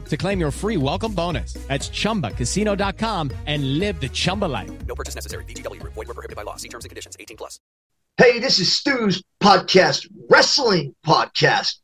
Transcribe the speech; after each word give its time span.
to 0.00 0.16
claim 0.16 0.40
your 0.40 0.50
free 0.50 0.76
welcome 0.76 1.12
bonus. 1.14 1.54
That's 1.68 1.88
ChumbaCasino.com 1.88 3.30
and 3.46 3.78
live 3.78 4.00
the 4.00 4.08
Chumba 4.08 4.46
life. 4.46 4.70
No 4.86 4.94
purchase 4.94 5.14
necessary. 5.14 5.44
VGW. 5.44 5.82
Void 5.82 5.96
were 5.96 6.04
prohibited 6.06 6.36
by 6.36 6.42
law. 6.42 6.56
See 6.56 6.68
terms 6.68 6.84
and 6.84 6.90
conditions. 6.90 7.16
18 7.20 7.36
plus. 7.36 7.60
Hey, 8.16 8.40
this 8.40 8.58
is 8.58 8.70
Stu's 8.70 9.22
podcast, 9.42 10.06
wrestling 10.28 10.94
podcast. 11.06 11.76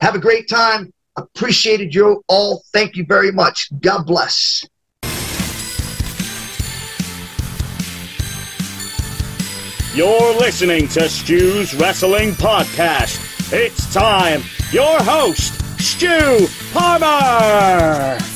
Have 0.00 0.14
a 0.14 0.20
great 0.20 0.48
time. 0.48 0.92
Appreciated 1.16 1.94
you 1.94 2.22
all. 2.28 2.62
Thank 2.72 2.96
you 2.96 3.04
very 3.08 3.32
much. 3.32 3.68
God 3.80 4.04
bless. 4.04 4.64
You're 9.94 10.34
listening 10.34 10.88
to 10.88 11.08
Stu's 11.08 11.72
Wrestling 11.72 12.32
Podcast. 12.32 13.52
It's 13.52 13.94
time. 13.94 14.42
Your 14.72 15.00
host, 15.00 15.63
Stu 15.94 16.48
Palmer. 16.72 18.33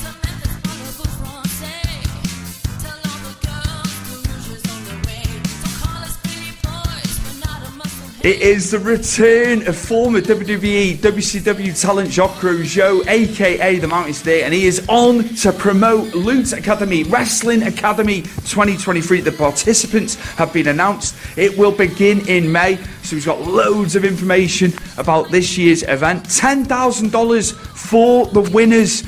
It 8.21 8.41
is 8.41 8.71
the 8.71 8.79
return 8.79 9.65
of 9.65 9.77
former 9.77 10.19
WWE 10.19 10.97
WCW 10.97 11.81
talent 11.81 12.11
Jacques 12.11 12.41
Rougeau, 12.41 13.07
aka 13.07 13.79
the 13.79 13.87
Mountain 13.87 14.13
State, 14.13 14.43
and 14.43 14.53
he 14.53 14.65
is 14.65 14.85
on 14.89 15.23
to 15.35 15.53
promote 15.53 16.13
Loot 16.13 16.51
Academy 16.51 17.03
Wrestling 17.03 17.63
Academy 17.63 18.23
2023. 18.23 19.21
The 19.21 19.31
participants 19.31 20.15
have 20.35 20.51
been 20.51 20.67
announced. 20.67 21.15
It 21.37 21.57
will 21.57 21.71
begin 21.71 22.27
in 22.27 22.51
May, 22.51 22.75
so 23.03 23.15
we've 23.15 23.25
got 23.25 23.39
loads 23.39 23.95
of 23.95 24.03
information 24.03 24.73
about 24.97 25.31
this 25.31 25.57
year's 25.57 25.83
event. 25.83 26.25
$10,000 26.25 27.53
for 27.53 28.25
the 28.25 28.41
winners 28.51 29.05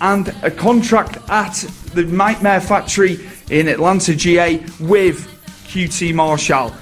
and 0.00 0.28
a 0.44 0.52
contract 0.52 1.18
at 1.30 1.54
the 1.94 2.04
Nightmare 2.04 2.60
Factory 2.60 3.28
in 3.50 3.66
Atlanta, 3.66 4.14
GA 4.14 4.58
with 4.78 5.26
QT 5.66 6.14
Marshall. 6.14 6.72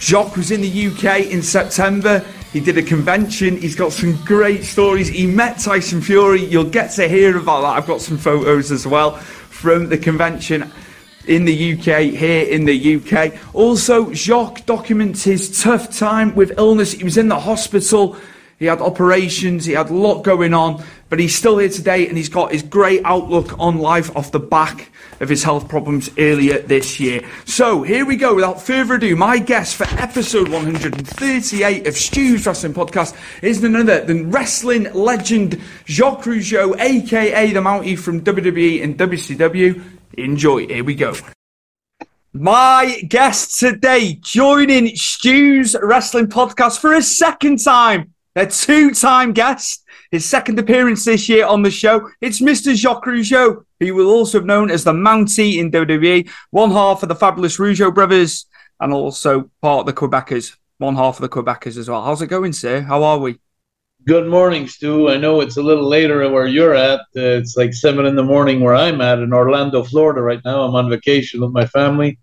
Jacques 0.00 0.36
was 0.36 0.50
in 0.50 0.60
the 0.60 0.86
UK 0.88 1.26
in 1.26 1.42
September. 1.42 2.24
He 2.52 2.60
did 2.60 2.78
a 2.78 2.82
convention. 2.82 3.56
He's 3.56 3.76
got 3.76 3.92
some 3.92 4.16
great 4.24 4.64
stories. 4.64 5.08
He 5.08 5.26
met 5.26 5.58
Tyson 5.58 6.00
Fury. 6.00 6.44
You'll 6.44 6.64
get 6.64 6.90
to 6.92 7.08
hear 7.08 7.36
about 7.36 7.62
that. 7.62 7.76
I've 7.76 7.86
got 7.86 8.00
some 8.00 8.18
photos 8.18 8.70
as 8.70 8.86
well 8.86 9.16
from 9.16 9.88
the 9.88 9.98
convention 9.98 10.70
in 11.26 11.44
the 11.44 11.72
UK, 11.72 12.12
here 12.14 12.46
in 12.46 12.64
the 12.64 12.96
UK. 12.96 13.34
Also, 13.52 14.12
Jacques 14.12 14.64
documents 14.66 15.24
his 15.24 15.60
tough 15.62 15.96
time 15.96 16.34
with 16.34 16.56
illness. 16.58 16.92
He 16.92 17.04
was 17.04 17.16
in 17.16 17.28
the 17.28 17.40
hospital. 17.40 18.16
He 18.58 18.66
had 18.66 18.80
operations, 18.80 19.66
he 19.66 19.74
had 19.74 19.90
a 19.90 19.94
lot 19.94 20.22
going 20.22 20.54
on, 20.54 20.82
but 21.08 21.18
he's 21.18 21.34
still 21.34 21.58
here 21.58 21.68
today 21.68 22.08
and 22.08 22.16
he's 22.16 22.28
got 22.28 22.52
his 22.52 22.62
great 22.62 23.02
outlook 23.04 23.58
on 23.58 23.78
life 23.78 24.14
off 24.16 24.32
the 24.32 24.40
back 24.40 24.90
of 25.20 25.28
his 25.28 25.42
health 25.42 25.68
problems 25.68 26.10
earlier 26.18 26.58
this 26.58 26.98
year. 27.00 27.26
So 27.44 27.82
here 27.82 28.04
we 28.04 28.16
go. 28.16 28.34
Without 28.34 28.60
further 28.60 28.94
ado, 28.94 29.16
my 29.16 29.38
guest 29.38 29.76
for 29.76 29.84
episode 29.84 30.48
138 30.48 31.86
of 31.86 31.94
Stu's 31.94 32.46
Wrestling 32.46 32.74
Podcast 32.74 33.16
is 33.42 33.62
none 33.62 33.76
other 33.76 34.04
than 34.04 34.30
wrestling 34.30 34.92
legend 34.92 35.60
Jacques 35.86 36.24
Rougeau, 36.24 36.78
aka 36.78 37.52
the 37.52 37.60
Mountie 37.60 37.98
from 37.98 38.22
WWE 38.22 38.82
and 38.82 38.98
WCW. 38.98 39.82
Enjoy. 40.14 40.66
Here 40.66 40.84
we 40.84 40.94
go. 40.94 41.14
My 42.32 43.00
guest 43.08 43.58
today, 43.58 44.18
joining 44.20 44.94
Stu's 44.94 45.74
Wrestling 45.80 46.26
Podcast 46.26 46.80
for 46.80 46.92
a 46.92 47.00
second 47.00 47.64
time, 47.64 48.12
a 48.34 48.46
two-time 48.46 49.32
guest, 49.32 49.85
his 50.10 50.24
second 50.24 50.58
appearance 50.58 51.04
this 51.04 51.28
year 51.28 51.46
on 51.46 51.62
the 51.62 51.70
show. 51.70 52.08
It's 52.20 52.40
Mr. 52.40 52.74
Jacques 52.74 53.04
Rougeau, 53.06 53.64
who 53.80 53.94
will 53.94 54.08
also 54.10 54.38
have 54.38 54.46
known 54.46 54.70
as 54.70 54.84
the 54.84 54.92
Mountie 54.92 55.58
in 55.58 55.70
WWE, 55.70 56.28
one 56.50 56.70
half 56.70 57.02
of 57.02 57.08
the 57.08 57.14
fabulous 57.14 57.58
Rougeau 57.58 57.94
brothers, 57.94 58.46
and 58.80 58.92
also 58.92 59.50
part 59.62 59.80
of 59.80 59.86
the 59.86 59.92
Quebecers, 59.92 60.56
one 60.78 60.96
half 60.96 61.16
of 61.16 61.22
the 61.22 61.28
Quebecers 61.28 61.76
as 61.78 61.88
well. 61.88 62.04
How's 62.04 62.22
it 62.22 62.26
going, 62.28 62.52
sir? 62.52 62.80
How 62.82 63.02
are 63.02 63.18
we? 63.18 63.38
Good 64.04 64.28
morning, 64.28 64.68
Stu. 64.68 65.08
I 65.10 65.16
know 65.16 65.40
it's 65.40 65.56
a 65.56 65.62
little 65.62 65.88
later 65.88 66.30
where 66.30 66.46
you're 66.46 66.74
at. 66.74 67.00
Uh, 67.16 67.40
it's 67.40 67.56
like 67.56 67.74
seven 67.74 68.06
in 68.06 68.14
the 68.14 68.22
morning 68.22 68.60
where 68.60 68.76
I'm 68.76 69.00
at 69.00 69.18
in 69.18 69.32
Orlando, 69.32 69.82
Florida 69.82 70.20
right 70.22 70.40
now. 70.44 70.62
I'm 70.62 70.76
on 70.76 70.88
vacation 70.88 71.40
with 71.40 71.50
my 71.50 71.66
family. 71.66 72.18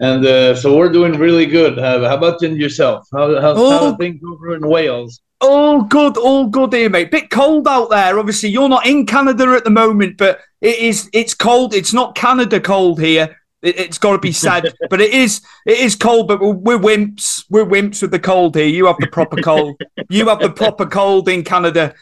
And 0.00 0.24
uh, 0.24 0.54
so 0.54 0.74
we're 0.76 0.92
doing 0.92 1.18
really 1.18 1.44
good. 1.44 1.78
Uh, 1.78 2.08
how 2.08 2.16
about 2.16 2.40
yourself? 2.40 3.06
How, 3.12 3.38
how's, 3.40 3.58
Oh. 3.58 3.70
how 3.70 3.86
are 3.92 3.96
things 3.98 4.22
over 4.26 4.54
in 4.54 4.66
Wales? 4.66 5.20
All 5.40 5.82
good, 5.82 6.16
all 6.16 6.48
good 6.48 6.72
here, 6.72 6.90
mate. 6.90 7.12
Bit 7.12 7.30
cold 7.30 7.68
out 7.68 7.90
there. 7.90 8.18
Obviously, 8.18 8.48
you're 8.48 8.68
not 8.68 8.86
in 8.86 9.06
Canada 9.06 9.54
at 9.54 9.62
the 9.62 9.70
moment, 9.70 10.16
but 10.16 10.40
it 10.60 10.78
is. 10.78 11.08
It's 11.12 11.34
cold. 11.34 11.74
It's 11.74 11.92
not 11.92 12.16
Canada 12.16 12.58
cold 12.58 13.00
here. 13.00 13.36
It, 13.62 13.78
it's 13.78 13.98
got 13.98 14.12
to 14.12 14.18
be 14.18 14.32
said, 14.32 14.74
but 14.90 15.00
it 15.00 15.12
is. 15.12 15.40
It 15.64 15.78
is 15.78 15.94
cold. 15.94 16.26
But 16.26 16.40
we're, 16.40 16.54
we're 16.54 16.78
wimps. 16.78 17.44
We're 17.50 17.64
wimps 17.64 18.02
with 18.02 18.10
the 18.10 18.18
cold 18.18 18.56
here. 18.56 18.66
You 18.66 18.86
have 18.86 18.96
the 18.98 19.06
proper 19.06 19.40
cold. 19.40 19.80
you 20.08 20.28
have 20.28 20.40
the 20.40 20.50
proper 20.50 20.86
cold 20.86 21.28
in 21.28 21.44
Canada. 21.44 21.94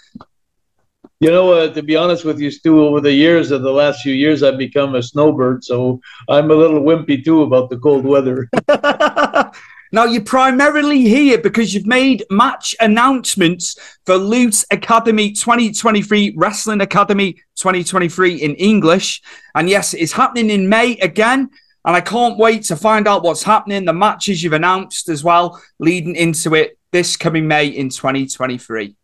You 1.21 1.31
know, 1.31 1.53
uh, 1.53 1.73
to 1.73 1.83
be 1.83 1.97
honest 1.97 2.25
with 2.25 2.41
you, 2.41 2.51
Stu, 2.51 2.87
over 2.87 3.01
the 3.01 3.13
years 3.13 3.51
of 3.51 3.63
the 3.63 3.73
last 3.73 4.03
few 4.03 4.15
years, 4.15 4.43
I've 4.43 4.59
become 4.59 4.95
a 4.95 5.03
snowbird, 5.03 5.65
so 5.65 6.01
I'm 6.29 6.51
a 6.51 6.55
little 6.55 6.81
wimpy 6.81 7.25
too 7.25 7.43
about 7.43 7.71
the 7.71 7.79
cold 7.79 8.05
weather. 8.05 8.49
now 9.97 10.05
you're 10.05 10.23
primarily 10.23 11.01
here 11.01 11.39
because 11.39 11.73
you've 11.73 11.87
made 11.87 12.23
match 12.29 12.77
announcements 12.81 13.77
for 14.05 14.17
Loot 14.17 14.63
Academy 14.71 15.33
2023 15.33 16.35
Wrestling 16.37 16.83
Academy 16.83 17.33
2023 17.55 18.35
in 18.35 18.55
English, 18.57 19.23
and 19.55 19.71
yes, 19.71 19.95
it's 19.95 20.13
happening 20.13 20.51
in 20.51 20.69
May 20.69 20.99
again. 20.99 21.49
And 21.87 21.97
I 21.97 22.03
can't 22.03 22.37
wait 22.37 22.65
to 22.65 22.77
find 22.77 23.09
out 23.09 23.23
what's 23.23 23.43
happening, 23.43 23.87
the 23.87 23.95
matches 23.95 24.43
you've 24.43 24.53
announced 24.53 25.09
as 25.09 25.25
well, 25.25 25.63
leading 25.79 26.15
into 26.15 26.55
it 26.55 26.77
this 26.93 27.17
coming 27.17 27.49
May 27.49 27.69
in 27.69 27.89
2023. 27.89 28.95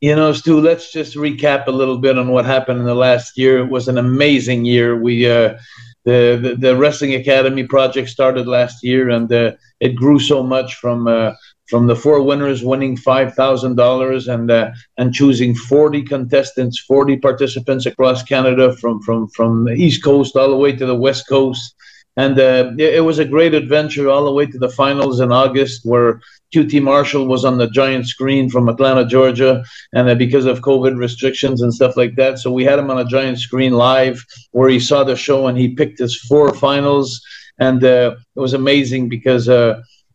You 0.00 0.16
know, 0.16 0.32
Stu, 0.32 0.60
let's 0.60 0.90
just 0.90 1.14
recap 1.14 1.68
a 1.68 1.70
little 1.70 1.98
bit 1.98 2.18
on 2.18 2.26
what 2.28 2.46
happened 2.46 2.80
in 2.80 2.86
the 2.86 2.94
last 2.96 3.38
year. 3.38 3.58
It 3.58 3.70
was 3.70 3.86
an 3.86 3.98
amazing 3.98 4.64
year. 4.64 5.00
We 5.00 5.30
uh, 5.30 5.58
the, 6.04 6.56
the 6.58 6.76
Wrestling 6.76 7.14
Academy 7.14 7.64
project 7.64 8.08
started 8.08 8.46
last 8.46 8.82
year, 8.82 9.10
and 9.10 9.32
uh, 9.32 9.52
it 9.80 9.94
grew 9.94 10.18
so 10.18 10.42
much 10.42 10.74
from 10.76 11.06
uh, 11.06 11.32
from 11.68 11.86
the 11.86 11.96
four 11.96 12.22
winners 12.22 12.64
winning 12.64 12.96
five 12.96 13.34
thousand 13.34 13.76
dollars 13.76 14.28
and 14.28 14.50
uh, 14.50 14.70
and 14.98 15.14
choosing 15.14 15.54
forty 15.54 16.02
contestants, 16.02 16.80
forty 16.80 17.16
participants 17.16 17.86
across 17.86 18.22
Canada, 18.22 18.76
from 18.76 19.00
from 19.02 19.28
from 19.28 19.64
the 19.64 19.72
East 19.72 20.02
Coast 20.02 20.36
all 20.36 20.50
the 20.50 20.56
way 20.56 20.74
to 20.74 20.86
the 20.86 20.94
West 20.94 21.28
Coast. 21.28 21.74
And 22.16 22.38
uh, 22.38 22.72
it, 22.78 23.02
was 23.02 23.18
a 23.18 23.24
great 23.24 23.54
adventure 23.54 24.08
all 24.08 24.24
the 24.24 24.32
way 24.32 24.44
to 24.46 24.58
the 24.58 24.68
finals 24.68 25.20
in 25.20 25.32
August, 25.32 25.80
where 25.84 26.20
QT 26.54 26.82
Marshall 26.82 27.26
was 27.26 27.44
on 27.44 27.56
the 27.56 27.70
giant 27.70 28.06
screen 28.06 28.50
from 28.50 28.68
Atlanta, 28.68 29.06
Georgia, 29.06 29.64
and 29.94 30.08
uh, 30.08 30.14
because 30.14 30.44
of 30.44 30.60
COVID 30.60 30.96
restrictions 30.98 31.62
and 31.62 31.72
stuff 31.72 31.96
like 31.96 32.14
that, 32.16 32.38
so 32.38 32.52
we 32.52 32.64
had 32.64 32.78
him 32.78 32.90
on 32.90 32.98
a 32.98 33.04
giant 33.04 33.38
screen 33.38 33.72
live 33.72 34.22
where 34.50 34.68
he 34.68 34.78
saw 34.78 35.04
the 35.04 35.16
show 35.16 35.46
and 35.46 35.56
he 35.56 35.74
picked 35.74 35.98
his 35.98 36.20
four 36.20 36.54
finals, 36.54 37.22
and 37.58 37.82
uh, 37.84 38.14
it 38.36 38.40
was 38.40 38.54
amazing 38.54 39.08
because. 39.08 39.48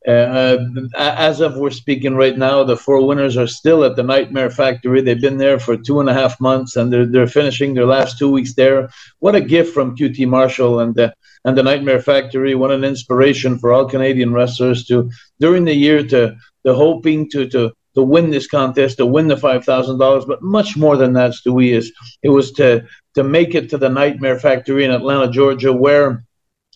Uh, 0.07 0.11
uh, 0.11 0.57
as 0.95 1.41
of 1.41 1.57
we're 1.57 1.69
speaking 1.69 2.15
right 2.15 2.37
now, 2.37 2.63
the 2.63 2.77
four 2.77 3.05
winners 3.05 3.35
are 3.35 3.45
still 3.47 3.83
at 3.83 3.97
the 3.97 4.03
Nightmare 4.03 4.49
Factory. 4.49 5.01
They've 5.01 5.19
been 5.19 5.37
there 5.37 5.59
for 5.59 5.75
two 5.75 5.99
and 5.99 6.09
a 6.09 6.13
half 6.13 6.39
months, 6.39 6.77
and 6.77 6.93
they're 6.93 7.05
they're 7.05 7.27
finishing 7.27 7.73
their 7.73 7.85
last 7.85 8.17
two 8.17 8.31
weeks 8.31 8.53
there. 8.53 8.89
What 9.19 9.35
a 9.35 9.41
gift 9.41 9.73
from 9.73 9.97
QT 9.97 10.25
Marshall 10.27 10.79
and 10.79 10.95
the 10.95 11.13
and 11.43 11.57
the 11.57 11.63
Nightmare 11.63 12.01
Factory. 12.01 12.55
What 12.55 12.71
an 12.71 12.85
inspiration 12.85 13.59
for 13.59 13.73
all 13.73 13.89
Canadian 13.89 14.31
wrestlers 14.31 14.85
to 14.85 15.09
during 15.41 15.65
the 15.65 15.75
year 15.75 16.01
to 16.07 16.37
to 16.65 16.73
hoping 16.73 17.29
to 17.31 17.49
to 17.49 17.73
to 17.95 18.01
win 18.01 18.29
this 18.29 18.47
contest, 18.47 18.97
to 18.97 19.05
win 19.05 19.27
the 19.27 19.35
five 19.35 19.65
thousand 19.65 19.97
dollars, 19.97 20.23
but 20.23 20.41
much 20.41 20.77
more 20.77 20.95
than 20.95 21.13
that, 21.13 21.31
Stewie 21.31 21.75
is 21.75 21.91
it 22.23 22.29
was 22.29 22.53
to 22.53 22.85
to 23.15 23.23
make 23.25 23.55
it 23.55 23.69
to 23.71 23.77
the 23.77 23.89
Nightmare 23.89 24.39
Factory 24.39 24.85
in 24.85 24.91
Atlanta, 24.91 25.29
Georgia, 25.29 25.73
where 25.73 26.23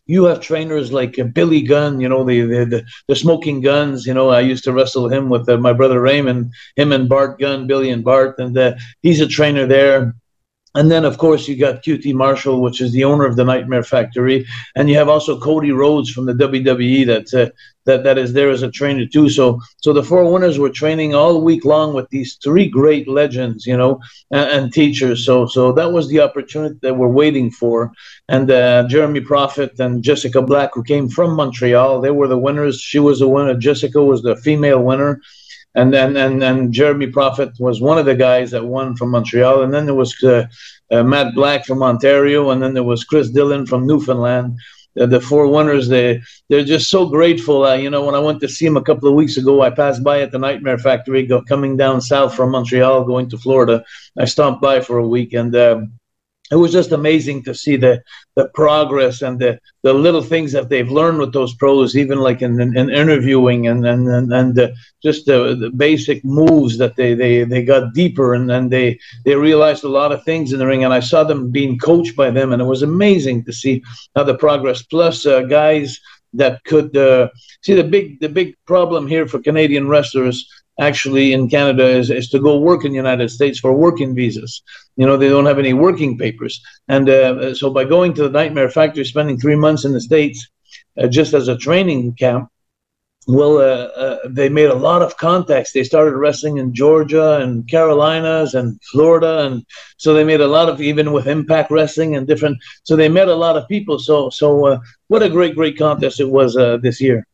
you 0.06 0.25
have 0.25 0.42
trainers 0.42 0.92
like 0.92 1.18
Billy 1.33 1.62
Gunn, 1.62 2.00
you 2.00 2.09
know, 2.09 2.24
the, 2.24 2.42
the, 2.42 2.65
the, 2.65 2.86
the, 3.07 3.15
smoking 3.15 3.62
guns. 3.62 4.06
You 4.06 4.13
know, 4.13 4.30
I 4.30 4.42
used 4.42 4.63
to 4.65 4.74
wrestle 4.74 5.07
him 5.09 5.30
with 5.30 5.48
uh, 5.48 5.57
my 5.57 5.74
brother 5.74 6.01
Raymond, 6.01 6.51
him 6.75 6.92
and 6.92 7.07
Bart 7.07 7.39
Gunn, 7.39 7.68
Billy 7.68 7.89
and 7.89 8.03
Bart, 8.03 8.39
and 8.39 8.57
uh, 8.57 8.74
he's 9.01 9.21
a 9.21 9.27
trainer 9.27 9.65
there. 9.65 10.15
And 10.74 10.89
then, 10.89 11.03
of 11.03 11.18
course, 11.18 11.48
you 11.48 11.57
got 11.57 11.83
QT 11.83 12.13
Marshall, 12.13 12.62
which 12.62 12.80
is 12.80 12.94
the 12.94 13.03
owner 13.03 13.25
of 13.25 13.36
the 13.36 13.44
Nightmare 13.44 13.83
Factory, 13.83 14.45
and 14.75 14.89
you 14.89 14.95
have 14.95 15.09
also 15.09 15.39
Cody 15.39 15.71
Rhodes 15.71 16.09
from 16.09 16.25
the 16.25 16.33
WWE 16.33 17.06
that 17.07 17.33
uh, 17.33 17.51
that 17.85 18.03
that 18.03 18.17
is 18.17 18.33
there 18.33 18.49
as 18.49 18.63
a 18.63 18.71
trainer 18.71 19.05
too. 19.05 19.29
So, 19.29 19.59
so 19.77 19.93
the 19.93 20.03
four 20.03 20.31
winners 20.31 20.59
were 20.59 20.69
training 20.69 21.15
all 21.15 21.41
week 21.41 21.65
long 21.65 21.93
with 21.93 22.09
these 22.09 22.37
three 22.43 22.67
great 22.67 23.07
legends, 23.07 23.65
you 23.65 23.77
know, 23.77 23.99
and, 24.31 24.49
and 24.49 24.73
teachers. 24.73 25.25
So, 25.25 25.45
so 25.45 25.71
that 25.73 25.91
was 25.91 26.07
the 26.07 26.19
opportunity 26.19 26.77
that 26.81 26.95
we're 26.95 27.07
waiting 27.07 27.49
for. 27.51 27.91
And 28.29 28.49
uh, 28.49 28.87
Jeremy 28.87 29.21
Prophet 29.21 29.79
and 29.79 30.03
Jessica 30.03 30.41
Black, 30.41 30.71
who 30.73 30.83
came 30.83 31.09
from 31.09 31.35
Montreal, 31.35 32.01
they 32.01 32.11
were 32.11 32.27
the 32.27 32.37
winners. 32.37 32.79
She 32.79 32.99
was 32.99 33.19
the 33.19 33.27
winner. 33.27 33.55
Jessica 33.55 34.01
was 34.01 34.21
the 34.21 34.35
female 34.35 34.81
winner 34.81 35.21
and 35.75 35.93
then 35.93 36.17
and, 36.17 36.43
and 36.43 36.73
Jeremy 36.73 37.07
Prophet 37.07 37.51
was 37.59 37.81
one 37.81 37.97
of 37.97 38.05
the 38.05 38.15
guys 38.15 38.51
that 38.51 38.65
won 38.65 38.95
from 38.95 39.11
Montreal, 39.11 39.63
and 39.63 39.73
then 39.73 39.85
there 39.85 39.95
was 39.95 40.21
uh, 40.23 40.45
uh, 40.91 41.03
Matt 41.03 41.33
Black 41.33 41.65
from 41.65 41.81
Ontario, 41.81 42.49
and 42.49 42.61
then 42.61 42.73
there 42.73 42.83
was 42.83 43.03
Chris 43.03 43.29
Dillon 43.29 43.65
from 43.65 43.87
Newfoundland. 43.87 44.57
Uh, 44.99 45.05
the 45.05 45.21
four 45.21 45.47
winners, 45.47 45.88
they 45.88 46.21
they're 46.49 46.65
just 46.65 46.89
so 46.89 47.05
grateful. 47.07 47.63
Uh, 47.63 47.75
you 47.75 47.89
know, 47.89 48.05
when 48.05 48.15
I 48.15 48.19
went 48.19 48.41
to 48.41 48.49
see 48.49 48.65
them 48.65 48.77
a 48.77 48.83
couple 48.83 49.07
of 49.07 49.15
weeks 49.15 49.38
ago, 49.38 49.61
I 49.61 49.69
passed 49.69 50.03
by 50.03 50.21
at 50.21 50.31
the 50.31 50.39
Nightmare 50.39 50.77
Factory, 50.77 51.25
go, 51.25 51.41
coming 51.41 51.77
down 51.77 52.01
south 52.01 52.35
from 52.35 52.51
Montreal, 52.51 53.05
going 53.05 53.29
to 53.29 53.38
Florida. 53.38 53.83
I 54.17 54.25
stopped 54.25 54.61
by 54.61 54.81
for 54.81 54.97
a 54.97 55.07
week, 55.07 55.33
and 55.33 55.55
um, 55.55 55.93
it 56.51 56.56
was 56.56 56.71
just 56.71 56.92
amazing 56.92 57.44
to 57.44 57.56
see 57.56 57.77
the 57.77 58.03
the 58.36 58.50
progress 58.50 59.21
and 59.21 59.39
the 59.39 59.59
the 59.83 59.94
little 59.94 60.21
things 60.21 60.51
that 60.51 60.69
they've 60.69 60.92
learned 60.92 61.19
with 61.19 61.33
those 61.33 61.56
pros, 61.56 61.95
even 61.95 62.19
like 62.19 62.42
in, 62.42 62.59
in, 62.59 62.77
in 62.77 62.89
interviewing 62.89 63.68
and 63.68 63.86
and 63.86 64.07
and, 64.07 64.31
and 64.31 64.56
the, 64.56 64.74
just 65.01 65.25
the, 65.25 65.56
the 65.56 65.69
basic 65.69 66.24
moves 66.24 66.77
that 66.77 66.95
they 66.95 67.13
they 67.13 67.44
they 67.44 67.63
got 67.63 67.94
deeper 67.94 68.33
and 68.33 68.51
and 68.51 68.69
they 68.69 69.00
they 69.25 69.36
realized 69.36 69.83
a 69.83 69.89
lot 69.89 70.12
of 70.12 70.24
things 70.24 70.51
in 70.51 70.59
the 70.59 70.68
ring. 70.68 70.83
And 70.83 70.94
I 70.94 71.00
saw 71.00 71.24
them 71.24 71.51
being 71.51 71.80
coached 71.80 72.15
by 72.15 72.30
them, 72.30 72.51
and 72.51 72.62
it 72.62 72.65
was 72.65 72.83
amazing 72.83 73.45
to 73.45 73.53
see 73.53 73.83
how 74.15 74.24
the 74.24 74.36
progress. 74.36 74.83
Plus, 74.83 75.25
uh, 75.25 75.42
guys 75.42 76.00
that 76.33 76.63
could 76.63 76.95
uh, 76.95 77.30
see 77.62 77.74
the 77.74 77.83
big 77.83 78.19
the 78.19 78.30
big 78.30 78.56
problem 78.65 79.07
here 79.07 79.27
for 79.27 79.39
Canadian 79.39 79.88
wrestlers 79.88 80.48
actually 80.81 81.31
in 81.33 81.47
Canada 81.47 81.85
is, 81.85 82.09
is 82.09 82.27
to 82.29 82.39
go 82.39 82.57
work 82.57 82.83
in 82.83 82.91
the 82.91 82.97
United 82.97 83.29
States 83.29 83.59
for 83.59 83.71
working 83.71 84.15
visas. 84.15 84.63
You 84.97 85.05
know, 85.05 85.15
they 85.15 85.29
don't 85.29 85.45
have 85.45 85.59
any 85.59 85.73
working 85.73 86.17
papers. 86.17 86.61
And 86.87 87.07
uh, 87.07 87.53
so 87.53 87.69
by 87.69 87.85
going 87.85 88.13
to 88.15 88.23
the 88.23 88.29
Nightmare 88.29 88.69
Factory, 88.69 89.05
spending 89.05 89.39
three 89.39 89.55
months 89.55 89.85
in 89.85 89.93
the 89.93 90.01
States 90.01 90.49
uh, 90.97 91.07
just 91.07 91.33
as 91.33 91.47
a 91.47 91.57
training 91.57 92.15
camp, 92.15 92.49
well, 93.27 93.59
uh, 93.59 93.87
uh 94.03 94.17
they 94.27 94.49
made 94.49 94.71
a 94.71 94.83
lot 94.89 95.03
of 95.03 95.15
contacts. 95.17 95.71
They 95.71 95.83
started 95.83 96.15
wrestling 96.15 96.57
in 96.57 96.73
Georgia 96.73 97.39
and 97.41 97.69
Carolinas 97.69 98.55
and 98.55 98.81
Florida, 98.91 99.45
and 99.45 99.63
so 99.97 100.15
they 100.15 100.23
made 100.23 100.41
a 100.41 100.47
lot 100.47 100.69
of 100.69 100.81
even 100.81 101.11
with 101.13 101.27
Impact 101.27 101.69
Wrestling 101.69 102.15
and 102.15 102.25
different. 102.25 102.57
So 102.81 102.95
they 102.95 103.09
met 103.09 103.27
a 103.27 103.35
lot 103.35 103.57
of 103.57 103.67
people. 103.67 103.99
So, 103.99 104.31
so 104.31 104.65
uh, 104.65 104.79
what 105.07 105.21
a 105.21 105.29
great, 105.29 105.53
great 105.53 105.77
contest 105.77 106.19
it 106.19 106.31
was 106.39 106.57
uh, 106.57 106.77
this 106.77 106.99
year. 106.99 107.27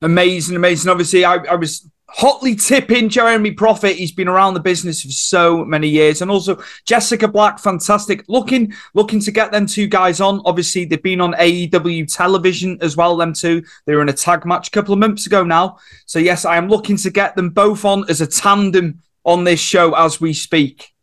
Amazing, 0.00 0.56
amazing. 0.56 0.90
Obviously, 0.90 1.26
I, 1.26 1.34
I 1.34 1.56
was 1.56 1.86
hotly 2.08 2.56
tipping 2.56 3.08
Jeremy 3.08 3.50
Prophet. 3.50 3.96
He's 3.96 4.12
been 4.12 4.28
around 4.28 4.54
the 4.54 4.60
business 4.60 5.02
for 5.02 5.10
so 5.10 5.64
many 5.64 5.88
years, 5.88 6.22
and 6.22 6.30
also 6.30 6.60
Jessica 6.84 7.28
Black, 7.28 7.58
fantastic. 7.58 8.24
Looking, 8.28 8.72
looking 8.94 9.20
to 9.20 9.30
get 9.30 9.52
them 9.52 9.66
two 9.66 9.86
guys 9.86 10.20
on. 10.20 10.40
Obviously, 10.44 10.84
they've 10.84 11.02
been 11.02 11.20
on 11.20 11.34
AEW 11.34 12.12
television 12.12 12.78
as 12.80 12.96
well. 12.96 13.16
Them 13.16 13.32
two, 13.32 13.62
they 13.86 13.94
were 13.94 14.02
in 14.02 14.08
a 14.08 14.14
tag 14.14 14.46
match 14.46 14.68
a 14.68 14.70
couple 14.70 14.92
of 14.92 15.00
months 15.00 15.26
ago 15.26 15.44
now. 15.44 15.78
So 16.06 16.18
yes, 16.18 16.44
I 16.44 16.56
am 16.56 16.68
looking 16.68 16.96
to 16.98 17.10
get 17.10 17.36
them 17.36 17.50
both 17.50 17.84
on 17.84 18.08
as 18.08 18.20
a 18.20 18.26
tandem 18.26 19.02
on 19.24 19.44
this 19.44 19.60
show 19.60 19.94
as 19.94 20.20
we 20.20 20.32
speak. 20.32 20.94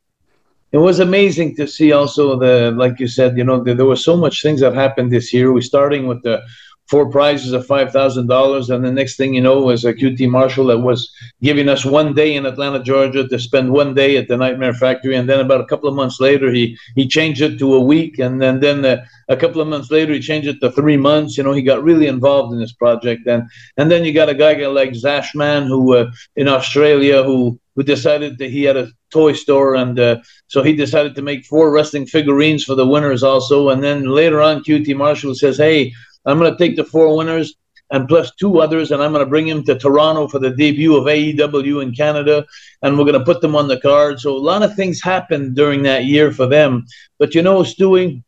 It 0.71 0.79
was 0.79 0.99
amazing 0.99 1.55
to 1.55 1.67
see 1.67 1.93
also 1.93 2.37
the, 2.37 2.71
like 2.75 2.99
you 2.99 3.07
said, 3.07 3.37
you 3.37 3.45
know, 3.45 3.63
there, 3.63 3.75
there 3.75 3.85
were 3.85 3.95
so 3.95 4.17
much 4.17 4.41
things 4.41 4.59
that 4.59 4.73
happened 4.73 5.11
this 5.11 5.31
year. 5.31 5.53
We 5.53 5.61
starting 5.61 6.05
with 6.05 6.21
the 6.23 6.43
four 6.87 7.09
prizes 7.09 7.51
of 7.51 7.65
five 7.65 7.91
thousand 7.91 8.27
dollars, 8.27 8.69
and 8.69 8.83
the 8.83 8.91
next 8.91 9.17
thing 9.17 9.33
you 9.33 9.41
know 9.41 9.61
was 9.61 9.85
a 9.85 9.93
QT 9.93 10.29
Marshall 10.29 10.67
that 10.67 10.79
was 10.79 11.11
giving 11.41 11.67
us 11.69 11.85
one 11.85 12.13
day 12.13 12.35
in 12.35 12.45
Atlanta, 12.45 12.81
Georgia, 12.81 13.27
to 13.27 13.39
spend 13.39 13.71
one 13.71 13.93
day 13.93 14.17
at 14.17 14.27
the 14.27 14.37
Nightmare 14.37 14.73
Factory, 14.73 15.15
and 15.15 15.29
then 15.29 15.39
about 15.39 15.61
a 15.61 15.65
couple 15.65 15.89
of 15.89 15.95
months 15.95 16.19
later, 16.19 16.51
he 16.51 16.77
he 16.95 17.07
changed 17.07 17.41
it 17.41 17.57
to 17.59 17.75
a 17.75 17.79
week, 17.79 18.19
and 18.19 18.41
then 18.41 18.59
then 18.59 18.85
uh, 18.85 19.03
a 19.29 19.37
couple 19.37 19.61
of 19.61 19.67
months 19.67 19.91
later, 19.91 20.13
he 20.13 20.19
changed 20.19 20.47
it 20.47 20.59
to 20.61 20.71
three 20.71 20.97
months. 20.97 21.37
You 21.37 21.43
know, 21.43 21.53
he 21.53 21.61
got 21.61 21.83
really 21.83 22.07
involved 22.07 22.53
in 22.53 22.59
this 22.59 22.73
project, 22.73 23.27
and 23.27 23.43
and 23.77 23.89
then 23.89 24.05
you 24.05 24.13
got 24.13 24.29
a 24.29 24.35
guy 24.35 24.53
like 24.67 24.91
Zashman 24.91 25.67
who 25.67 25.95
uh, 25.95 26.11
in 26.35 26.47
Australia 26.47 27.23
who 27.23 27.59
who 27.75 27.83
decided 27.83 28.37
that 28.37 28.49
he 28.49 28.63
had 28.63 28.77
a 28.77 28.87
toy 29.11 29.33
store 29.33 29.75
and 29.75 29.99
uh, 29.99 30.17
so 30.47 30.63
he 30.63 30.75
decided 30.75 31.15
to 31.15 31.21
make 31.21 31.45
four 31.45 31.71
wrestling 31.71 32.05
figurines 32.05 32.63
for 32.63 32.75
the 32.75 32.87
winners 32.87 33.23
also 33.23 33.69
and 33.69 33.83
then 33.83 34.05
later 34.05 34.41
on 34.41 34.63
qt 34.63 34.95
marshall 34.95 35.35
says 35.35 35.57
hey 35.57 35.93
I'm 36.25 36.39
going 36.39 36.51
to 36.51 36.57
take 36.57 36.75
the 36.75 36.85
four 36.85 37.15
winners 37.15 37.55
and 37.91 38.07
plus 38.07 38.33
two 38.35 38.59
others, 38.59 38.91
and 38.91 39.01
I'm 39.01 39.11
going 39.11 39.23
to 39.23 39.29
bring 39.29 39.47
them 39.47 39.63
to 39.65 39.77
Toronto 39.77 40.27
for 40.27 40.39
the 40.39 40.49
debut 40.49 40.95
of 40.95 41.05
AEW 41.05 41.83
in 41.83 41.93
Canada, 41.93 42.45
and 42.81 42.97
we're 42.97 43.05
going 43.05 43.19
to 43.19 43.25
put 43.25 43.41
them 43.41 43.55
on 43.55 43.67
the 43.67 43.79
card. 43.79 44.19
So 44.19 44.35
a 44.35 44.37
lot 44.37 44.63
of 44.63 44.75
things 44.75 45.01
happened 45.01 45.55
during 45.55 45.83
that 45.83 46.05
year 46.05 46.31
for 46.31 46.47
them. 46.47 46.85
But 47.19 47.35
you 47.35 47.41
know, 47.41 47.61
Stewie, 47.61 48.23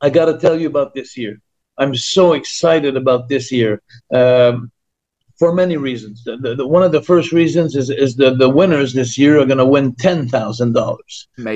I 0.00 0.10
got 0.10 0.26
to 0.26 0.38
tell 0.38 0.58
you 0.58 0.66
about 0.66 0.94
this 0.94 1.16
year. 1.16 1.40
I'm 1.78 1.94
so 1.94 2.34
excited 2.34 2.96
about 2.96 3.28
this 3.28 3.50
year. 3.50 3.80
Um, 4.12 4.70
for 5.40 5.54
many 5.54 5.78
reasons. 5.78 6.22
The, 6.22 6.36
the, 6.36 6.54
the, 6.54 6.66
one 6.66 6.82
of 6.82 6.92
the 6.92 7.00
first 7.00 7.32
reasons 7.32 7.74
is, 7.74 7.88
is 7.88 8.14
the, 8.14 8.34
the 8.34 8.48
winners 8.48 8.92
this 8.92 9.16
year 9.16 9.40
are 9.40 9.46
going 9.46 9.56
to 9.56 9.64
win 9.64 9.94
$10,000. 9.94 10.98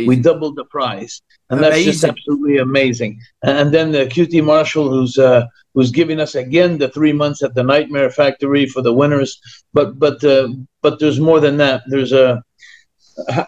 We 0.06 0.16
doubled 0.16 0.56
the 0.56 0.64
prize. 0.64 1.20
And 1.50 1.60
amazing. 1.60 1.84
that's 1.84 2.00
just 2.00 2.04
absolutely 2.04 2.56
amazing. 2.56 3.20
And 3.42 3.74
then 3.74 3.92
the 3.92 4.06
QT 4.06 4.42
Marshall, 4.42 4.88
who's 4.88 5.18
uh, 5.18 5.44
who's 5.74 5.90
giving 5.90 6.18
us 6.18 6.34
again 6.34 6.78
the 6.78 6.88
three 6.88 7.12
months 7.12 7.42
at 7.42 7.54
the 7.54 7.62
Nightmare 7.62 8.10
Factory 8.10 8.64
for 8.64 8.80
the 8.80 8.94
winners. 8.94 9.38
But 9.74 9.98
but 9.98 10.24
uh, 10.24 10.48
but 10.80 10.98
there's 10.98 11.20
more 11.20 11.40
than 11.40 11.58
that. 11.58 11.82
There's 11.86 12.12
a 12.12 12.42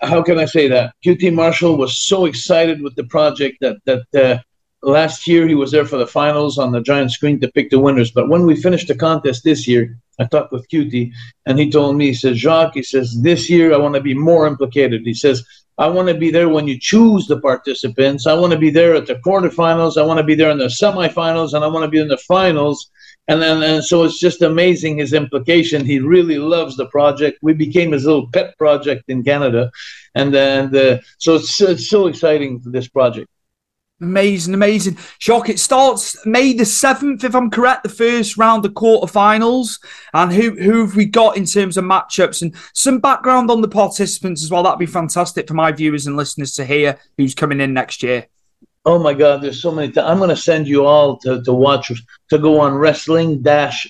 how 0.02 0.22
can 0.22 0.38
I 0.38 0.44
say 0.44 0.68
that? 0.68 0.92
QT 1.04 1.32
Marshall 1.32 1.78
was 1.78 1.98
so 1.98 2.26
excited 2.26 2.82
with 2.82 2.94
the 2.96 3.04
project 3.04 3.56
that 3.62 3.76
that 3.86 4.04
uh, 4.14 4.38
last 4.86 5.26
year 5.26 5.46
he 5.46 5.54
was 5.54 5.70
there 5.70 5.84
for 5.84 5.96
the 5.96 6.06
finals 6.06 6.58
on 6.58 6.72
the 6.72 6.80
giant 6.80 7.10
screen 7.10 7.40
to 7.40 7.50
pick 7.52 7.70
the 7.70 7.78
winners. 7.78 8.10
But 8.10 8.28
when 8.28 8.46
we 8.46 8.54
finished 8.54 8.88
the 8.88 8.94
contest 8.94 9.44
this 9.44 9.66
year, 9.66 9.98
I 10.18 10.24
talked 10.24 10.52
with 10.52 10.68
QT, 10.68 11.10
and 11.44 11.58
he 11.58 11.70
told 11.70 11.96
me, 11.96 12.06
he 12.06 12.14
says, 12.14 12.38
Jacques, 12.38 12.74
he 12.74 12.82
says, 12.82 13.20
this 13.20 13.50
year 13.50 13.74
I 13.74 13.76
want 13.76 13.96
to 13.96 14.00
be 14.00 14.14
more 14.14 14.46
implicated. 14.46 15.02
He 15.04 15.12
says, 15.12 15.44
I 15.78 15.88
want 15.88 16.08
to 16.08 16.14
be 16.14 16.30
there 16.30 16.48
when 16.48 16.66
you 16.66 16.78
choose 16.78 17.26
the 17.26 17.38
participants. 17.38 18.26
I 18.26 18.32
want 18.32 18.52
to 18.52 18.58
be 18.58 18.70
there 18.70 18.94
at 18.94 19.06
the 19.06 19.16
quarterfinals. 19.16 19.98
I 19.98 20.06
want 20.06 20.18
to 20.18 20.24
be 20.24 20.34
there 20.34 20.50
in 20.50 20.58
the 20.58 20.66
semifinals, 20.66 21.52
and 21.52 21.62
I 21.62 21.68
want 21.68 21.84
to 21.84 21.90
be 21.90 22.00
in 22.00 22.08
the 22.08 22.16
finals. 22.16 22.90
And 23.28 23.42
then, 23.42 23.62
and 23.62 23.84
so 23.84 24.04
it's 24.04 24.18
just 24.18 24.40
amazing 24.40 24.98
his 24.98 25.12
implication. 25.12 25.84
He 25.84 25.98
really 25.98 26.38
loves 26.38 26.76
the 26.76 26.86
project. 26.86 27.38
We 27.42 27.52
became 27.52 27.92
his 27.92 28.06
little 28.06 28.30
pet 28.30 28.56
project 28.56 29.04
in 29.08 29.24
Canada, 29.24 29.70
and 30.14 30.32
then 30.32 30.74
uh, 30.74 30.98
so 31.18 31.34
it's, 31.34 31.60
it's 31.60 31.90
so 31.90 32.06
exciting 32.06 32.62
this 32.64 32.88
project. 32.88 33.28
Amazing, 33.98 34.52
amazing. 34.52 34.98
Jacques. 35.18 35.48
It 35.48 35.58
starts 35.58 36.26
May 36.26 36.52
the 36.52 36.64
7th, 36.64 37.24
if 37.24 37.34
I'm 37.34 37.50
correct, 37.50 37.82
the 37.82 37.88
first 37.88 38.36
round 38.36 38.66
of 38.66 38.72
quarterfinals. 38.72 39.80
And 40.12 40.30
who, 40.30 40.50
who 40.50 40.80
have 40.84 40.94
we 40.94 41.06
got 41.06 41.38
in 41.38 41.46
terms 41.46 41.78
of 41.78 41.84
matchups 41.84 42.42
and 42.42 42.54
some 42.74 42.98
background 42.98 43.50
on 43.50 43.62
the 43.62 43.68
participants 43.68 44.44
as 44.44 44.50
well? 44.50 44.62
That'd 44.64 44.78
be 44.78 44.86
fantastic 44.86 45.48
for 45.48 45.54
my 45.54 45.72
viewers 45.72 46.06
and 46.06 46.14
listeners 46.16 46.52
to 46.54 46.64
hear 46.64 46.98
who's 47.16 47.34
coming 47.34 47.60
in 47.60 47.72
next 47.72 48.02
year. 48.02 48.26
Oh 48.84 48.98
my 49.00 49.14
God, 49.14 49.42
there's 49.42 49.62
so 49.62 49.72
many. 49.72 49.92
I'm 49.98 50.18
going 50.18 50.30
to 50.30 50.36
send 50.36 50.68
you 50.68 50.84
all 50.84 51.16
to, 51.18 51.42
to 51.42 51.52
watch, 51.52 51.90
to 52.30 52.38
go 52.38 52.60
on 52.60 52.74
wrestling 52.74 53.42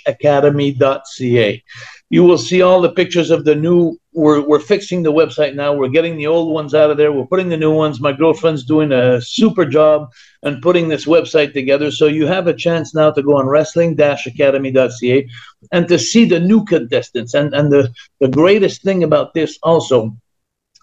academy.ca. 0.07 1.65
You 2.09 2.23
will 2.23 2.39
see 2.39 2.63
all 2.63 2.81
the 2.81 2.93
pictures 2.93 3.31
of 3.31 3.45
the 3.45 3.55
new. 3.55 3.99
We're, 4.13 4.41
we're 4.41 4.61
fixing 4.61 5.03
the 5.03 5.13
website 5.13 5.55
now. 5.55 5.75
We're 5.75 5.89
getting 5.89 6.17
the 6.17 6.29
old 6.29 6.53
ones 6.53 6.73
out 6.73 6.91
of 6.91 6.97
there. 6.97 7.11
We're 7.13 7.27
putting 7.27 7.49
the 7.49 7.57
new 7.57 7.75
ones. 7.75 8.01
My 8.01 8.13
girlfriend's 8.13 8.65
doing 8.65 8.93
a 8.93 9.21
super 9.21 9.65
job 9.65 10.13
and 10.45 10.63
putting 10.63 10.89
this 10.89 11.05
website 11.05 11.53
together. 11.53 11.91
So 11.91 12.07
you 12.07 12.27
have 12.27 12.47
a 12.47 12.55
chance 12.55 12.95
now 12.95 13.11
to 13.11 13.23
go 13.23 13.37
on 13.37 13.47
wrestling 13.47 13.99
academy.ca 14.01 15.29
and 15.73 15.89
to 15.89 15.99
see 15.99 16.25
the 16.25 16.39
new 16.39 16.65
contestants. 16.65 17.35
And, 17.35 17.53
and 17.55 17.73
the, 17.73 17.93
the 18.21 18.29
greatest 18.29 18.83
thing 18.83 19.03
about 19.03 19.35
this 19.35 19.59
also 19.65 20.17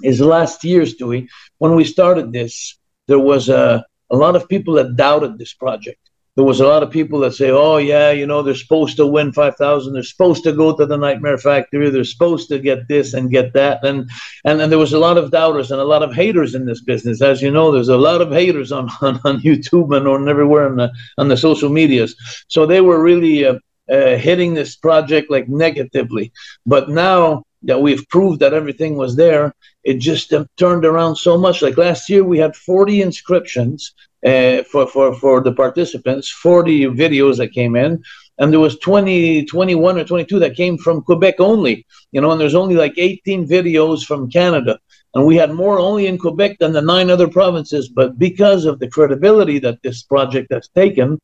is 0.03 0.19
last 0.19 0.63
year's, 0.65 0.95
Stewie, 0.95 1.29
when 1.59 1.75
we 1.75 1.85
started 1.85 2.33
this, 2.33 2.77
there 3.07 3.19
was 3.19 3.47
a 3.47 3.85
a 4.13 4.15
lot 4.15 4.35
of 4.35 4.47
people 4.47 4.75
that 4.75 4.95
doubted 4.95 5.37
this 5.37 5.53
project. 5.53 6.02
There 6.35 6.45
was 6.45 6.61
a 6.61 6.67
lot 6.67 6.81
of 6.81 6.89
people 6.89 7.19
that 7.19 7.35
say, 7.35 7.51
"Oh 7.51 7.77
yeah, 7.77 8.09
you 8.09 8.25
know, 8.25 8.41
they're 8.41 8.55
supposed 8.55 8.97
to 8.97 9.05
win 9.05 9.31
five 9.33 9.55
thousand. 9.55 9.93
They're 9.93 10.01
supposed 10.01 10.43
to 10.45 10.51
go 10.51 10.75
to 10.75 10.85
the 10.85 10.97
Nightmare 10.97 11.37
Factory. 11.37 11.91
They're 11.91 12.03
supposed 12.03 12.49
to 12.49 12.57
get 12.57 12.87
this 12.87 13.13
and 13.13 13.29
get 13.29 13.53
that." 13.53 13.83
And 13.83 14.09
and 14.43 14.59
there 14.59 14.79
was 14.79 14.93
a 14.93 14.99
lot 14.99 15.19
of 15.19 15.29
doubters 15.29 15.69
and 15.69 15.79
a 15.79 15.85
lot 15.85 16.01
of 16.01 16.13
haters 16.13 16.55
in 16.55 16.65
this 16.65 16.81
business. 16.81 17.21
As 17.21 17.41
you 17.43 17.51
know, 17.51 17.71
there's 17.71 17.89
a 17.89 17.97
lot 17.97 18.21
of 18.21 18.31
haters 18.31 18.71
on 18.71 18.89
on, 19.01 19.19
on 19.23 19.41
YouTube 19.41 19.95
and 19.95 20.07
on 20.07 20.27
everywhere 20.27 20.65
on 20.65 20.77
the 20.77 20.91
on 21.19 21.27
the 21.27 21.37
social 21.37 21.69
medias. 21.69 22.15
So 22.47 22.65
they 22.65 22.81
were 22.81 22.99
really 22.99 23.45
uh, 23.45 23.59
uh, 23.91 24.17
hitting 24.17 24.55
this 24.55 24.75
project 24.75 25.29
like 25.29 25.47
negatively. 25.47 26.31
But 26.65 26.89
now 26.89 27.43
that 27.61 27.81
we've 27.81 28.07
proved 28.09 28.39
that 28.39 28.53
everything 28.53 28.97
was 28.97 29.15
there, 29.15 29.53
it 29.83 29.99
just 29.99 30.33
uh, 30.33 30.45
turned 30.57 30.83
around 30.83 31.15
so 31.15 31.37
much. 31.37 31.61
Like 31.61 31.77
last 31.77 32.09
year, 32.09 32.23
we 32.23 32.39
had 32.39 32.55
40 32.55 33.03
inscriptions 33.03 33.93
uh, 34.25 34.63
for, 34.63 34.87
for, 34.87 35.13
for 35.15 35.41
the 35.41 35.53
participants, 35.53 36.29
40 36.29 36.85
videos 36.87 37.37
that 37.37 37.53
came 37.53 37.75
in, 37.75 38.03
and 38.39 38.51
there 38.51 38.59
was 38.59 38.79
20, 38.79 39.45
21 39.45 39.99
or 39.99 40.03
22 40.03 40.39
that 40.39 40.55
came 40.55 40.77
from 40.77 41.03
Quebec 41.03 41.39
only, 41.39 41.85
you 42.11 42.21
know, 42.21 42.31
and 42.31 42.41
there's 42.41 42.55
only 42.55 42.75
like 42.75 42.93
18 42.97 43.47
videos 43.47 44.03
from 44.03 44.29
Canada. 44.29 44.79
And 45.13 45.25
we 45.25 45.35
had 45.35 45.53
more 45.53 45.77
only 45.77 46.07
in 46.07 46.17
Quebec 46.17 46.57
than 46.59 46.73
the 46.73 46.81
nine 46.81 47.11
other 47.11 47.27
provinces. 47.27 47.89
But 47.89 48.17
because 48.17 48.65
of 48.65 48.79
the 48.79 48.89
credibility 48.89 49.59
that 49.59 49.79
this 49.83 50.01
project 50.01 50.51
has 50.51 50.67
taken, 50.69 51.19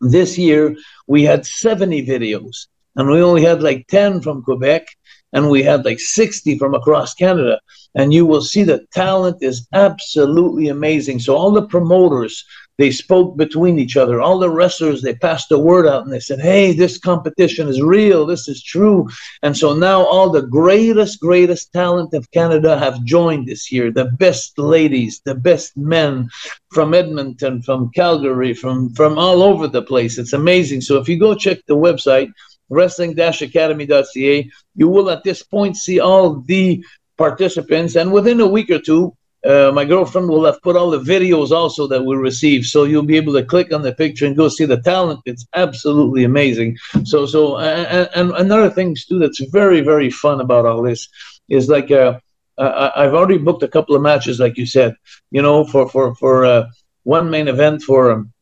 this 0.00 0.36
year 0.36 0.76
we 1.06 1.22
had 1.22 1.46
70 1.46 2.06
videos 2.06 2.66
and 2.96 3.08
we 3.08 3.22
only 3.22 3.42
had 3.42 3.62
like 3.62 3.86
10 3.88 4.20
from 4.20 4.42
Quebec 4.42 4.86
and 5.36 5.50
we 5.50 5.62
had 5.62 5.84
like 5.84 6.00
60 6.00 6.56
from 6.56 6.74
across 6.74 7.12
Canada. 7.12 7.60
And 7.94 8.12
you 8.12 8.24
will 8.24 8.40
see 8.40 8.62
the 8.62 8.86
talent 8.92 9.36
is 9.42 9.68
absolutely 9.74 10.68
amazing. 10.68 11.18
So 11.18 11.36
all 11.36 11.50
the 11.50 11.66
promoters, 11.66 12.42
they 12.78 12.90
spoke 12.90 13.36
between 13.36 13.78
each 13.78 13.98
other. 13.98 14.22
All 14.22 14.38
the 14.38 14.48
wrestlers, 14.48 15.02
they 15.02 15.14
passed 15.14 15.50
the 15.50 15.58
word 15.58 15.86
out 15.86 16.04
and 16.04 16.12
they 16.12 16.20
said, 16.20 16.40
hey, 16.40 16.72
this 16.72 16.96
competition 16.98 17.68
is 17.68 17.82
real. 17.82 18.24
This 18.24 18.48
is 18.48 18.62
true. 18.62 19.08
And 19.42 19.54
so 19.54 19.74
now 19.74 20.06
all 20.06 20.30
the 20.30 20.40
greatest, 20.40 21.20
greatest 21.20 21.70
talent 21.70 22.14
of 22.14 22.30
Canada 22.30 22.78
have 22.78 23.04
joined 23.04 23.46
this 23.46 23.70
year. 23.70 23.90
The 23.90 24.06
best 24.06 24.58
ladies, 24.58 25.20
the 25.26 25.34
best 25.34 25.76
men 25.76 26.30
from 26.72 26.94
Edmonton, 26.94 27.60
from 27.60 27.90
Calgary, 27.90 28.54
from, 28.54 28.94
from 28.94 29.18
all 29.18 29.42
over 29.42 29.68
the 29.68 29.82
place. 29.82 30.16
It's 30.16 30.32
amazing. 30.32 30.80
So 30.80 30.96
if 30.96 31.10
you 31.10 31.18
go 31.18 31.34
check 31.34 31.58
the 31.66 31.76
website, 31.76 32.32
wrestling-academy.ca. 32.68 34.50
You 34.74 34.88
will 34.88 35.10
at 35.10 35.24
this 35.24 35.42
point 35.42 35.76
see 35.76 36.00
all 36.00 36.40
the 36.40 36.84
participants, 37.16 37.96
and 37.96 38.12
within 38.12 38.40
a 38.40 38.46
week 38.46 38.70
or 38.70 38.78
two, 38.78 39.16
uh, 39.44 39.70
my 39.72 39.84
girlfriend 39.84 40.28
will 40.28 40.44
have 40.44 40.60
put 40.62 40.74
all 40.74 40.90
the 40.90 41.00
videos 41.00 41.52
also 41.52 41.86
that 41.86 42.04
we 42.04 42.16
receive, 42.16 42.66
so 42.66 42.84
you'll 42.84 43.02
be 43.02 43.16
able 43.16 43.32
to 43.32 43.44
click 43.44 43.72
on 43.72 43.82
the 43.82 43.92
picture 43.92 44.26
and 44.26 44.36
go 44.36 44.48
see 44.48 44.64
the 44.64 44.80
talent. 44.82 45.20
It's 45.24 45.46
absolutely 45.54 46.24
amazing. 46.24 46.76
So, 47.04 47.26
so, 47.26 47.58
and, 47.58 48.08
and 48.16 48.30
another 48.32 48.68
thing 48.70 48.96
too 48.96 49.20
that's 49.20 49.40
very, 49.50 49.82
very 49.82 50.10
fun 50.10 50.40
about 50.40 50.66
all 50.66 50.82
this 50.82 51.08
is 51.48 51.68
like 51.68 51.92
uh, 51.92 52.18
I've 52.58 53.14
already 53.14 53.38
booked 53.38 53.62
a 53.62 53.68
couple 53.68 53.94
of 53.94 54.02
matches, 54.02 54.40
like 54.40 54.56
you 54.56 54.66
said, 54.66 54.94
you 55.30 55.42
know, 55.42 55.64
for 55.64 55.88
for 55.88 56.14
for 56.14 56.44
uh, 56.44 56.66
one 57.04 57.28
main 57.28 57.48
event 57.48 57.82
for 57.82 58.12
um, 58.12 58.32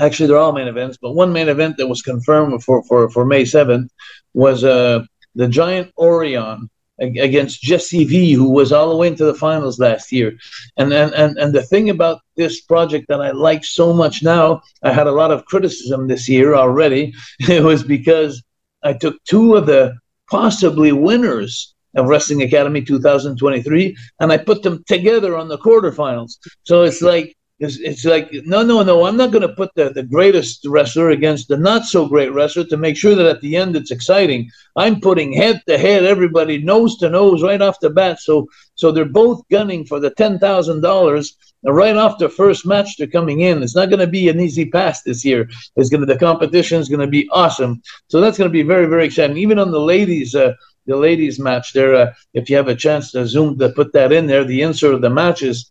actually 0.00 0.26
they're 0.26 0.38
all 0.38 0.52
main 0.52 0.68
events, 0.68 0.98
but 1.00 1.12
one 1.12 1.32
main 1.32 1.48
event 1.48 1.76
that 1.76 1.86
was 1.86 2.02
confirmed 2.02 2.62
for 2.64 2.82
for, 2.84 3.10
for 3.10 3.24
May 3.24 3.44
seventh 3.44 3.90
was 4.34 4.64
uh, 4.64 5.04
the 5.34 5.48
Giant 5.48 5.92
Orion 5.98 6.70
against 7.00 7.62
Jesse 7.62 8.04
V, 8.04 8.32
who 8.32 8.50
was 8.50 8.72
all 8.72 8.90
the 8.90 8.96
way 8.96 9.08
into 9.08 9.24
the 9.24 9.34
finals 9.34 9.78
last 9.78 10.12
year. 10.12 10.36
And 10.76 10.92
and 10.92 11.12
and, 11.14 11.38
and 11.38 11.52
the 11.52 11.62
thing 11.62 11.90
about 11.90 12.20
this 12.36 12.60
project 12.60 13.06
that 13.08 13.20
I 13.20 13.30
like 13.30 13.64
so 13.64 13.92
much 13.92 14.22
now, 14.22 14.62
I 14.82 14.92
had 14.92 15.06
a 15.06 15.12
lot 15.12 15.30
of 15.30 15.44
criticism 15.46 16.08
this 16.08 16.28
year 16.28 16.54
already. 16.54 17.14
It 17.48 17.62
was 17.62 17.82
because 17.82 18.42
I 18.82 18.92
took 18.92 19.16
two 19.24 19.56
of 19.56 19.66
the 19.66 19.96
possibly 20.30 20.92
winners 20.92 21.74
of 21.96 22.06
Wrestling 22.06 22.42
Academy 22.42 22.82
2023 22.82 23.96
and 24.20 24.32
I 24.32 24.36
put 24.38 24.62
them 24.62 24.84
together 24.86 25.36
on 25.36 25.48
the 25.48 25.58
quarterfinals. 25.58 26.32
So 26.62 26.84
it's 26.84 27.02
like 27.02 27.36
it's, 27.60 27.78
it's 27.78 28.06
like, 28.06 28.32
no, 28.46 28.62
no, 28.62 28.82
no, 28.82 29.04
I'm 29.04 29.18
not 29.18 29.32
going 29.32 29.46
to 29.46 29.54
put 29.54 29.74
the, 29.74 29.90
the 29.90 30.02
greatest 30.02 30.66
wrestler 30.66 31.10
against 31.10 31.48
the 31.48 31.58
not 31.58 31.84
so 31.84 32.08
great 32.08 32.32
wrestler 32.32 32.64
to 32.64 32.76
make 32.78 32.96
sure 32.96 33.14
that 33.14 33.26
at 33.26 33.42
the 33.42 33.54
end 33.54 33.76
it's 33.76 33.90
exciting. 33.90 34.50
I'm 34.76 34.98
putting 34.98 35.34
head 35.34 35.62
to 35.68 35.76
head, 35.76 36.04
everybody 36.04 36.62
nose 36.62 36.96
to 36.98 37.10
nose 37.10 37.42
right 37.42 37.60
off 37.60 37.78
the 37.80 37.90
bat. 37.90 38.18
So, 38.20 38.48
so 38.76 38.90
they're 38.90 39.04
both 39.04 39.42
gunning 39.50 39.84
for 39.84 40.00
the 40.00 40.10
$10,000 40.12 41.32
right 41.64 41.96
off 41.96 42.18
the 42.18 42.30
first 42.30 42.64
match 42.64 42.96
they're 42.96 43.06
coming 43.06 43.40
in. 43.40 43.62
It's 43.62 43.76
not 43.76 43.90
going 43.90 44.00
to 44.00 44.06
be 44.06 44.30
an 44.30 44.40
easy 44.40 44.64
pass 44.64 45.02
this 45.02 45.22
year. 45.22 45.46
It's 45.76 45.90
going 45.90 46.00
to, 46.00 46.06
the 46.06 46.18
competition 46.18 46.80
is 46.80 46.88
going 46.88 47.00
to 47.00 47.06
be 47.06 47.28
awesome. 47.30 47.82
So 48.08 48.22
that's 48.22 48.38
going 48.38 48.48
to 48.48 48.52
be 48.52 48.62
very, 48.62 48.86
very 48.86 49.04
exciting. 49.04 49.36
Even 49.36 49.58
on 49.58 49.70
the 49.70 49.80
ladies, 49.80 50.34
uh, 50.34 50.54
the 50.86 50.96
ladies 50.96 51.38
match 51.38 51.74
there, 51.74 51.94
uh, 51.94 52.12
if 52.32 52.48
you 52.48 52.56
have 52.56 52.68
a 52.68 52.74
chance 52.74 53.12
to 53.12 53.26
zoom 53.26 53.58
to 53.58 53.68
put 53.68 53.92
that 53.92 54.12
in 54.12 54.26
there, 54.26 54.44
the 54.44 54.62
insert 54.62 54.94
of 54.94 55.02
the 55.02 55.10
matches 55.10 55.70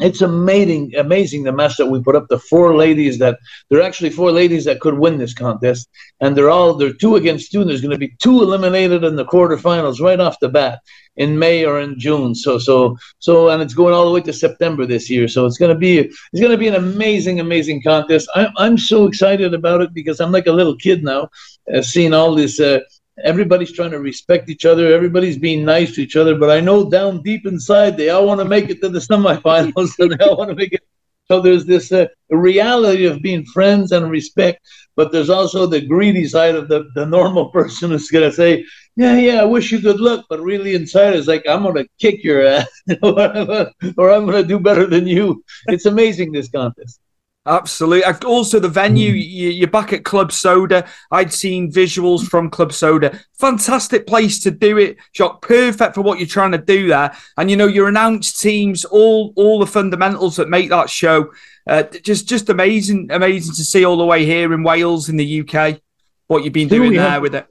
it's 0.00 0.22
amazing, 0.22 0.94
amazing 0.96 1.42
the 1.42 1.52
match 1.52 1.76
that 1.76 1.86
we 1.86 2.02
put 2.02 2.16
up. 2.16 2.28
The 2.28 2.38
four 2.38 2.76
ladies 2.76 3.18
that 3.18 3.38
there 3.68 3.80
are 3.80 3.82
actually 3.82 4.10
four 4.10 4.32
ladies 4.32 4.64
that 4.64 4.80
could 4.80 4.98
win 4.98 5.18
this 5.18 5.34
contest, 5.34 5.88
and 6.20 6.36
they're 6.36 6.50
all 6.50 6.74
they're 6.74 6.92
two 6.92 7.16
against 7.16 7.52
two. 7.52 7.60
And 7.60 7.68
there's 7.68 7.82
going 7.82 7.92
to 7.92 7.98
be 7.98 8.14
two 8.18 8.42
eliminated 8.42 9.04
in 9.04 9.16
the 9.16 9.26
quarterfinals 9.26 10.00
right 10.00 10.18
off 10.18 10.40
the 10.40 10.48
bat 10.48 10.80
in 11.16 11.38
May 11.38 11.64
or 11.64 11.80
in 11.80 11.98
June. 11.98 12.34
So 12.34 12.58
so 12.58 12.96
so, 13.18 13.50
and 13.50 13.62
it's 13.62 13.74
going 13.74 13.92
all 13.92 14.06
the 14.06 14.12
way 14.12 14.22
to 14.22 14.32
September 14.32 14.86
this 14.86 15.10
year. 15.10 15.28
So 15.28 15.44
it's 15.44 15.58
going 15.58 15.72
to 15.72 15.78
be 15.78 15.98
it's 15.98 16.40
going 16.40 16.52
to 16.52 16.58
be 16.58 16.68
an 16.68 16.76
amazing, 16.76 17.40
amazing 17.40 17.82
contest. 17.82 18.28
I'm 18.34 18.52
I'm 18.56 18.78
so 18.78 19.06
excited 19.06 19.52
about 19.52 19.82
it 19.82 19.92
because 19.92 20.20
I'm 20.20 20.32
like 20.32 20.46
a 20.46 20.52
little 20.52 20.76
kid 20.76 21.04
now, 21.04 21.28
uh, 21.74 21.82
seeing 21.82 22.14
all 22.14 22.34
this. 22.34 22.58
Uh, 22.58 22.80
everybody's 23.24 23.72
trying 23.72 23.90
to 23.90 24.00
respect 24.00 24.48
each 24.48 24.64
other. 24.64 24.92
Everybody's 24.92 25.38
being 25.38 25.64
nice 25.64 25.94
to 25.94 26.02
each 26.02 26.16
other. 26.16 26.36
But 26.36 26.50
I 26.50 26.60
know 26.60 26.88
down 26.88 27.22
deep 27.22 27.46
inside, 27.46 27.96
they 27.96 28.10
all 28.10 28.26
want 28.26 28.40
to 28.40 28.44
make 28.44 28.70
it 28.70 28.80
to 28.82 28.88
the 28.88 28.98
semifinals. 29.10 29.98
and 29.98 30.12
they 30.12 30.24
all 30.24 30.36
want 30.36 30.50
to 30.50 30.56
make 30.56 30.72
it. 30.72 30.82
So 31.30 31.40
there's 31.40 31.64
this 31.64 31.92
uh, 31.92 32.06
reality 32.30 33.04
of 33.04 33.22
being 33.22 33.44
friends 33.44 33.92
and 33.92 34.10
respect, 34.10 34.66
but 34.96 35.12
there's 35.12 35.30
also 35.30 35.64
the 35.64 35.80
greedy 35.80 36.26
side 36.26 36.56
of 36.56 36.66
the, 36.66 36.90
the 36.96 37.06
normal 37.06 37.50
person 37.52 37.90
who's 37.90 38.10
going 38.10 38.28
to 38.28 38.34
say, 38.34 38.64
yeah, 38.96 39.16
yeah, 39.16 39.40
I 39.40 39.44
wish 39.44 39.70
you 39.70 39.80
good 39.80 40.00
luck. 40.00 40.26
But 40.28 40.40
really 40.40 40.74
inside 40.74 41.14
is 41.14 41.28
like, 41.28 41.46
I'm 41.48 41.62
going 41.62 41.76
to 41.76 41.88
kick 42.00 42.24
your 42.24 42.44
ass 42.44 42.66
or 43.02 44.10
I'm 44.10 44.26
going 44.26 44.42
to 44.42 44.48
do 44.48 44.58
better 44.58 44.86
than 44.86 45.06
you. 45.06 45.44
It's 45.68 45.86
amazing, 45.86 46.32
this 46.32 46.48
contest. 46.48 47.00
Absolutely. 47.46 48.04
Also, 48.26 48.60
the 48.60 48.68
venue, 48.68 49.14
mm. 49.14 49.58
you're 49.58 49.68
back 49.68 49.94
at 49.94 50.04
Club 50.04 50.30
Soda. 50.30 50.86
I'd 51.10 51.32
seen 51.32 51.72
visuals 51.72 52.26
from 52.28 52.50
Club 52.50 52.72
Soda. 52.72 53.18
Fantastic 53.38 54.06
place 54.06 54.40
to 54.40 54.50
do 54.50 54.76
it. 54.76 54.98
Jacques, 55.14 55.40
perfect 55.40 55.94
for 55.94 56.02
what 56.02 56.18
you're 56.18 56.28
trying 56.28 56.52
to 56.52 56.58
do 56.58 56.88
there. 56.88 57.16
And 57.38 57.50
you 57.50 57.56
know, 57.56 57.66
your 57.66 57.88
announced 57.88 58.40
teams, 58.40 58.84
all 58.84 59.32
all 59.36 59.58
the 59.58 59.66
fundamentals 59.66 60.36
that 60.36 60.50
make 60.50 60.68
that 60.68 60.90
show. 60.90 61.30
Uh, 61.66 61.84
just 61.84 62.28
just 62.28 62.50
amazing, 62.50 63.08
amazing 63.10 63.54
to 63.54 63.64
see 63.64 63.84
all 63.86 63.96
the 63.96 64.04
way 64.04 64.26
here 64.26 64.52
in 64.52 64.62
Wales, 64.62 65.08
in 65.08 65.16
the 65.16 65.40
UK, 65.40 65.80
what 66.26 66.44
you've 66.44 66.52
been 66.52 66.68
doing 66.68 66.92
there 66.92 67.08
have, 67.08 67.22
with 67.22 67.34
it. 67.34 67.46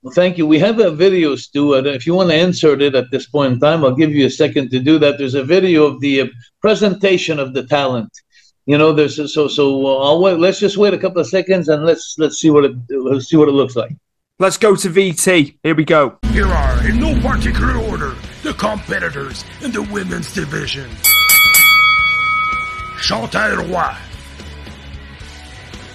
Well, 0.00 0.14
thank 0.14 0.38
you. 0.38 0.46
We 0.46 0.58
have 0.60 0.78
a 0.78 0.90
video, 0.90 1.36
Stuart. 1.36 1.86
If 1.86 2.06
you 2.06 2.14
want 2.14 2.30
to 2.30 2.38
insert 2.38 2.80
it 2.80 2.94
at 2.94 3.10
this 3.10 3.26
point 3.26 3.54
in 3.54 3.60
time, 3.60 3.84
I'll 3.84 3.94
give 3.94 4.12
you 4.12 4.24
a 4.24 4.30
second 4.30 4.70
to 4.70 4.80
do 4.80 4.98
that. 5.00 5.18
There's 5.18 5.34
a 5.34 5.44
video 5.44 5.84
of 5.84 6.00
the 6.00 6.22
uh, 6.22 6.26
presentation 6.62 7.38
of 7.38 7.52
the 7.52 7.66
talent 7.66 8.10
you 8.68 8.76
know, 8.76 8.92
there's 8.92 9.16
so 9.32 9.48
so. 9.48 9.86
Uh, 9.86 10.04
I'll 10.04 10.20
wait. 10.20 10.38
Let's 10.38 10.60
just 10.60 10.76
wait 10.76 10.92
a 10.92 10.98
couple 10.98 11.22
of 11.22 11.26
seconds 11.26 11.68
and 11.68 11.86
let's 11.86 12.16
let's 12.18 12.36
see 12.38 12.50
what 12.50 12.66
it 12.66 12.76
let's 12.90 13.26
see 13.26 13.38
what 13.38 13.48
it 13.48 13.52
looks 13.52 13.74
like. 13.74 13.96
Let's 14.38 14.58
go 14.58 14.76
to 14.76 14.90
VT. 14.90 15.56
Here 15.62 15.74
we 15.74 15.86
go. 15.86 16.18
Here 16.26 16.46
are, 16.46 16.86
in 16.86 17.00
no 17.00 17.18
particular 17.22 17.78
order, 17.78 18.14
the 18.42 18.52
competitors 18.52 19.42
in 19.62 19.72
the 19.72 19.82
women's 19.84 20.34
division. 20.34 20.90
Chantal 23.00 23.56
Roy, 23.68 23.96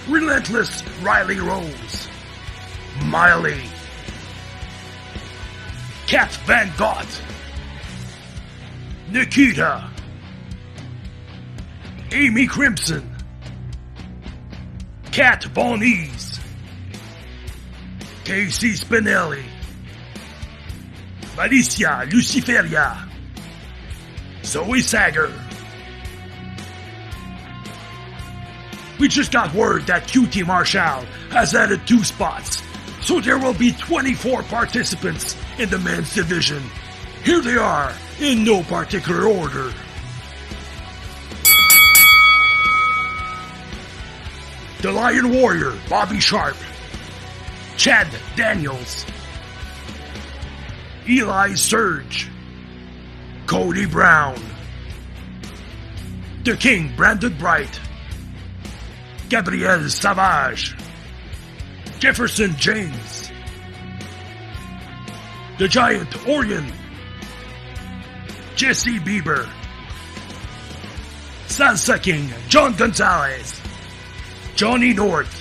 Relentless 0.08 0.82
Riley 1.00 1.38
Rose, 1.38 2.08
Miley, 3.04 3.62
Kat 6.08 6.32
Van 6.44 6.72
Gogh, 6.76 7.06
Nikita, 9.12 9.93
Amy 12.14 12.46
Crimson, 12.46 13.12
Kat 15.10 15.42
Von 15.46 15.82
Ease, 15.82 16.38
Casey 18.22 18.74
Spinelli, 18.74 19.42
Alicia 21.36 22.06
Luciferia, 22.08 23.08
Zoe 24.44 24.80
Sager. 24.80 25.32
We 29.00 29.08
just 29.08 29.32
got 29.32 29.52
word 29.52 29.82
that 29.88 30.04
QT 30.04 30.46
Marshall 30.46 31.04
has 31.30 31.52
added 31.52 31.84
two 31.84 32.04
spots, 32.04 32.62
so 33.02 33.20
there 33.20 33.40
will 33.40 33.54
be 33.54 33.72
24 33.72 34.44
participants 34.44 35.36
in 35.58 35.68
the 35.68 35.80
men's 35.80 36.14
division. 36.14 36.62
Here 37.24 37.40
they 37.40 37.56
are, 37.56 37.92
in 38.20 38.44
no 38.44 38.62
particular 38.62 39.26
order. 39.26 39.72
The 44.84 44.92
Lion 44.92 45.32
Warrior, 45.32 45.72
Bobby 45.88 46.20
Sharp. 46.20 46.56
Chad 47.78 48.06
Daniels. 48.36 49.06
Eli 51.08 51.54
Surge. 51.54 52.28
Cody 53.46 53.86
Brown. 53.86 54.38
The 56.42 56.54
King, 56.58 56.92
Brandon 56.98 57.34
Bright. 57.38 57.80
Gabriel 59.30 59.88
Savage. 59.88 60.76
Jefferson 61.98 62.54
James. 62.58 63.30
The 65.58 65.66
Giant 65.66 66.28
Orion. 66.28 66.70
Jesse 68.54 68.98
Bieber. 68.98 69.48
Salsa 71.46 72.02
King, 72.02 72.30
John 72.50 72.74
Gonzalez. 72.74 73.63
Johnny 74.56 74.92
North. 74.92 75.40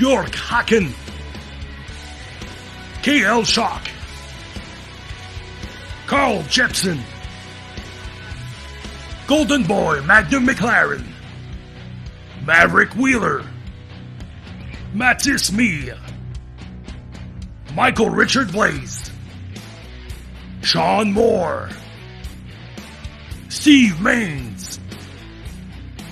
York 0.00 0.30
Hacken. 0.30 0.90
KL 3.02 3.44
Shock. 3.44 3.88
Carl 6.06 6.42
Jepson. 6.44 6.98
Golden 9.26 9.64
Boy 9.64 10.00
Magnum 10.02 10.46
McLaren. 10.46 11.04
Maverick 12.46 12.94
Wheeler. 12.94 13.44
Mattis 14.94 15.52
Me. 15.52 15.90
Michael 17.74 18.08
Richard 18.08 18.50
Blaze. 18.50 19.10
Sean 20.62 21.12
Moore. 21.12 21.68
Steve 23.50 23.92
Maines. 23.96 24.57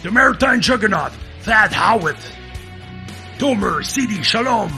The 0.07 0.13
Maritime 0.13 0.61
Juggernaut, 0.61 1.11
Thad 1.41 1.73
Howitt. 1.73 2.15
Tomer 3.39 3.85
Sidi 3.85 4.23
Shalom. 4.23 4.71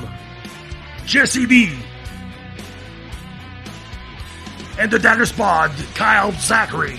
Jesse 1.04 1.44
B. 1.44 1.78
And 4.78 4.90
the 4.90 4.98
Dallas 4.98 5.30
Pod, 5.30 5.70
Kyle 5.94 6.32
Zachary. 6.32 6.98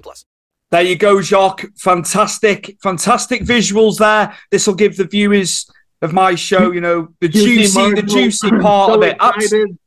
plus. 0.00 0.24
There 0.70 0.82
you 0.82 0.96
go, 0.96 1.20
Jacques. 1.20 1.66
Fantastic, 1.76 2.76
fantastic 2.82 3.42
visuals 3.42 3.98
there. 3.98 4.34
This 4.50 4.66
will 4.66 4.74
give 4.74 4.96
the 4.96 5.04
viewers 5.04 5.70
of 6.02 6.12
my 6.12 6.34
show, 6.34 6.72
you 6.72 6.80
know, 6.80 7.08
the 7.20 7.28
juicy, 7.28 7.94
the 7.94 8.02
juicy 8.02 8.50
part 8.60 8.90
so 8.90 8.94
of 8.96 9.02
it. 9.02 9.16
Abs- 9.20 9.44
excited. 9.44 9.78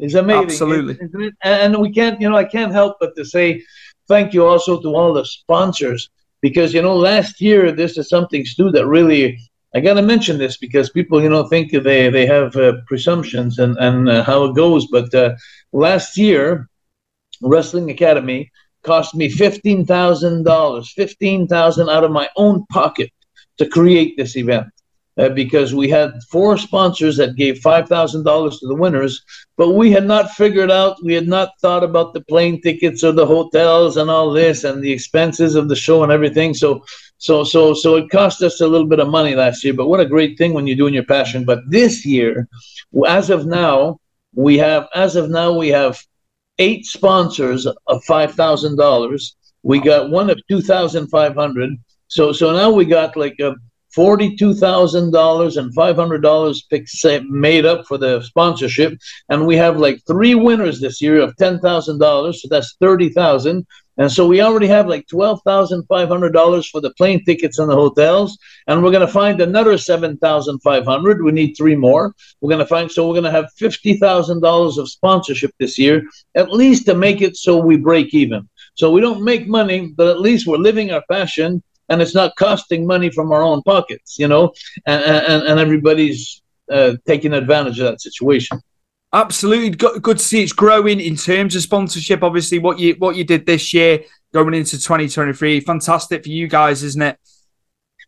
It's 0.00 0.14
amazing. 0.14 0.44
Absolutely. 0.44 0.94
Isn't 1.00 1.22
it? 1.22 1.34
And 1.42 1.76
we 1.78 1.92
can't, 1.92 2.20
you 2.20 2.28
know, 2.28 2.36
I 2.36 2.44
can't 2.44 2.72
help 2.72 2.96
but 3.00 3.16
to 3.16 3.24
say 3.24 3.62
thank 4.08 4.34
you 4.34 4.46
also 4.46 4.80
to 4.80 4.94
all 4.94 5.12
the 5.12 5.24
sponsors 5.24 6.10
because, 6.42 6.74
you 6.74 6.82
know, 6.82 6.96
last 6.96 7.40
year, 7.40 7.72
this 7.72 7.96
is 7.98 8.08
something, 8.08 8.44
Stu, 8.44 8.70
that 8.72 8.86
really, 8.86 9.38
I 9.74 9.80
got 9.80 9.94
to 9.94 10.02
mention 10.02 10.38
this 10.38 10.56
because 10.58 10.90
people, 10.90 11.22
you 11.22 11.28
know, 11.28 11.48
think 11.48 11.72
they, 11.72 12.08
they 12.10 12.26
have 12.26 12.54
uh, 12.56 12.74
presumptions 12.86 13.58
and, 13.58 13.76
and 13.78 14.08
uh, 14.08 14.22
how 14.22 14.44
it 14.44 14.54
goes. 14.54 14.86
But 14.86 15.12
uh, 15.14 15.34
last 15.72 16.16
year, 16.16 16.68
Wrestling 17.42 17.90
Academy 17.90 18.50
cost 18.86 19.14
me 19.14 19.28
$15,000, 19.28 20.86
15000 20.86 21.88
out 21.90 22.04
of 22.04 22.10
my 22.10 22.28
own 22.36 22.64
pocket 22.66 23.10
to 23.58 23.68
create 23.68 24.16
this 24.16 24.36
event. 24.36 24.68
Uh, 25.18 25.30
because 25.30 25.74
we 25.74 25.88
had 25.88 26.12
four 26.30 26.58
sponsors 26.58 27.16
that 27.16 27.36
gave 27.36 27.60
$5,000 27.60 28.60
to 28.60 28.66
the 28.66 28.74
winners, 28.74 29.24
but 29.56 29.70
we 29.70 29.90
had 29.90 30.04
not 30.04 30.30
figured 30.32 30.70
out, 30.70 31.02
we 31.02 31.14
had 31.14 31.26
not 31.26 31.58
thought 31.62 31.82
about 31.82 32.12
the 32.12 32.20
plane 32.20 32.60
tickets 32.60 33.02
or 33.02 33.12
the 33.12 33.24
hotels 33.24 33.96
and 33.96 34.10
all 34.10 34.30
this 34.30 34.64
and 34.64 34.82
the 34.82 34.92
expenses 34.92 35.54
of 35.54 35.70
the 35.70 35.74
show 35.74 36.02
and 36.02 36.12
everything. 36.12 36.52
So, 36.52 36.84
so, 37.16 37.44
so, 37.44 37.72
so 37.72 37.96
it 37.96 38.10
cost 38.10 38.42
us 38.42 38.60
a 38.60 38.68
little 38.68 38.86
bit 38.86 39.00
of 39.00 39.08
money 39.08 39.34
last 39.34 39.64
year, 39.64 39.72
but 39.72 39.88
what 39.88 40.00
a 40.00 40.06
great 40.06 40.36
thing 40.36 40.52
when 40.52 40.66
you're 40.66 40.76
doing 40.76 40.92
your 40.92 41.04
passion. 41.04 41.46
But 41.46 41.60
this 41.66 42.04
year, 42.04 42.46
as 43.06 43.30
of 43.30 43.46
now, 43.46 43.98
we 44.34 44.58
have, 44.58 44.86
as 44.94 45.16
of 45.16 45.30
now, 45.30 45.56
we 45.56 45.68
have 45.68 45.98
eight 46.58 46.84
sponsors 46.86 47.66
of 47.66 48.04
five 48.04 48.34
thousand 48.34 48.76
dollars. 48.76 49.36
We 49.62 49.80
got 49.80 50.10
one 50.10 50.30
of 50.30 50.38
two 50.48 50.60
thousand 50.60 51.08
five 51.08 51.34
hundred. 51.34 51.70
So 52.08 52.32
so 52.32 52.52
now 52.52 52.70
we 52.70 52.84
got 52.84 53.16
like 53.16 53.38
a 53.40 53.54
forty-two 53.94 54.54
thousand 54.54 55.10
dollars 55.12 55.56
and 55.56 55.74
five 55.74 55.96
hundred 55.96 56.22
dollars 56.22 56.66
made 57.28 57.66
up 57.66 57.86
for 57.86 57.98
the 57.98 58.22
sponsorship, 58.22 58.98
and 59.28 59.46
we 59.46 59.56
have 59.56 59.78
like 59.78 59.98
three 60.06 60.34
winners 60.34 60.80
this 60.80 61.00
year 61.00 61.20
of 61.20 61.36
ten 61.36 61.58
thousand 61.60 61.98
dollars. 61.98 62.42
So 62.42 62.48
that's 62.50 62.76
thirty 62.80 63.08
thousand. 63.08 63.66
And 63.98 64.12
so 64.12 64.26
we 64.26 64.42
already 64.42 64.66
have 64.66 64.86
like 64.88 65.06
twelve 65.08 65.40
thousand 65.44 65.84
five 65.84 66.08
hundred 66.08 66.32
dollars 66.32 66.68
for 66.68 66.80
the 66.80 66.90
plane 66.90 67.24
tickets 67.24 67.58
and 67.58 67.70
the 67.70 67.74
hotels, 67.74 68.38
and 68.66 68.82
we're 68.82 68.90
going 68.90 69.06
to 69.06 69.12
find 69.12 69.40
another 69.40 69.78
seven 69.78 70.18
thousand 70.18 70.60
five 70.60 70.84
hundred. 70.84 71.22
We 71.22 71.32
need 71.32 71.54
three 71.54 71.76
more. 71.76 72.14
We're 72.40 72.50
going 72.50 72.60
to 72.60 72.66
find 72.66 72.90
so 72.90 73.06
we're 73.06 73.14
going 73.14 73.24
to 73.24 73.30
have 73.30 73.50
fifty 73.56 73.96
thousand 73.96 74.40
dollars 74.40 74.76
of 74.78 74.90
sponsorship 74.90 75.52
this 75.58 75.78
year, 75.78 76.02
at 76.34 76.52
least 76.52 76.86
to 76.86 76.94
make 76.94 77.22
it 77.22 77.36
so 77.36 77.56
we 77.56 77.76
break 77.76 78.12
even. 78.12 78.48
So 78.74 78.90
we 78.90 79.00
don't 79.00 79.24
make 79.24 79.48
money, 79.48 79.92
but 79.96 80.08
at 80.08 80.20
least 80.20 80.46
we're 80.46 80.58
living 80.58 80.90
our 80.90 81.02
passion, 81.10 81.62
and 81.88 82.02
it's 82.02 82.14
not 82.14 82.36
costing 82.36 82.86
money 82.86 83.10
from 83.10 83.32
our 83.32 83.42
own 83.42 83.62
pockets, 83.62 84.18
you 84.18 84.28
know, 84.28 84.52
and 84.86 85.02
and, 85.02 85.42
and 85.44 85.58
everybody's 85.58 86.42
uh, 86.70 86.96
taking 87.06 87.32
advantage 87.32 87.78
of 87.80 87.86
that 87.86 88.02
situation. 88.02 88.60
Absolutely, 89.12 89.70
good, 89.70 90.18
to 90.18 90.24
see 90.24 90.42
it's 90.42 90.52
growing 90.52 91.00
in 91.00 91.16
terms 91.16 91.54
of 91.54 91.62
sponsorship. 91.62 92.22
Obviously, 92.22 92.58
what 92.58 92.78
you 92.78 92.94
what 92.98 93.16
you 93.16 93.24
did 93.24 93.46
this 93.46 93.72
year 93.72 94.04
going 94.34 94.52
into 94.52 94.72
2023, 94.72 95.60
fantastic 95.60 96.24
for 96.24 96.28
you 96.28 96.48
guys, 96.48 96.82
isn't 96.82 97.02
it? 97.02 97.18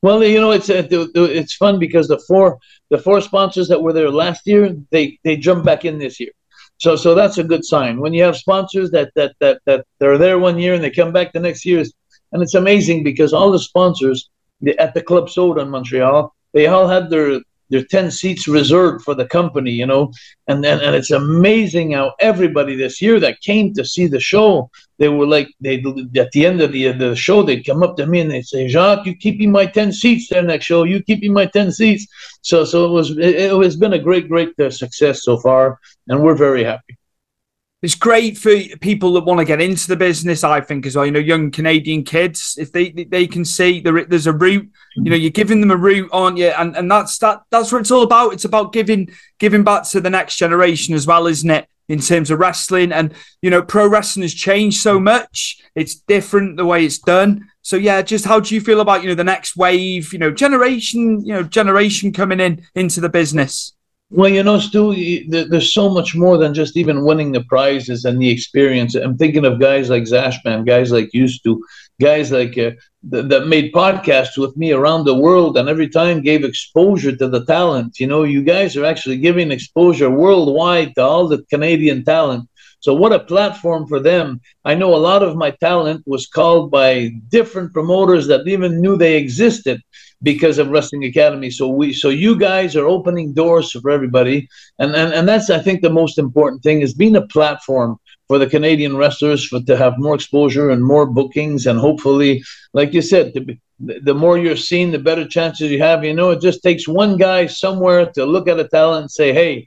Well, 0.02 0.22
you 0.22 0.40
know, 0.40 0.50
it's 0.50 0.70
uh, 0.70 0.86
it's 0.90 1.54
fun 1.54 1.78
because 1.78 2.08
the 2.08 2.18
four 2.28 2.58
the 2.90 2.98
four 2.98 3.20
sponsors 3.20 3.68
that 3.68 3.82
were 3.82 3.92
there 3.92 4.10
last 4.10 4.46
year, 4.46 4.76
they 4.90 5.18
they 5.24 5.36
jump 5.36 5.64
back 5.64 5.84
in 5.84 5.98
this 5.98 6.18
year. 6.20 6.30
So 6.78 6.96
so 6.96 7.14
that's 7.14 7.38
a 7.38 7.44
good 7.44 7.64
sign. 7.64 8.00
When 8.00 8.12
you 8.12 8.22
have 8.24 8.36
sponsors 8.36 8.90
that 8.90 9.10
that 9.14 9.34
that 9.40 9.60
that 9.66 9.86
they're 9.98 10.18
there 10.18 10.38
one 10.38 10.58
year 10.58 10.74
and 10.74 10.82
they 10.82 10.90
come 10.90 11.12
back 11.12 11.32
the 11.32 11.40
next 11.40 11.64
year, 11.64 11.84
and 12.32 12.42
it's 12.42 12.54
amazing 12.54 13.02
because 13.02 13.32
all 13.32 13.50
the 13.50 13.58
sponsors 13.58 14.30
at 14.78 14.94
the 14.94 15.02
Club 15.02 15.30
Soda 15.30 15.62
in 15.62 15.70
Montreal, 15.70 16.34
they 16.52 16.66
all 16.66 16.88
had 16.88 17.10
their 17.10 17.40
their 17.70 17.84
10 17.84 18.10
seats 18.10 18.48
reserved 18.48 19.04
for 19.04 19.14
the 19.14 19.26
company, 19.26 19.70
you 19.70 19.86
know, 19.86 20.12
and 20.46 20.64
then 20.64 20.80
and 20.80 20.94
it's 20.94 21.10
amazing 21.10 21.92
how 21.92 22.14
everybody 22.20 22.74
this 22.74 23.00
year 23.02 23.20
that 23.20 23.40
came 23.40 23.74
to 23.74 23.84
see 23.84 24.06
the 24.06 24.20
show, 24.20 24.70
they 24.98 25.08
were 25.08 25.26
like 25.26 25.48
they 25.60 25.82
at 26.16 26.30
the 26.32 26.46
end 26.46 26.60
of 26.60 26.72
the 26.72 26.92
the 26.92 27.14
show 27.14 27.42
they'd 27.42 27.66
come 27.66 27.82
up 27.82 27.96
to 27.96 28.06
me 28.06 28.20
and 28.20 28.30
they'd 28.30 28.46
say, 28.46 28.68
Jacques, 28.68 29.06
you 29.06 29.14
keeping 29.14 29.50
my 29.50 29.66
10 29.66 29.92
seats 29.92 30.28
there 30.28 30.42
next 30.42 30.64
show, 30.66 30.84
you 30.84 31.02
keeping 31.02 31.32
my 31.32 31.46
10 31.46 31.72
seats. 31.72 32.06
So 32.42 32.64
so 32.64 32.86
it 32.86 32.90
was 32.90 33.10
it, 33.10 33.34
it 33.34 33.62
has 33.62 33.76
been 33.76 33.92
a 33.92 33.98
great 33.98 34.28
great 34.28 34.58
uh, 34.58 34.70
success 34.70 35.22
so 35.22 35.36
far, 35.38 35.78
and 36.08 36.22
we're 36.22 36.34
very 36.34 36.64
happy. 36.64 36.96
It's 37.80 37.94
great 37.94 38.36
for 38.36 38.56
people 38.80 39.12
that 39.12 39.24
want 39.24 39.38
to 39.38 39.44
get 39.44 39.60
into 39.60 39.86
the 39.86 39.96
business. 39.96 40.42
I 40.42 40.60
think 40.60 40.84
as 40.84 40.96
well. 40.96 41.06
You 41.06 41.12
know, 41.12 41.20
young 41.20 41.50
Canadian 41.50 42.02
kids, 42.02 42.56
if 42.58 42.72
they 42.72 42.90
they 42.90 43.26
can 43.26 43.44
see 43.44 43.80
there, 43.80 44.04
there's 44.04 44.26
a 44.26 44.32
route. 44.32 44.68
You 44.96 45.10
know, 45.10 45.16
you're 45.16 45.30
giving 45.30 45.60
them 45.60 45.70
a 45.70 45.76
route, 45.76 46.10
aren't 46.12 46.38
you? 46.38 46.48
And 46.48 46.76
and 46.76 46.90
that's 46.90 47.18
that. 47.18 47.42
That's 47.50 47.70
what 47.70 47.80
it's 47.80 47.92
all 47.92 48.02
about. 48.02 48.32
It's 48.32 48.44
about 48.44 48.72
giving 48.72 49.10
giving 49.38 49.62
back 49.62 49.84
to 49.90 50.00
the 50.00 50.10
next 50.10 50.36
generation 50.36 50.94
as 50.94 51.06
well, 51.06 51.26
isn't 51.26 51.50
it? 51.50 51.68
in 51.88 52.00
terms 52.00 52.30
of 52.30 52.38
wrestling. 52.38 52.92
And, 52.92 53.14
you 53.42 53.50
know, 53.50 53.62
pro 53.62 53.86
wrestling 53.86 54.22
has 54.22 54.34
changed 54.34 54.80
so 54.80 55.00
much. 55.00 55.62
It's 55.74 55.94
different 55.94 56.56
the 56.56 56.66
way 56.66 56.84
it's 56.84 56.98
done. 56.98 57.48
So 57.62 57.76
yeah, 57.76 58.02
just 58.02 58.24
how 58.24 58.40
do 58.40 58.54
you 58.54 58.60
feel 58.60 58.80
about, 58.80 59.02
you 59.02 59.08
know, 59.08 59.14
the 59.14 59.24
next 59.24 59.56
wave, 59.56 60.12
you 60.12 60.18
know, 60.18 60.30
generation, 60.30 61.24
you 61.24 61.34
know, 61.34 61.42
generation 61.42 62.12
coming 62.12 62.40
in 62.40 62.66
into 62.74 63.00
the 63.00 63.08
business? 63.08 63.74
Well, 64.10 64.30
you 64.30 64.42
know, 64.42 64.58
Stu, 64.58 65.26
there's 65.28 65.74
so 65.74 65.90
much 65.90 66.16
more 66.16 66.38
than 66.38 66.54
just 66.54 66.78
even 66.78 67.04
winning 67.04 67.32
the 67.32 67.44
prizes 67.44 68.06
and 68.06 68.18
the 68.18 68.30
experience. 68.30 68.94
I'm 68.94 69.18
thinking 69.18 69.44
of 69.44 69.60
guys 69.60 69.90
like 69.90 70.04
Zashman, 70.04 70.64
guys 70.66 70.90
like 70.90 71.12
used 71.12 71.44
to, 71.44 71.62
guys 72.00 72.32
like 72.32 72.56
uh, 72.56 72.72
th- 73.10 73.26
that 73.28 73.48
made 73.48 73.74
podcasts 73.74 74.38
with 74.38 74.56
me 74.56 74.72
around 74.72 75.04
the 75.04 75.14
world, 75.14 75.58
and 75.58 75.68
every 75.68 75.90
time 75.90 76.22
gave 76.22 76.42
exposure 76.42 77.14
to 77.16 77.28
the 77.28 77.44
talent. 77.44 78.00
You 78.00 78.06
know, 78.06 78.22
you 78.22 78.42
guys 78.42 78.78
are 78.78 78.84
actually 78.86 79.18
giving 79.18 79.50
exposure 79.50 80.08
worldwide 80.08 80.94
to 80.94 81.02
all 81.02 81.28
the 81.28 81.42
Canadian 81.50 82.02
talent. 82.02 82.48
So 82.80 82.94
what 82.94 83.12
a 83.12 83.18
platform 83.18 83.86
for 83.86 84.00
them. 84.00 84.40
I 84.64 84.74
know 84.74 84.94
a 84.94 85.04
lot 85.10 85.22
of 85.22 85.36
my 85.36 85.50
talent 85.50 86.02
was 86.06 86.26
called 86.28 86.70
by 86.70 87.10
different 87.28 87.74
promoters 87.74 88.26
that 88.28 88.46
even 88.48 88.80
knew 88.80 88.96
they 88.96 89.16
existed 89.16 89.82
because 90.22 90.58
of 90.58 90.70
Wrestling 90.70 91.04
Academy. 91.04 91.50
So 91.50 91.68
we 91.68 91.92
so 91.92 92.08
you 92.08 92.38
guys 92.38 92.76
are 92.76 92.86
opening 92.86 93.32
doors 93.32 93.70
for 93.72 93.90
everybody. 93.90 94.48
And 94.78 94.94
and, 94.94 95.12
and 95.12 95.28
that's 95.28 95.50
I 95.50 95.58
think 95.58 95.80
the 95.80 95.90
most 95.90 96.18
important 96.18 96.62
thing 96.62 96.80
is 96.80 96.94
being 96.94 97.16
a 97.16 97.26
platform 97.26 97.98
for 98.26 98.38
the 98.38 98.46
Canadian 98.46 98.96
wrestlers 98.96 99.46
for 99.46 99.60
to 99.60 99.76
have 99.76 99.98
more 99.98 100.14
exposure 100.14 100.70
and 100.70 100.84
more 100.84 101.06
bookings 101.06 101.66
and 101.66 101.78
hopefully 101.78 102.42
like 102.74 102.92
you 102.92 103.00
said 103.00 103.32
be, 103.32 103.58
the 103.78 104.12
more 104.14 104.36
you're 104.36 104.56
seen 104.56 104.90
the 104.90 104.98
better 104.98 105.26
chances 105.26 105.70
you 105.70 105.78
have 105.78 106.04
you 106.04 106.12
know 106.12 106.30
it 106.30 106.40
just 106.42 106.62
takes 106.62 106.86
one 106.86 107.16
guy 107.16 107.46
somewhere 107.46 108.04
to 108.12 108.26
look 108.26 108.46
at 108.46 108.60
a 108.60 108.68
talent 108.68 109.02
and 109.02 109.10
say 109.10 109.32
hey 109.32 109.66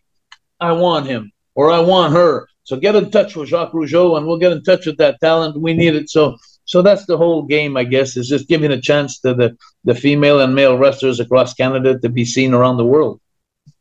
I 0.60 0.74
want 0.74 1.08
him 1.08 1.32
or 1.56 1.72
I 1.72 1.80
want 1.80 2.14
her 2.14 2.46
so 2.64 2.78
get 2.78 2.96
in 2.96 3.12
touch 3.12 3.36
with 3.36 3.50
Jacques 3.50 3.74
Rougeau, 3.74 4.18
and 4.18 4.26
we'll 4.26 4.38
get 4.38 4.52
in 4.52 4.64
touch 4.64 4.86
with 4.86 4.98
that 4.98 5.20
talent. 5.20 5.60
We 5.60 5.74
need 5.74 5.96
it. 5.96 6.10
So 6.10 6.38
so 6.72 6.82
that's 6.82 7.06
the 7.06 7.18
whole 7.18 7.42
game, 7.42 7.76
I 7.76 7.84
guess, 7.84 8.16
is 8.16 8.30
just 8.30 8.48
giving 8.48 8.72
a 8.72 8.80
chance 8.80 9.20
to 9.20 9.34
the, 9.34 9.58
the 9.84 9.94
female 9.94 10.40
and 10.40 10.56
male 10.56 10.78
wrestlers 10.78 11.20
across 11.20 11.54
Canada 11.54 12.00
to 12.00 12.08
be 12.08 12.24
seen 12.24 12.54
around 12.54 12.78
the 12.78 12.86
world. 12.86 13.20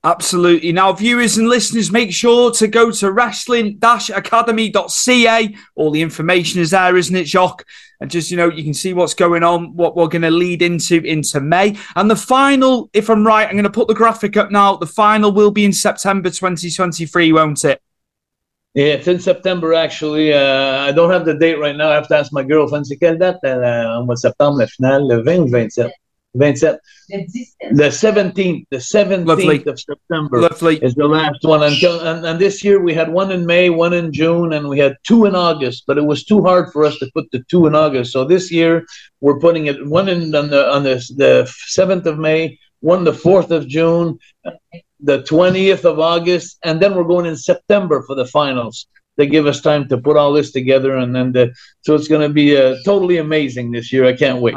Absolutely. 0.03 0.73
Now, 0.73 0.93
viewers 0.93 1.39
and 1.39 1.49
listeners, 1.49 1.93
make 1.93 2.13
sure 2.13 2.51
to 2.51 2.67
go 2.67 2.91
to 2.91 3.13
wrestling-academy.ca. 3.13 5.57
All 5.77 5.93
the 5.93 6.03
information 6.03 6.61
is 6.61 6.73
there, 6.73 6.97
isn't 6.97 7.15
it, 7.15 7.29
Jacques? 7.29 7.65
And 8.01 8.11
just, 8.11 8.33
you 8.33 8.37
know, 8.37 8.49
you 8.49 8.65
can 8.65 8.75
see 8.75 8.93
what's 8.93 9.15
going 9.15 9.45
on, 9.45 9.77
what 9.77 9.95
we're 9.95 10.09
going 10.09 10.23
to 10.23 10.33
lead 10.33 10.61
into 10.61 11.01
into 11.05 11.41
May. 11.41 11.77
And 11.95 12.11
the 12.11 12.17
final, 12.17 12.91
if 12.93 13.09
I'm 13.09 13.25
right, 13.25 13.47
I'm 13.47 13.55
going 13.55 13.63
to 13.63 13.71
put 13.71 13.87
the 13.87 13.95
graphic 13.95 14.37
up 14.37 14.51
now. 14.51 14.75
The 14.75 14.87
final 14.87 15.31
will 15.31 15.53
be 15.53 15.65
in 15.65 15.73
September 15.73 16.29
2023, 16.29 17.33
won't 17.33 17.65
it? 17.65 17.81
Yeah, 18.75 18.95
it's 18.95 19.09
in 19.09 19.19
September 19.19 19.75
actually. 19.75 20.33
Uh, 20.33 20.79
I 20.79 20.93
don't 20.93 21.11
have 21.11 21.25
the 21.25 21.35
date 21.35 21.59
right 21.59 21.77
now. 21.77 21.91
I 21.91 21.95
have 21.95 22.09
to 22.09 22.17
ask 22.17 22.33
my 22.33 22.45
girlfriend. 22.45 22.87
C'est 22.87 22.97
quelle 22.97 23.19
date 23.19 23.39
euh, 23.45 23.85
en 23.85 24.07
mois 24.07 24.15
de 24.15 24.21
septembre, 24.21 24.59
la 24.59 24.67
finale? 24.69 25.09
Le 25.09 25.23
20 25.23 25.41
ou 25.41 25.49
27? 25.49 25.91
27. 26.37 26.79
The 27.73 27.91
17th, 27.91 28.67
the 28.71 28.77
17th 28.77 29.27
Lovely. 29.27 29.65
of 29.67 29.81
September 29.81 30.41
Lovely. 30.41 30.77
is 30.77 30.95
the 30.95 31.09
last 31.09 31.43
one. 31.43 31.65
Until, 31.65 31.99
and, 32.07 32.25
and 32.25 32.39
this 32.39 32.63
year 32.63 32.81
we 32.81 32.95
had 32.95 33.11
one 33.11 33.33
in 33.33 33.45
May, 33.45 33.69
one 33.71 33.93
in 33.93 34.13
June, 34.13 34.53
and 34.53 34.69
we 34.69 34.79
had 34.79 34.97
two 35.03 35.27
in 35.27 35.35
August. 35.35 35.85
But 35.89 35.99
it 35.99 36.05
was 36.05 36.25
too 36.25 36.41
hard 36.43 36.73
for 36.73 36.85
us 36.85 36.97
to 36.99 37.11
put 37.15 37.29
the 37.33 37.43
two 37.51 37.67
in 37.67 37.75
August. 37.75 38.13
So 38.13 38.25
this 38.25 38.53
year 38.53 38.85
we're 39.21 39.41
putting 39.41 39.67
it 39.67 39.85
one 39.85 40.09
in 40.09 40.33
on 40.35 40.51
the 40.51 40.71
on 40.71 40.85
the, 40.85 40.97
the 41.17 41.53
7th 41.69 42.07
of 42.07 42.19
May, 42.19 42.59
one 42.79 43.03
the 43.03 43.13
4th 43.13 43.51
of 43.51 43.67
June, 43.67 44.19
the 45.03 45.23
20th 45.23 45.85
of 45.85 45.99
August, 45.99 46.59
and 46.63 46.81
then 46.81 46.95
we're 46.95 47.05
going 47.05 47.27
in 47.27 47.37
September 47.37 48.03
for 48.03 48.15
the 48.15 48.27
finals. 48.27 48.87
They 49.17 49.27
give 49.27 49.47
us 49.47 49.61
time 49.61 49.89
to 49.89 49.99
put 49.99 50.17
all 50.17 50.33
this 50.33 50.53
together, 50.53 50.97
and 50.97 51.15
then 51.15 51.33
the, 51.33 51.55
so 51.83 51.95
it's 51.95 52.09
going 52.09 52.27
to 52.27 52.33
be 52.33 52.57
uh, 52.57 52.77
totally 52.85 53.19
amazing 53.19 53.71
this 53.71 53.93
year. 53.93 54.05
I 54.05 54.15
can't 54.15 54.41
wait. 54.41 54.57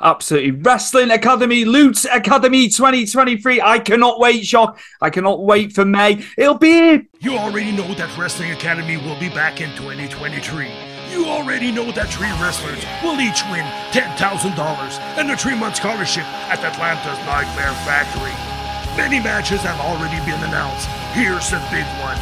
Absolutely. 0.00 0.50
Wrestling 0.50 1.12
Academy, 1.12 1.64
Lutz 1.64 2.04
Academy 2.06 2.68
2023. 2.68 3.60
I 3.60 3.78
cannot 3.78 4.18
wait, 4.18 4.42
Jacques. 4.42 4.80
I 5.00 5.10
cannot 5.10 5.44
wait 5.44 5.72
for 5.72 5.84
May. 5.84 6.24
It'll 6.36 6.58
be. 6.58 7.08
You 7.20 7.36
already 7.38 7.70
know 7.70 7.94
that 7.94 8.16
Wrestling 8.18 8.50
Academy 8.50 8.96
will 8.96 9.18
be 9.20 9.28
back 9.28 9.60
in 9.60 9.70
2023. 9.76 10.72
You 11.12 11.26
already 11.26 11.70
know 11.70 11.92
that 11.92 12.08
three 12.08 12.32
wrestlers 12.42 12.84
will 13.04 13.20
each 13.20 13.44
win 13.52 13.64
$10,000 13.92 14.98
and 15.18 15.30
a 15.30 15.36
three 15.36 15.56
month 15.56 15.76
scholarship 15.76 16.24
at 16.24 16.64
Atlanta's 16.64 17.18
Nightmare 17.24 17.72
Factory. 17.84 18.51
Many 18.96 19.24
matches 19.24 19.64
have 19.64 19.80
already 19.80 20.20
been 20.28 20.36
announced. 20.44 20.84
Here's 21.16 21.48
the 21.48 21.56
big 21.72 21.88
one. 22.04 22.20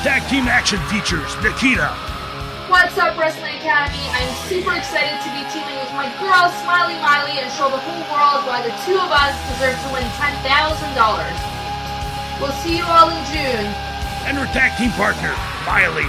Tag 0.00 0.24
team 0.32 0.48
action 0.48 0.80
features 0.88 1.36
Nikita. 1.44 1.92
What's 2.72 2.96
up, 2.96 3.20
Wrestling 3.20 3.60
Academy? 3.60 4.00
I'm 4.16 4.32
super 4.48 4.72
excited 4.72 5.20
to 5.20 5.28
be 5.36 5.44
teaming 5.52 5.76
with 5.76 5.92
my 5.92 6.08
girl, 6.16 6.48
Smiley 6.64 6.96
Miley, 7.04 7.36
and 7.36 7.52
show 7.52 7.68
the 7.68 7.76
whole 7.84 8.00
world 8.08 8.48
why 8.48 8.64
the 8.64 8.72
two 8.88 8.96
of 8.96 9.12
us 9.12 9.36
deserve 9.52 9.76
to 9.76 9.88
win 9.92 10.08
$10,000. 10.16 10.40
We'll 12.40 12.56
see 12.64 12.80
you 12.80 12.86
all 12.88 13.12
in 13.12 13.20
June. 13.28 13.68
And 14.24 14.40
her 14.40 14.48
tag 14.56 14.72
team 14.80 14.90
partner, 14.96 15.36
Miley. 15.68 16.08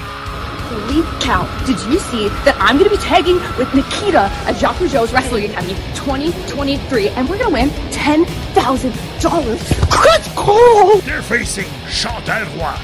Holy 0.67 1.03
cow, 1.21 1.45
did 1.67 1.79
you 1.81 1.99
see 1.99 2.27
that 2.43 2.57
I'm 2.59 2.79
going 2.79 2.89
to 2.89 2.95
be 2.95 3.01
tagging 3.01 3.35
with 3.55 3.71
Nikita 3.75 4.21
at 4.49 4.57
Jacques 4.57 4.77
Rougeau's 4.77 5.13
Wrestling 5.13 5.45
Academy 5.45 5.75
2023 5.93 7.09
and 7.09 7.29
we're 7.29 7.37
going 7.37 7.49
to 7.49 7.53
win 7.53 7.69
$10,000. 7.91 10.03
Let's 10.03 10.33
go! 10.33 10.99
They're 11.01 11.21
facing 11.21 11.67
Chantal 11.87 12.47
Roy. 12.57 12.75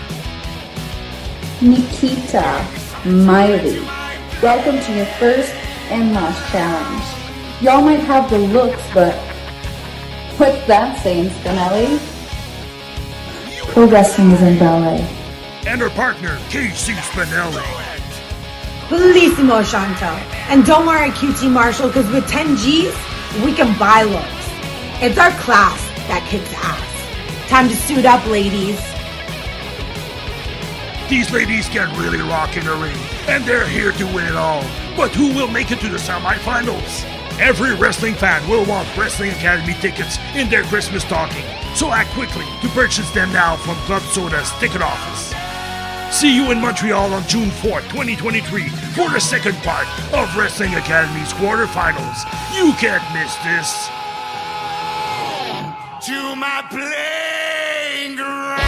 Nikita, 1.60 2.68
Miley, 3.04 3.80
welcome 4.44 4.80
to 4.80 4.94
your 4.96 5.08
first 5.18 5.52
and 5.90 6.14
last 6.14 6.52
challenge. 6.52 7.04
Y'all 7.64 7.82
might 7.82 8.02
have 8.02 8.30
the 8.30 8.38
looks, 8.38 8.84
but 8.94 9.16
what's 10.38 10.64
that 10.68 11.02
saying, 11.02 11.32
Spinelli? 11.32 11.98
Pro 13.74 13.88
wrestling 13.88 14.30
is 14.30 14.42
in 14.44 14.60
ballet 14.60 15.18
and 15.68 15.82
her 15.82 15.90
partner, 15.90 16.38
KC 16.50 16.96
Spinelli. 16.96 17.64
Bellissimo, 18.90 19.64
Chantal. 19.64 20.16
And 20.50 20.66
don't 20.66 20.86
worry, 20.86 21.10
QT 21.12 21.50
Marshall, 21.52 21.88
because 21.88 22.10
with 22.12 22.28
10 22.28 22.58
G's, 22.58 22.94
we 23.46 23.54
can 23.54 23.78
buy 23.80 24.04
looks. 24.04 24.28
It's 25.02 25.18
our 25.18 25.32
class 25.40 25.80
that 26.08 26.28
kicks 26.30 26.52
ass. 26.58 27.50
Time 27.50 27.70
to 27.70 27.76
suit 27.76 28.06
up, 28.06 28.26
ladies. 28.28 28.80
These 31.10 31.32
ladies 31.32 31.68
can 31.70 31.90
really 32.00 32.22
rock 32.22 32.56
in 32.58 32.66
the 32.66 32.76
ring, 32.76 32.98
and 33.28 33.44
they're 33.46 33.68
here 33.68 33.92
to 33.94 34.06
win 34.08 34.26
it 34.26 34.36
all. 34.36 34.64
But 34.96 35.12
who 35.12 35.34
will 35.34 35.48
make 35.48 35.72
it 35.72 35.80
to 35.82 35.90
the 35.90 35.98
semifinals? 35.98 37.06
Every 37.40 37.76
wrestling 37.76 38.16
fan 38.16 38.48
will 38.50 38.66
want 38.66 38.88
Wrestling 38.96 39.32
Academy 39.32 39.74
tickets 39.82 40.18
in 40.36 40.50
their 40.50 40.64
Christmas 40.64 41.04
stocking, 41.04 41.44
so 41.76 41.92
act 41.92 42.12
quickly 42.12 42.46
to 42.62 42.68
purchase 42.70 43.10
them 43.12 43.32
now 43.34 43.56
from 43.56 43.76
Club 43.88 44.02
Soda's 44.04 44.52
ticket 44.60 44.82
office. 44.82 45.31
See 46.12 46.36
you 46.36 46.52
in 46.52 46.60
Montreal 46.60 47.14
on 47.14 47.26
June 47.26 47.50
4th, 47.50 47.84
2023 47.90 48.68
for 48.68 49.10
the 49.10 49.20
second 49.20 49.56
part 49.64 49.88
of 50.14 50.36
Wrestling 50.36 50.76
Academy's 50.76 51.32
quarterfinals. 51.32 52.26
You 52.54 52.74
can't 52.74 53.02
miss 53.14 53.34
this. 53.38 53.88
To 56.08 56.36
my 56.36 56.64
playing 56.70 58.18
ground. 58.18 58.62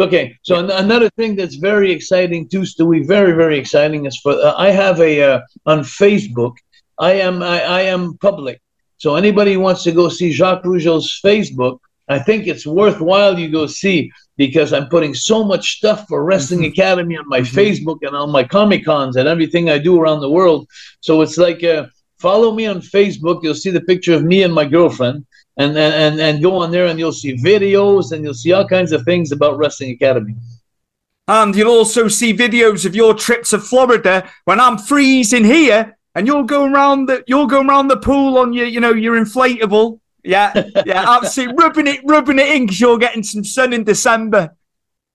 Okay, 0.00 0.36
so 0.42 0.58
another 0.76 1.08
thing 1.10 1.36
that's 1.36 1.54
very 1.54 1.92
exciting 1.92 2.48
too, 2.48 2.62
Stewie, 2.62 3.06
very 3.06 3.30
very 3.32 3.56
exciting 3.56 4.06
is 4.06 4.18
for 4.18 4.32
uh, 4.32 4.54
I 4.56 4.70
have 4.70 4.98
a 4.98 5.22
uh, 5.22 5.40
on 5.66 5.80
Facebook. 5.80 6.56
I 6.98 7.12
am 7.12 7.44
I, 7.44 7.62
I 7.62 7.80
am 7.82 8.18
public, 8.18 8.60
so 8.98 9.14
anybody 9.14 9.54
who 9.54 9.60
wants 9.60 9.84
to 9.84 9.92
go 9.92 10.08
see 10.08 10.32
Jacques 10.32 10.64
Rougeau's 10.64 11.20
Facebook, 11.24 11.78
I 12.08 12.18
think 12.18 12.46
it's 12.46 12.66
worthwhile 12.66 13.38
you 13.38 13.50
go 13.50 13.66
see 13.66 14.10
because 14.36 14.72
I'm 14.72 14.88
putting 14.88 15.14
so 15.14 15.44
much 15.44 15.76
stuff 15.76 16.06
for 16.08 16.24
Wrestling 16.24 16.60
mm-hmm. 16.60 16.72
Academy 16.72 17.16
on 17.16 17.28
my 17.28 17.40
mm-hmm. 17.40 17.58
Facebook 17.58 17.98
and 18.02 18.14
on 18.14 18.30
my 18.30 18.44
Comic 18.44 18.84
Cons 18.84 19.16
and 19.16 19.28
everything 19.28 19.70
I 19.70 19.78
do 19.78 20.00
around 20.00 20.20
the 20.20 20.30
world. 20.30 20.68
So 21.00 21.22
it's 21.22 21.38
like, 21.38 21.64
uh, 21.64 21.86
follow 22.18 22.52
me 22.52 22.66
on 22.66 22.80
Facebook. 22.80 23.42
You'll 23.42 23.54
see 23.54 23.70
the 23.70 23.80
picture 23.82 24.14
of 24.14 24.24
me 24.24 24.42
and 24.42 24.52
my 24.52 24.64
girlfriend, 24.64 25.24
and, 25.56 25.76
and, 25.78 26.20
and 26.20 26.42
go 26.42 26.56
on 26.56 26.70
there 26.70 26.86
and 26.86 26.98
you'll 26.98 27.12
see 27.12 27.36
videos 27.36 28.12
and 28.12 28.24
you'll 28.24 28.34
see 28.34 28.52
all 28.52 28.66
kinds 28.66 28.92
of 28.92 29.04
things 29.04 29.32
about 29.32 29.56
Wrestling 29.56 29.90
Academy. 29.90 30.34
And 31.28 31.54
you'll 31.56 31.70
also 31.70 32.08
see 32.08 32.36
videos 32.36 32.84
of 32.84 32.94
your 32.94 33.14
trip 33.14 33.44
to 33.44 33.58
Florida 33.58 34.28
when 34.44 34.60
I'm 34.60 34.76
freezing 34.76 35.44
here 35.44 35.96
and 36.14 36.26
you're 36.26 36.44
going 36.44 36.72
around 36.72 37.06
the 37.06 37.24
you're 37.26 37.46
going 37.46 37.68
around 37.68 37.88
the 37.88 37.96
pool 37.96 38.38
on 38.38 38.52
your 38.52 38.66
you 38.66 38.80
know 38.80 38.92
your 38.92 39.18
inflatable 39.18 40.00
yeah, 40.24 40.64
yeah, 40.86 41.04
absolutely 41.06 41.54
rubbing 41.54 41.86
it, 41.86 42.00
rubbing 42.04 42.38
it 42.38 42.48
in 42.48 42.64
because 42.64 42.80
you're 42.80 42.98
getting 42.98 43.22
some 43.22 43.44
sun 43.44 43.72
in 43.72 43.84
December. 43.84 44.56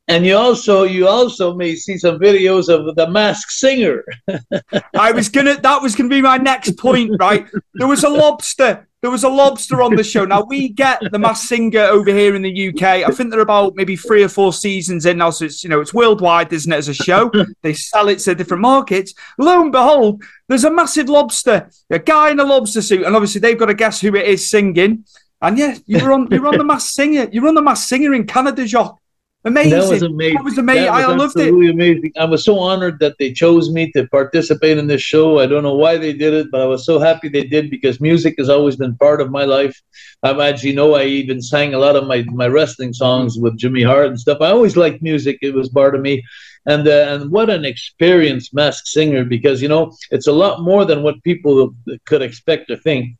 And 0.09 0.25
you 0.25 0.35
also 0.35 0.83
you 0.83 1.07
also 1.07 1.53
may 1.53 1.75
see 1.75 1.97
some 1.97 2.19
videos 2.19 2.67
of 2.67 2.95
the 2.95 3.07
masked 3.07 3.51
singer. 3.51 4.03
I 4.99 5.11
was 5.11 5.29
gonna 5.29 5.55
that 5.61 5.81
was 5.81 5.95
gonna 5.95 6.09
be 6.09 6.21
my 6.21 6.37
next 6.37 6.77
point, 6.77 7.15
right? 7.19 7.47
There 7.75 7.87
was 7.87 8.03
a 8.03 8.09
lobster. 8.09 8.87
There 9.01 9.11
was 9.11 9.23
a 9.23 9.29
lobster 9.29 9.81
on 9.81 9.95
the 9.95 10.03
show. 10.03 10.25
Now 10.25 10.43
we 10.43 10.69
get 10.69 10.99
the 11.11 11.19
masked 11.19 11.47
singer 11.47 11.83
over 11.83 12.09
here 12.09 12.35
in 12.35 12.41
the 12.41 12.69
UK. 12.69 12.83
I 12.83 13.11
think 13.11 13.29
they're 13.29 13.39
about 13.39 13.75
maybe 13.75 13.95
three 13.95 14.23
or 14.23 14.27
four 14.27 14.51
seasons 14.51 15.05
in 15.05 15.19
now, 15.19 15.29
so 15.29 15.45
it's 15.45 15.63
you 15.63 15.69
know 15.69 15.79
it's 15.79 15.93
worldwide, 15.93 16.51
isn't 16.51 16.73
it? 16.73 16.77
As 16.77 16.89
a 16.89 16.93
show, 16.95 17.31
they 17.61 17.73
sell 17.73 18.09
it 18.09 18.19
to 18.19 18.33
different 18.33 18.61
markets. 18.61 19.13
Lo 19.37 19.61
and 19.61 19.71
behold, 19.71 20.23
there's 20.47 20.65
a 20.65 20.71
massive 20.71 21.07
lobster, 21.07 21.69
a 21.91 21.99
guy 21.99 22.31
in 22.31 22.39
a 22.39 22.43
lobster 22.43 22.81
suit, 22.81 23.03
and 23.03 23.15
obviously 23.15 23.41
they've 23.41 23.59
got 23.59 23.67
to 23.67 23.75
guess 23.75 24.01
who 24.01 24.15
it 24.15 24.25
is 24.25 24.49
singing. 24.49 25.05
And 25.41 25.57
yeah, 25.57 25.77
you 25.85 26.03
were 26.03 26.11
on 26.11 26.27
you 26.31 26.41
were 26.41 26.49
on 26.49 26.57
the 26.57 26.65
masked 26.65 26.95
singer. 26.95 27.29
You 27.31 27.43
were 27.43 27.49
on 27.49 27.55
the 27.55 27.61
masked 27.61 27.87
singer 27.87 28.13
in 28.13 28.25
Canada, 28.25 28.65
Jacques. 28.65 28.98
Amazing. 29.45 29.71
That 29.71 29.89
was 29.89 30.01
amazing. 30.01 30.35
That 30.35 30.43
was 30.43 30.57
amazing. 30.57 30.85
That 30.85 30.95
was 30.95 31.05
I 31.05 31.15
loved 31.15 31.39
it. 31.39 31.69
amazing. 31.69 32.11
I 32.17 32.25
was 32.25 32.43
so 32.43 32.59
honored 32.59 32.99
that 32.99 33.15
they 33.19 33.31
chose 33.31 33.71
me 33.71 33.89
to 33.93 34.05
participate 34.07 34.77
in 34.77 34.87
this 34.87 35.01
show. 35.01 35.39
I 35.39 35.45
don't 35.45 35.63
know 35.63 35.75
why 35.75 35.97
they 35.97 36.11
did 36.11 36.33
it, 36.33 36.47
but 36.51 36.59
I 36.59 36.65
was 36.65 36.85
so 36.85 36.99
happy 36.99 37.29
they 37.29 37.45
did 37.45 37.69
because 37.69 38.01
music 38.01 38.35
has 38.37 38.49
always 38.49 38.75
been 38.75 38.97
part 38.97 39.21
of 39.21 39.31
my 39.31 39.45
life. 39.45 39.81
I've 40.23 40.39
as 40.39 40.61
you 40.65 40.73
know, 40.73 40.95
I 40.95 41.05
even 41.05 41.41
sang 41.41 41.73
a 41.73 41.79
lot 41.79 41.95
of 41.95 42.05
my, 42.05 42.25
my 42.33 42.47
wrestling 42.47 42.91
songs 42.91 43.37
with 43.37 43.57
Jimmy 43.57 43.81
Hart 43.81 44.07
and 44.07 44.19
stuff. 44.19 44.39
I 44.41 44.51
always 44.51 44.75
liked 44.75 45.01
music. 45.01 45.37
It 45.41 45.53
was 45.53 45.69
part 45.69 45.95
of 45.95 46.01
me. 46.01 46.21
And 46.65 46.85
uh, 46.85 47.05
and 47.07 47.31
what 47.31 47.49
an 47.49 47.63
experienced 47.63 48.53
masked 48.53 48.89
singer 48.89 49.23
because 49.23 49.61
you 49.61 49.69
know 49.69 49.93
it's 50.11 50.27
a 50.27 50.33
lot 50.33 50.61
more 50.61 50.83
than 50.83 51.01
what 51.01 51.23
people 51.23 51.73
could 52.05 52.21
expect 52.21 52.69
or 52.69 52.75
think. 52.75 53.15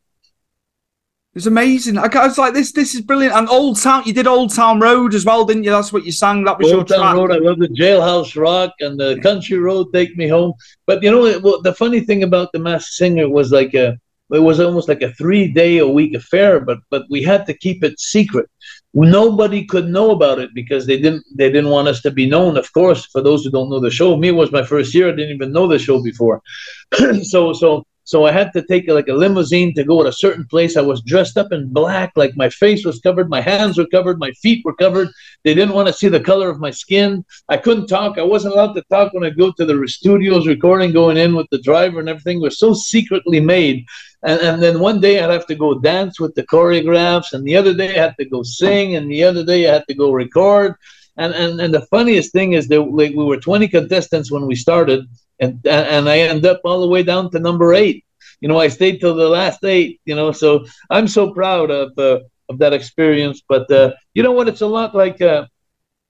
It 1.40 1.46
was 1.46 1.48
amazing. 1.48 1.98
I 1.98 2.08
was 2.28 2.38
like, 2.38 2.54
this 2.54 2.74
this 2.74 2.94
is 2.94 3.00
brilliant. 3.00 3.34
And 3.34 3.48
Old 3.48 3.82
Town, 3.82 4.04
you 4.06 4.12
did 4.12 4.28
Old 4.28 4.54
Town 4.54 4.78
Road 4.78 5.14
as 5.14 5.24
well, 5.24 5.46
didn't 5.46 5.64
you? 5.64 5.72
That's 5.72 5.94
what 5.94 6.04
you 6.04 6.12
sang. 6.12 6.44
That 6.44 6.58
was 6.58 6.68
your 6.68 6.80
Old 6.80 6.90
Town 6.90 7.00
track. 7.00 7.16
Road. 7.16 7.32
I 7.32 7.38
love 7.38 7.60
the 7.60 7.70
Jailhouse 7.70 8.36
Rock 8.36 8.74
and 8.82 9.00
the 9.00 9.18
Country 9.24 9.58
Road. 9.58 9.88
Take 9.94 10.18
me 10.18 10.28
home. 10.28 10.52
But 10.86 11.02
you 11.02 11.10
know, 11.10 11.26
it, 11.26 11.42
well, 11.42 11.62
the 11.62 11.74
funny 11.74 12.02
thing 12.02 12.24
about 12.24 12.52
the 12.52 12.60
Masked 12.60 12.92
Singer 12.92 13.30
was 13.30 13.54
like 13.54 13.74
a, 13.74 13.98
it 14.34 14.40
was 14.40 14.60
almost 14.60 14.90
like 14.90 15.02
a 15.02 15.14
three 15.14 15.48
day 15.48 15.78
a 15.78 15.88
week 15.88 16.14
affair. 16.14 16.60
But 16.60 16.80
but 16.90 17.06
we 17.10 17.24
had 17.24 17.46
to 17.46 17.54
keep 17.54 17.86
it 17.86 17.98
secret. 18.02 18.50
Nobody 18.94 19.64
could 19.64 19.88
know 19.88 20.12
about 20.12 20.40
it 20.40 20.50
because 20.54 20.86
they 20.86 20.98
didn't 20.98 21.24
they 21.34 21.50
didn't 21.50 21.70
want 21.70 21.88
us 21.88 22.02
to 22.02 22.12
be 22.12 22.30
known. 22.30 22.58
Of 22.58 22.74
course, 22.74 23.06
for 23.06 23.22
those 23.22 23.46
who 23.46 23.52
don't 23.52 23.70
know 23.70 23.80
the 23.80 23.90
show, 23.90 24.18
me 24.18 24.28
it 24.28 24.42
was 24.42 24.52
my 24.52 24.64
first 24.64 24.94
year. 24.94 25.08
I 25.08 25.12
didn't 25.12 25.36
even 25.36 25.54
know 25.54 25.68
the 25.68 25.80
show 25.80 26.04
before. 26.04 26.42
so 27.24 27.54
so 27.54 27.86
so 28.10 28.26
I 28.26 28.32
had 28.32 28.52
to 28.54 28.64
take 28.64 28.90
like 28.90 29.08
a 29.08 29.14
limousine 29.14 29.72
to 29.76 29.84
go 29.84 30.02
to 30.02 30.10
a 30.10 30.12
certain 30.26 30.44
place. 30.48 30.76
I 30.76 30.82
was 30.82 31.04
dressed 31.04 31.38
up 31.38 31.52
in 31.52 31.72
black, 31.72 32.12
like 32.16 32.36
my 32.36 32.50
face 32.50 32.84
was 32.84 33.00
covered, 33.02 33.30
my 33.30 33.40
hands 33.40 33.78
were 33.78 33.86
covered, 33.86 34.18
my 34.18 34.32
feet 34.32 34.66
were 34.66 34.74
covered. 34.74 35.10
They 35.44 35.54
didn't 35.54 35.76
want 35.76 35.90
to 35.90 35.94
see 35.94 36.08
the 36.08 36.20
color 36.20 36.50
of 36.50 36.60
my 36.60 36.72
skin. 36.72 37.24
I 37.50 37.58
couldn't 37.58 37.86
talk. 37.86 38.18
I 38.18 38.24
wasn't 38.24 38.56
allowed 38.56 38.74
to 38.74 38.82
talk 38.90 39.14
when 39.14 39.24
I 39.24 39.30
go 39.30 39.52
to 39.52 39.64
the 39.64 39.88
studios 39.88 40.48
recording, 40.48 40.92
going 40.92 41.18
in 41.18 41.36
with 41.36 41.46
the 41.52 41.62
driver 41.62 42.00
and 42.00 42.10
everything. 42.10 42.42
Was 42.42 42.58
so 42.58 42.74
secretly 42.74 43.40
made. 43.40 43.86
And, 44.24 44.42
and 44.42 44.64
then 44.64 44.80
one 44.80 45.00
day 45.00 45.20
I'd 45.20 45.30
have 45.30 45.46
to 45.46 45.54
go 45.54 45.78
dance 45.78 46.20
with 46.20 46.34
the 46.34 46.48
choreographs, 46.48 47.34
and 47.34 47.46
the 47.46 47.56
other 47.56 47.76
day 47.76 47.92
I 47.96 48.02
had 48.06 48.18
to 48.18 48.26
go 48.26 48.42
sing, 48.42 48.96
and 48.96 49.12
the 49.12 49.24
other 49.24 49.46
day 49.46 49.70
I 49.70 49.74
had 49.74 49.88
to 49.88 49.94
go 49.94 50.12
record. 50.12 50.74
And 51.20 51.34
and, 51.34 51.60
and 51.60 51.74
the 51.74 51.86
funniest 51.88 52.32
thing 52.32 52.54
is 52.54 52.70
that 52.70 52.82
like, 52.82 53.12
we 53.12 53.26
were 53.26 53.38
20 53.38 53.68
contestants 53.68 54.32
when 54.32 54.48
we 54.48 54.56
started, 54.56 55.06
and 55.40 55.60
and 55.68 56.10
I 56.10 56.20
end 56.20 56.46
up 56.46 56.62
all 56.64 56.80
the 56.82 56.88
way 56.88 57.04
down 57.04 57.30
to 57.32 57.40
number 57.40 57.74
eight. 57.74 58.06
You 58.40 58.48
know, 58.48 58.58
I 58.58 58.70
stayed 58.70 59.00
till 59.00 59.16
the 59.16 59.28
last 59.28 59.64
eight. 59.66 60.00
You 60.06 60.16
know, 60.16 60.32
so 60.32 60.66
I'm 60.90 61.10
so 61.10 61.34
proud 61.34 61.72
of 61.72 61.92
uh, 61.98 62.22
of 62.48 62.58
that 62.60 62.72
experience. 62.72 63.44
But 63.48 63.70
uh, 63.70 63.92
you 64.14 64.24
know 64.24 64.32
what? 64.32 64.48
It's 64.48 64.62
a 64.62 64.74
lot 64.80 64.96
like 64.96 65.22
uh, 65.22 65.46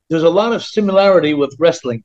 there's 0.10 0.30
a 0.30 0.30
lot 0.30 0.54
of 0.54 0.64
similarity 0.64 1.34
with 1.34 1.56
wrestling, 1.58 2.04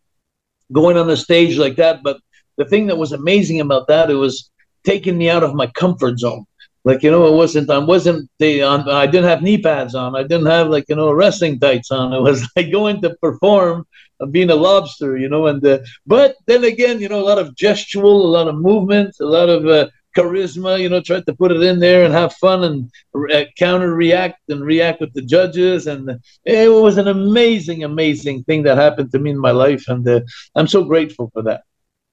going 0.72 0.96
on 0.96 1.06
the 1.06 1.16
stage 1.16 1.58
like 1.58 1.76
that. 1.76 2.02
But 2.02 2.20
the 2.56 2.64
thing 2.64 2.86
that 2.86 2.96
was 2.96 3.12
amazing 3.12 3.60
about 3.60 3.86
that 3.88 4.10
it 4.10 4.14
was 4.14 4.50
taking 4.82 5.18
me 5.18 5.28
out 5.28 5.44
of 5.44 5.54
my 5.54 5.66
comfort 5.66 6.18
zone. 6.18 6.46
Like 6.84 7.02
you 7.02 7.10
know, 7.10 7.26
it 7.26 7.36
wasn't. 7.36 7.70
I 7.70 7.78
wasn't. 7.78 8.28
The, 8.38 8.62
on, 8.62 8.88
I 8.90 9.06
didn't 9.06 9.28
have 9.28 9.42
knee 9.42 9.60
pads 9.60 9.94
on. 9.94 10.14
I 10.14 10.22
didn't 10.22 10.46
have 10.46 10.68
like 10.68 10.84
you 10.88 10.96
know 10.96 11.12
wrestling 11.12 11.58
tights 11.58 11.90
on. 11.90 12.12
It 12.12 12.20
was 12.20 12.46
like 12.56 12.70
going 12.70 13.00
to 13.02 13.16
perform, 13.22 13.86
uh, 14.20 14.26
being 14.26 14.50
a 14.50 14.54
lobster. 14.54 15.16
You 15.16 15.30
know, 15.30 15.46
and 15.46 15.64
uh, 15.66 15.78
but 16.06 16.36
then 16.46 16.64
again, 16.64 17.00
you 17.00 17.08
know, 17.08 17.20
a 17.20 17.28
lot 17.30 17.38
of 17.38 17.54
gestural, 17.54 18.24
a 18.24 18.32
lot 18.36 18.48
of 18.48 18.56
movement, 18.56 19.16
a 19.18 19.24
lot 19.24 19.48
of 19.48 19.66
uh, 19.66 19.88
charisma. 20.14 20.78
You 20.78 20.90
know, 20.90 21.00
tried 21.00 21.24
to 21.24 21.34
put 21.34 21.52
it 21.52 21.62
in 21.62 21.78
there 21.78 22.04
and 22.04 22.12
have 22.12 22.34
fun 22.34 22.64
and 22.64 22.90
uh, 23.32 23.44
counter 23.56 23.94
react 23.94 24.40
and 24.50 24.62
react 24.62 25.00
with 25.00 25.14
the 25.14 25.22
judges. 25.22 25.86
And 25.86 26.20
it 26.44 26.70
was 26.70 26.98
an 26.98 27.08
amazing, 27.08 27.84
amazing 27.84 28.44
thing 28.44 28.62
that 28.64 28.76
happened 28.76 29.10
to 29.12 29.18
me 29.18 29.30
in 29.30 29.38
my 29.38 29.52
life, 29.52 29.88
and 29.88 30.06
uh, 30.06 30.20
I'm 30.54 30.68
so 30.68 30.84
grateful 30.84 31.30
for 31.32 31.42
that. 31.44 31.62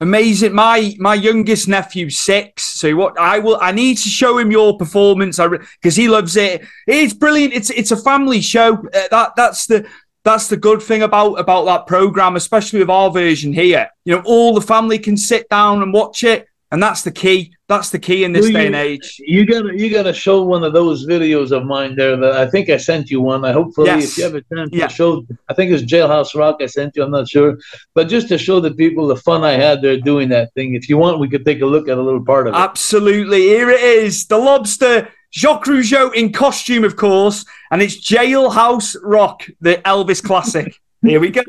Amazing. 0.01 0.53
My 0.53 0.95
my 0.97 1.13
youngest 1.13 1.67
nephew's 1.67 2.17
six. 2.17 2.63
So 2.63 2.95
what 2.95 3.19
I 3.19 3.37
will 3.37 3.59
I 3.61 3.71
need 3.71 3.99
to 3.99 4.09
show 4.09 4.39
him 4.39 4.49
your 4.49 4.75
performance. 4.75 5.37
I 5.37 5.47
because 5.47 5.95
he 5.95 6.09
loves 6.09 6.35
it. 6.35 6.65
It's 6.87 7.13
brilliant. 7.13 7.53
It's 7.53 7.69
it's 7.69 7.91
a 7.91 7.97
family 7.97 8.41
show. 8.41 8.73
Uh, 8.73 9.07
that 9.11 9.33
that's 9.35 9.67
the 9.67 9.87
that's 10.23 10.47
the 10.47 10.57
good 10.57 10.81
thing 10.81 11.03
about 11.03 11.35
about 11.35 11.65
that 11.65 11.85
program, 11.85 12.35
especially 12.35 12.79
with 12.79 12.89
our 12.89 13.11
version 13.11 13.53
here. 13.53 13.89
You 14.03 14.15
know, 14.15 14.23
all 14.25 14.55
the 14.55 14.61
family 14.61 14.97
can 14.97 15.17
sit 15.17 15.47
down 15.49 15.83
and 15.83 15.93
watch 15.93 16.23
it, 16.23 16.47
and 16.71 16.81
that's 16.81 17.01
the 17.03 17.12
key. 17.12 17.53
That's 17.67 17.89
the 17.89 17.99
key 17.99 18.23
in 18.23 18.31
this 18.34 18.43
Well, 18.43 18.53
day 18.53 18.62
you- 18.62 18.65
and 18.67 18.75
age. 18.75 19.15
You 19.19 19.45
gotta 19.45 19.77
you 19.77 19.89
gotta 19.89 20.13
show 20.13 20.43
one 20.43 20.63
of 20.63 20.73
those 20.73 21.05
videos 21.05 21.51
of 21.51 21.65
mine 21.65 21.95
there. 21.95 22.15
That 22.17 22.34
I 22.34 22.45
think 22.49 22.69
I 22.69 22.77
sent 22.77 23.10
you 23.10 23.21
one. 23.21 23.43
I 23.45 23.51
hopefully 23.51 23.88
Yes. 23.88 24.12
if 24.12 24.17
you 24.17 24.23
have 24.25 24.36
a 24.36 24.41
chance 24.53 24.69
Yeah. 24.73 24.88
to 24.88 24.93
show. 24.93 25.25
I 25.49 25.53
think 25.53 25.71
it's 25.71 25.84
Jailhouse 25.84 26.34
Rock. 26.36 26.57
I 26.62 26.65
sent 26.67 26.95
you. 26.95 27.03
I'm 27.03 27.12
not 27.12 27.27
sure, 27.27 27.57
but 27.95 28.07
just 28.10 28.27
to 28.29 28.38
show 28.38 28.60
the 28.60 28.71
people 28.71 29.07
the 29.07 29.15
fun 29.15 29.43
I 29.43 29.53
had 29.53 29.81
there 29.81 29.97
doing 29.97 30.29
that 30.29 30.53
thing. 30.53 30.75
If 30.75 30.89
you 30.89 30.97
want, 30.97 31.19
we 31.19 31.27
could 31.29 31.45
take 31.45 31.62
a 31.62 31.65
look 31.65 31.88
at 31.89 31.97
a 31.97 32.01
little 32.01 32.23
part 32.25 32.47
of 32.47 32.53
it. 32.53 32.57
Absolutely. 32.57 33.41
Here 33.41 33.69
it 33.69 33.81
is. 33.81 34.25
The 34.25 34.38
lobster. 34.38 35.10
Jacques 35.34 35.63
Rougeau 35.65 36.13
in 36.13 36.34
costume, 36.34 36.84
of 36.84 36.97
course, 36.97 37.45
and 37.71 37.81
it's 37.81 37.95
Jailhouse 38.05 38.97
Rock, 39.01 39.47
the 39.62 39.75
Elvis 39.86 40.21
classic. 40.21 40.75
Here 41.01 41.21
we 41.21 41.29
go. 41.29 41.41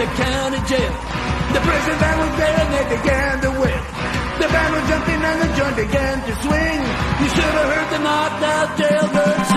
The 0.00 0.06
county 0.06 0.56
jail. 0.64 0.92
The 1.52 1.60
prison 1.60 1.96
van 2.00 2.18
was 2.24 2.32
there 2.40 2.56
and 2.56 2.72
they 2.72 2.96
began 2.96 3.40
to 3.42 3.50
whip. 3.60 3.84
The 4.40 4.48
band 4.48 4.72
was 4.72 4.88
jumping 4.88 5.20
and 5.20 5.38
the 5.42 5.48
joint 5.58 5.76
began 5.76 6.16
to 6.24 6.32
swing. 6.40 6.80
You 7.20 7.28
should 7.28 7.52
have 7.60 7.68
heard 7.68 7.88
the 7.92 7.98
knocked 7.98 8.42
out 8.42 8.78
jailbird 8.78 9.49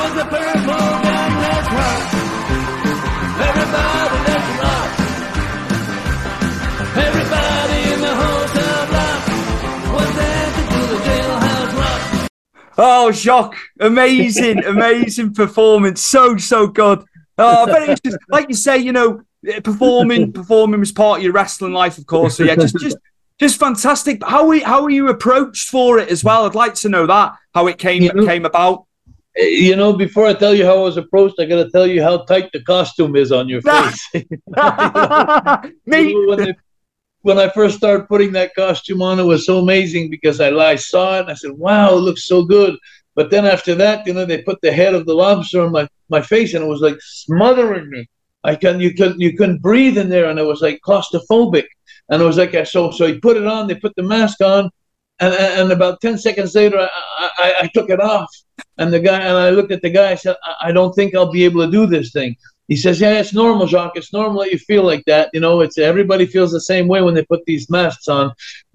was 0.00 0.14
the 0.14 0.24
purple 0.24 0.90
gang. 1.04 1.32
Let's 1.44 1.68
rock. 1.76 2.02
Everybody, 3.48 4.16
let's 4.28 4.50
rock. 4.60 4.90
Everybody 7.06 7.80
in 7.92 8.00
the 8.00 8.14
hotel 8.22 8.80
block 8.90 9.20
was 9.94 10.10
dancing 10.16 10.68
to 10.74 10.82
the 10.92 10.98
jailhouse 11.06 11.72
rock. 11.76 12.30
Oh, 12.78 13.12
Jacques, 13.12 13.60
amazing, 13.80 14.64
amazing 14.74 15.34
performance. 15.34 16.00
So, 16.00 16.38
so 16.38 16.66
good. 16.66 17.04
Oh, 17.36 17.64
I 17.64 17.66
bet 17.66 17.88
it 17.90 18.00
just 18.02 18.18
like 18.30 18.48
you 18.48 18.54
say, 18.54 18.78
you 18.78 18.92
know, 18.92 19.22
performing, 19.62 20.32
performing 20.32 20.80
was 20.80 20.92
part 20.92 21.18
of 21.18 21.24
your 21.24 21.32
wrestling 21.32 21.74
life, 21.74 21.98
of 21.98 22.06
course. 22.06 22.38
So 22.38 22.44
yeah, 22.44 22.54
just, 22.54 22.76
just, 22.78 22.96
just 23.38 23.60
fantastic. 23.60 24.22
How 24.24 24.46
were, 24.46 24.60
how 24.60 24.82
were 24.82 24.90
you 24.90 25.08
approached 25.08 25.68
for 25.68 25.98
it 25.98 26.08
as 26.10 26.24
well? 26.24 26.46
I'd 26.46 26.54
like 26.54 26.74
to 26.76 26.88
know 26.88 27.06
that 27.06 27.34
how 27.54 27.66
it 27.66 27.76
came 27.76 28.08
came 28.24 28.46
about. 28.46 28.86
Eh, 29.36 29.46
You 29.68 29.76
know, 29.76 29.92
before 29.92 30.26
I 30.26 30.34
tell 30.34 30.54
you 30.54 30.64
how 30.64 30.78
I 30.78 30.82
was 30.82 30.96
approached, 30.96 31.36
I 31.38 31.44
got 31.46 31.62
to 31.62 31.70
tell 31.70 31.86
you 31.86 32.02
how 32.02 32.24
tight 32.24 32.50
the 32.52 32.62
costume 32.62 33.16
is 33.16 33.32
on 33.32 33.48
your 33.48 33.62
face. 33.70 34.08
Me, 35.86 36.14
when, 36.26 36.38
they, 36.38 36.54
when 37.22 37.38
I 37.38 37.48
first 37.50 37.76
started 37.76 38.08
putting 38.08 38.32
that 38.32 38.54
costume 38.54 39.02
on, 39.02 39.20
it 39.20 39.24
was 39.24 39.46
so 39.46 39.58
amazing 39.58 40.10
because 40.10 40.40
I, 40.40 40.50
I 40.50 40.76
saw 40.76 41.16
it 41.16 41.20
and 41.20 41.30
I 41.30 41.34
said, 41.34 41.52
"Wow, 41.52 41.96
it 41.96 42.00
looks 42.00 42.24
so 42.24 42.44
good." 42.44 42.76
But 43.14 43.30
then 43.30 43.44
after 43.44 43.74
that, 43.74 44.06
you 44.06 44.14
know, 44.14 44.24
they 44.24 44.42
put 44.42 44.60
the 44.62 44.72
head 44.72 44.94
of 44.94 45.04
the 45.06 45.14
lobster 45.14 45.60
on 45.62 45.72
my, 45.72 45.88
my 46.08 46.22
face, 46.22 46.54
and 46.54 46.64
it 46.64 46.68
was 46.68 46.80
like 46.80 46.98
smothering 47.00 47.90
me. 47.90 48.08
I 48.44 48.54
can 48.54 48.80
you 48.80 48.94
couldn't 48.94 49.20
you 49.20 49.36
couldn't 49.36 49.60
breathe 49.62 49.98
in 49.98 50.08
there, 50.08 50.30
and 50.30 50.38
it 50.38 50.46
was 50.46 50.62
like 50.62 50.80
claustrophobic. 50.86 51.66
And 52.08 52.20
it 52.22 52.24
was 52.24 52.38
like 52.38 52.54
I 52.54 52.64
so 52.64 52.90
so 52.90 53.06
he 53.06 53.18
put 53.20 53.36
it 53.36 53.46
on, 53.46 53.66
they 53.66 53.74
put 53.74 53.94
the 53.96 54.02
mask 54.02 54.40
on, 54.40 54.70
and 55.20 55.34
and, 55.34 55.72
about 55.72 56.00
ten 56.00 56.16
seconds 56.18 56.54
later, 56.54 56.78
I, 56.78 56.88
I 57.38 57.54
I- 57.62 57.70
took 57.74 57.90
it 57.90 58.00
off, 58.00 58.30
and 58.78 58.92
the 58.92 59.00
guy 59.00 59.20
and 59.28 59.36
I 59.36 59.50
looked 59.50 59.72
at 59.72 59.82
the 59.82 59.90
guy. 59.90 60.10
I 60.12 60.14
said, 60.16 60.36
I, 60.44 60.68
I 60.68 60.72
don't 60.72 60.94
think 60.94 61.14
I'll 61.14 61.30
be 61.32 61.44
able 61.44 61.64
to 61.64 61.70
do 61.70 61.86
this 61.86 62.10
thing. 62.12 62.36
he 62.72 62.76
says, 62.76 63.00
"Yeah, 63.00 63.18
it's 63.20 63.34
normal, 63.34 63.66
Jacques. 63.72 63.96
It's 64.00 64.12
normal 64.12 64.40
that 64.42 64.52
you 64.52 64.58
feel 64.70 64.84
like 64.92 65.04
that. 65.06 65.26
You 65.34 65.40
know, 65.44 65.54
it's 65.64 65.78
everybody 65.92 66.24
feels 66.34 66.52
the 66.52 66.60
same 66.72 66.86
way 66.92 67.00
when 67.02 67.14
they 67.14 67.24
put 67.32 67.42
these 67.44 67.68
masks 67.76 68.06
on. 68.18 68.26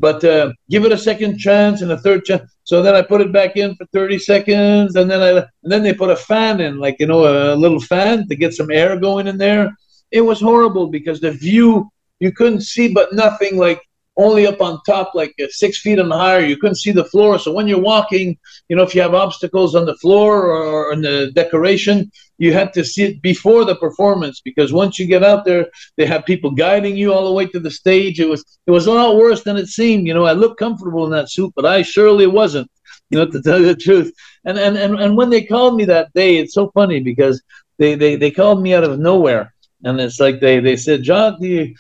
But 0.06 0.20
uh, 0.34 0.46
give 0.74 0.84
it 0.86 0.92
a 0.98 0.98
second 1.10 1.38
chance 1.48 1.82
and 1.82 1.92
a 1.92 2.00
third 2.06 2.22
chance." 2.28 2.50
So 2.72 2.76
then 2.84 2.96
I 3.00 3.02
put 3.12 3.22
it 3.26 3.32
back 3.40 3.52
in 3.58 3.70
for 3.76 3.86
30 3.94 4.18
seconds, 4.32 4.96
and 4.98 5.08
then 5.10 5.22
I 5.22 5.30
and 5.64 5.72
then 5.72 5.84
they 5.84 5.94
put 5.94 6.10
a 6.18 6.24
fan 6.32 6.56
in, 6.66 6.74
like 6.86 6.98
you 7.02 7.08
know, 7.12 7.22
a 7.54 7.56
little 7.64 7.80
fan 7.94 8.28
to 8.30 8.36
get 8.44 8.54
some 8.54 8.70
air 8.72 8.92
going 9.08 9.28
in 9.32 9.38
there. 9.38 9.64
It 10.12 10.22
was 10.30 10.40
horrible 10.50 10.88
because 10.98 11.20
the 11.20 11.32
view 11.32 11.90
you 12.20 12.32
couldn't 12.32 12.62
see 12.74 12.88
but 12.98 13.14
nothing 13.14 13.54
like 13.68 13.82
only 14.18 14.48
up 14.48 14.62
on 14.62 14.80
top, 14.86 15.14
like 15.14 15.34
uh, 15.42 15.48
six 15.50 15.80
feet 15.80 16.00
and 16.00 16.12
higher. 16.12 16.46
You 16.46 16.58
couldn't 16.58 16.76
see 16.76 16.92
the 16.92 17.06
floor. 17.06 17.38
So 17.40 17.52
when 17.54 17.68
you're 17.68 17.80
walking, 17.80 18.38
you 18.70 18.76
know, 18.76 18.84
if 18.84 18.96
you 18.96 19.02
have 19.02 19.14
obstacles 19.14 19.76
on 19.76 19.86
the 19.86 19.96
floor 19.96 20.46
or, 20.46 20.94
in 20.94 21.02
the 21.02 21.32
decoration, 21.34 22.12
you 22.38 22.54
had 22.54 22.74
to 22.74 22.84
see 22.84 23.04
it 23.04 23.22
before 23.22 23.66
the 23.66 23.76
performance 23.76 24.42
because 24.42 24.72
once 24.72 25.00
you 25.00 25.08
get 25.08 25.24
out 25.24 25.46
there, 25.46 25.68
they 25.98 26.06
have 26.06 26.26
people 26.26 26.52
guiding 26.52 26.96
you 26.96 27.14
all 27.14 27.26
the 27.26 27.34
way 27.34 27.46
to 27.48 27.60
the 27.60 27.72
stage. 27.72 28.20
It 28.20 28.30
was 28.30 28.44
it 28.68 28.72
was 28.72 28.88
a 28.88 28.92
lot 28.92 29.18
worse 29.18 29.44
than 29.44 29.58
it 29.58 29.68
seemed. 29.68 30.08
You 30.08 30.14
know, 30.14 30.26
I 30.26 30.34
looked 30.34 30.60
comfortable 30.60 31.06
in 31.06 31.12
that 31.12 31.32
suit, 31.32 31.54
but 31.56 31.66
I 31.66 31.82
surely 31.82 32.28
wasn't. 32.28 32.70
You 33.10 33.20
know, 33.20 33.30
to 33.30 33.42
tell 33.42 33.60
you 33.60 33.68
the 33.68 33.76
truth. 33.76 34.14
And 34.46 34.58
and 34.58 34.78
and, 34.78 35.00
and 35.00 35.18
when 35.18 35.30
they 35.30 35.44
called 35.44 35.76
me 35.76 35.86
that 35.86 36.14
day, 36.14 36.38
it's 36.38 36.54
so 36.54 36.72
funny 36.72 37.00
because 37.00 37.42
they 37.78 37.96
they, 37.96 38.16
they 38.16 38.32
called 38.32 38.62
me 38.62 38.74
out 38.74 38.84
of 38.84 39.00
nowhere. 39.00 39.54
And 39.84 40.00
it's 40.00 40.20
like 40.20 40.40
they, 40.40 40.60
they 40.60 40.78
said, 40.78 41.04
John, 41.04 41.40
do 41.40 41.48
you, 41.48 41.76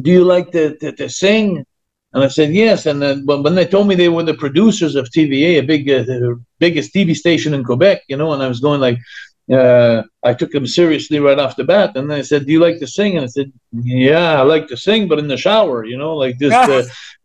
do 0.00 0.10
you 0.10 0.24
like 0.24 0.52
to, 0.52 0.76
to, 0.78 0.92
to 0.92 1.08
sing? 1.08 1.64
And 2.12 2.24
I 2.24 2.28
said, 2.28 2.52
yes. 2.52 2.86
And 2.86 3.00
then 3.00 3.24
when 3.24 3.54
they 3.54 3.66
told 3.66 3.86
me 3.86 3.94
they 3.94 4.08
were 4.08 4.24
the 4.24 4.34
producers 4.34 4.96
of 4.96 5.08
TVA, 5.10 5.58
a 5.58 5.62
big, 5.62 5.88
uh, 5.88 6.02
the 6.02 6.42
biggest 6.58 6.92
TV 6.92 7.14
station 7.14 7.54
in 7.54 7.64
Quebec, 7.64 8.02
you 8.08 8.16
know, 8.16 8.32
and 8.32 8.42
I 8.42 8.48
was 8.48 8.60
going 8.60 8.80
like, 8.80 8.98
uh, 9.52 10.02
I 10.22 10.34
took 10.34 10.52
them 10.52 10.66
seriously 10.66 11.18
right 11.18 11.38
off 11.38 11.56
the 11.56 11.64
bat. 11.64 11.96
And 11.96 12.10
they 12.10 12.22
said, 12.22 12.46
do 12.46 12.52
you 12.52 12.60
like 12.60 12.78
to 12.78 12.86
sing? 12.86 13.16
And 13.16 13.24
I 13.24 13.28
said, 13.28 13.52
yeah, 13.72 14.40
I 14.40 14.42
like 14.42 14.68
to 14.68 14.76
sing, 14.76 15.08
but 15.08 15.18
in 15.18 15.28
the 15.28 15.36
shower, 15.36 15.84
you 15.84 15.96
know, 15.96 16.16
like 16.16 16.38
this. 16.38 16.52
Uh, 16.52 16.84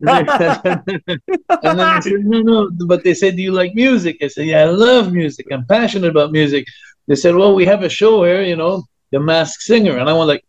and 1.62 1.78
then 1.78 2.02
said, 2.02 2.24
no, 2.24 2.42
no. 2.42 2.70
But 2.86 3.04
they 3.04 3.14
said, 3.14 3.36
do 3.36 3.42
you 3.42 3.52
like 3.52 3.74
music? 3.74 4.18
I 4.22 4.28
said, 4.28 4.46
yeah, 4.46 4.62
I 4.62 4.66
love 4.66 5.12
music. 5.12 5.46
I'm 5.52 5.66
passionate 5.66 6.10
about 6.10 6.32
music. 6.32 6.66
They 7.06 7.14
said, 7.14 7.34
well, 7.34 7.54
we 7.54 7.64
have 7.66 7.82
a 7.82 7.88
show 7.88 8.24
here, 8.24 8.42
you 8.42 8.56
know, 8.56 8.84
The 9.12 9.20
Masked 9.20 9.62
Singer. 9.62 9.98
And 9.98 10.08
I 10.08 10.12
went 10.12 10.28
like, 10.28 10.44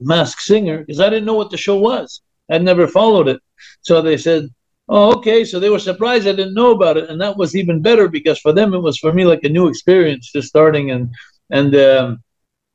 Masked 0.00 0.42
Singer? 0.42 0.78
Because 0.78 1.00
I 1.00 1.08
didn't 1.08 1.26
know 1.26 1.34
what 1.34 1.50
the 1.50 1.56
show 1.56 1.76
was. 1.76 2.20
I'd 2.50 2.62
never 2.62 2.86
followed 2.86 3.28
it. 3.28 3.40
So 3.82 4.00
they 4.00 4.16
said, 4.16 4.48
oh, 4.88 5.16
okay. 5.16 5.44
So 5.44 5.60
they 5.60 5.70
were 5.70 5.78
surprised 5.78 6.26
I 6.26 6.32
didn't 6.32 6.54
know 6.54 6.72
about 6.72 6.96
it. 6.96 7.10
And 7.10 7.20
that 7.20 7.36
was 7.36 7.54
even 7.54 7.82
better 7.82 8.08
because 8.08 8.38
for 8.38 8.52
them, 8.52 8.74
it 8.74 8.78
was 8.78 8.98
for 8.98 9.12
me 9.12 9.24
like 9.24 9.44
a 9.44 9.48
new 9.48 9.68
experience 9.68 10.32
just 10.32 10.48
starting. 10.48 10.90
And, 10.90 11.10
and, 11.50 11.74
um, 11.74 12.22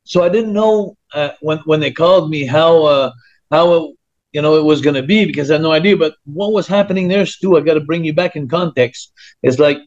so 0.04 0.22
I 0.22 0.28
didn't 0.28 0.52
know 0.52 0.96
uh, 1.14 1.30
when, 1.40 1.58
when 1.64 1.80
they 1.80 1.90
called 1.90 2.30
me 2.30 2.44
how, 2.44 2.84
uh, 2.84 3.12
how, 3.50 3.72
it, 3.72 3.96
you 4.32 4.42
know, 4.42 4.56
it 4.56 4.64
was 4.64 4.80
going 4.80 4.96
to 4.96 5.02
be 5.02 5.24
because 5.24 5.50
I 5.50 5.54
had 5.54 5.62
no 5.62 5.72
idea. 5.72 5.96
But 5.96 6.16
what 6.24 6.52
was 6.52 6.66
happening 6.66 7.08
there, 7.08 7.24
Stu, 7.24 7.56
I 7.56 7.60
got 7.60 7.74
to 7.74 7.80
bring 7.80 8.04
you 8.04 8.12
back 8.12 8.36
in 8.36 8.48
context. 8.48 9.12
It's 9.42 9.58
like 9.58 9.78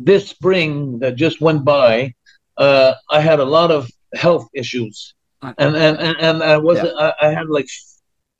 this 0.00 0.28
spring 0.28 0.98
that 1.00 1.16
just 1.16 1.40
went 1.40 1.64
by, 1.64 2.14
uh, 2.56 2.94
I 3.10 3.20
had 3.20 3.40
a 3.40 3.44
lot 3.44 3.70
of 3.70 3.90
health 4.14 4.48
issues, 4.54 5.14
and 5.42 5.76
and 5.76 5.98
and, 5.98 6.16
and 6.18 6.42
I 6.42 6.56
was 6.58 6.78
yeah. 6.78 6.90
I, 6.98 7.28
I, 7.28 7.30
had 7.30 7.48
like 7.48 7.68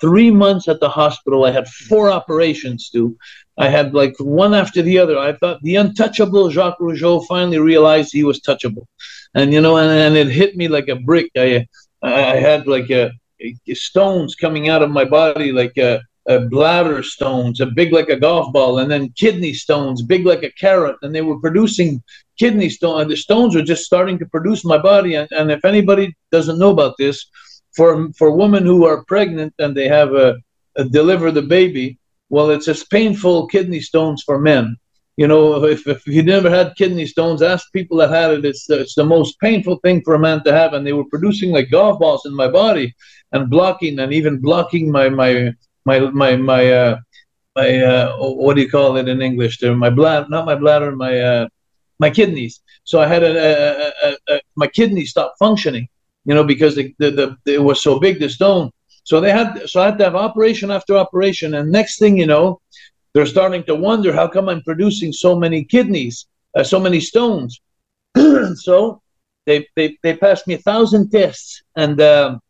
three 0.00 0.30
months 0.30 0.68
at 0.68 0.80
the 0.80 0.88
hospital. 0.88 1.44
I 1.44 1.50
had 1.50 1.68
four 1.68 2.10
operations 2.10 2.90
too. 2.90 3.16
I 3.58 3.68
had 3.68 3.94
like 3.94 4.14
one 4.18 4.54
after 4.54 4.82
the 4.82 4.98
other. 4.98 5.18
I 5.18 5.32
thought 5.34 5.62
the 5.62 5.76
untouchable 5.76 6.50
Jacques 6.50 6.78
Rougeau 6.80 7.26
finally 7.26 7.58
realized 7.58 8.12
he 8.12 8.24
was 8.24 8.40
touchable, 8.40 8.86
and 9.34 9.52
you 9.52 9.60
know, 9.60 9.76
and, 9.76 9.90
and 9.90 10.16
it 10.16 10.28
hit 10.28 10.56
me 10.56 10.68
like 10.68 10.88
a 10.88 10.96
brick. 10.96 11.30
I 11.36 11.66
I 12.02 12.36
had 12.36 12.66
like 12.66 12.90
a, 12.90 13.12
a 13.40 13.74
stones 13.74 14.34
coming 14.34 14.68
out 14.68 14.82
of 14.82 14.90
my 14.90 15.04
body, 15.04 15.52
like 15.52 15.76
a 15.78 16.02
uh, 16.28 16.40
bladder 16.40 17.02
stones, 17.02 17.60
a 17.60 17.66
big 17.66 17.92
like 17.92 18.08
a 18.08 18.18
golf 18.18 18.52
ball, 18.52 18.78
and 18.78 18.90
then 18.90 19.12
kidney 19.16 19.54
stones, 19.54 20.02
big 20.02 20.26
like 20.26 20.42
a 20.42 20.52
carrot, 20.52 20.96
and 21.02 21.14
they 21.14 21.22
were 21.22 21.40
producing 21.40 22.02
kidney 22.38 22.68
stone. 22.68 23.00
And 23.00 23.10
the 23.10 23.16
stones 23.16 23.54
were 23.54 23.62
just 23.62 23.84
starting 23.84 24.18
to 24.18 24.26
produce 24.26 24.64
my 24.64 24.78
body. 24.78 25.14
And, 25.14 25.28
and 25.32 25.50
if 25.50 25.64
anybody 25.64 26.14
doesn't 26.30 26.58
know 26.58 26.70
about 26.70 26.94
this, 26.98 27.26
for 27.76 28.08
for 28.18 28.30
women 28.30 28.64
who 28.64 28.86
are 28.86 29.04
pregnant 29.04 29.52
and 29.58 29.76
they 29.76 29.86
have 29.86 30.14
a, 30.14 30.36
a 30.76 30.84
deliver 30.84 31.30
the 31.30 31.42
baby, 31.42 31.98
well, 32.30 32.50
it's 32.50 32.68
as 32.68 32.84
painful 32.84 33.46
kidney 33.48 33.80
stones 33.80 34.22
for 34.24 34.38
men. 34.38 34.76
You 35.16 35.26
know, 35.28 35.64
if, 35.64 35.86
if 35.86 36.06
you 36.06 36.22
never 36.22 36.50
had 36.50 36.76
kidney 36.76 37.06
stones, 37.06 37.40
ask 37.40 37.72
people 37.72 37.98
that 37.98 38.10
had 38.10 38.32
it. 38.32 38.44
It's 38.44 38.68
it's 38.68 38.94
the 38.94 39.04
most 39.04 39.38
painful 39.40 39.76
thing 39.76 40.02
for 40.04 40.14
a 40.14 40.18
man 40.18 40.42
to 40.44 40.52
have, 40.52 40.72
and 40.72 40.86
they 40.86 40.92
were 40.92 41.08
producing 41.08 41.52
like 41.52 41.70
golf 41.70 41.98
balls 42.00 42.26
in 42.26 42.34
my 42.34 42.48
body 42.48 42.94
and 43.32 43.50
blocking 43.50 43.98
and 43.98 44.12
even 44.12 44.40
blocking 44.40 44.90
my 44.90 45.08
my 45.08 45.52
my 45.84 46.00
my 46.10 46.36
my 46.36 46.72
uh, 46.72 46.98
my 47.54 47.78
uh, 47.78 48.16
what 48.16 48.56
do 48.56 48.62
you 48.62 48.70
call 48.70 48.96
it 48.96 49.08
in 49.08 49.22
English? 49.22 49.58
There, 49.58 49.74
my 49.74 49.90
blood, 49.90 50.28
not 50.28 50.44
my 50.44 50.54
bladder, 50.54 50.94
my 50.94 51.18
uh, 51.18 51.48
my 51.98 52.10
kidneys. 52.10 52.60
So 52.84 53.00
I 53.00 53.06
had 53.06 53.22
a, 53.22 53.92
a, 54.06 54.16
a, 54.28 54.40
my 54.54 54.66
kidneys 54.66 55.10
stopped 55.10 55.38
functioning, 55.38 55.88
you 56.24 56.34
know, 56.34 56.44
because 56.44 56.74
the, 56.76 56.94
the, 56.98 57.10
the, 57.44 57.54
it 57.54 57.62
was 57.62 57.82
so 57.82 57.98
big 57.98 58.20
the 58.20 58.28
stone. 58.28 58.70
So 59.04 59.20
they 59.20 59.30
had 59.30 59.68
so 59.68 59.80
I 59.80 59.86
had 59.86 59.98
to 59.98 60.04
have 60.04 60.16
operation 60.16 60.70
after 60.70 60.96
operation, 60.96 61.54
and 61.54 61.70
next 61.70 61.98
thing 61.98 62.18
you 62.18 62.26
know, 62.26 62.60
they're 63.12 63.24
starting 63.26 63.62
to 63.64 63.74
wonder 63.74 64.12
how 64.12 64.26
come 64.26 64.48
I'm 64.48 64.62
producing 64.62 65.12
so 65.12 65.38
many 65.38 65.64
kidneys, 65.64 66.26
uh, 66.56 66.64
so 66.64 66.80
many 66.80 66.98
stones. 66.98 67.60
so 68.54 69.00
they, 69.44 69.68
they 69.76 69.96
they 70.02 70.16
passed 70.16 70.48
me 70.48 70.54
a 70.54 70.58
thousand 70.58 71.10
tests, 71.10 71.62
and 71.76 72.00
um, 72.00 72.40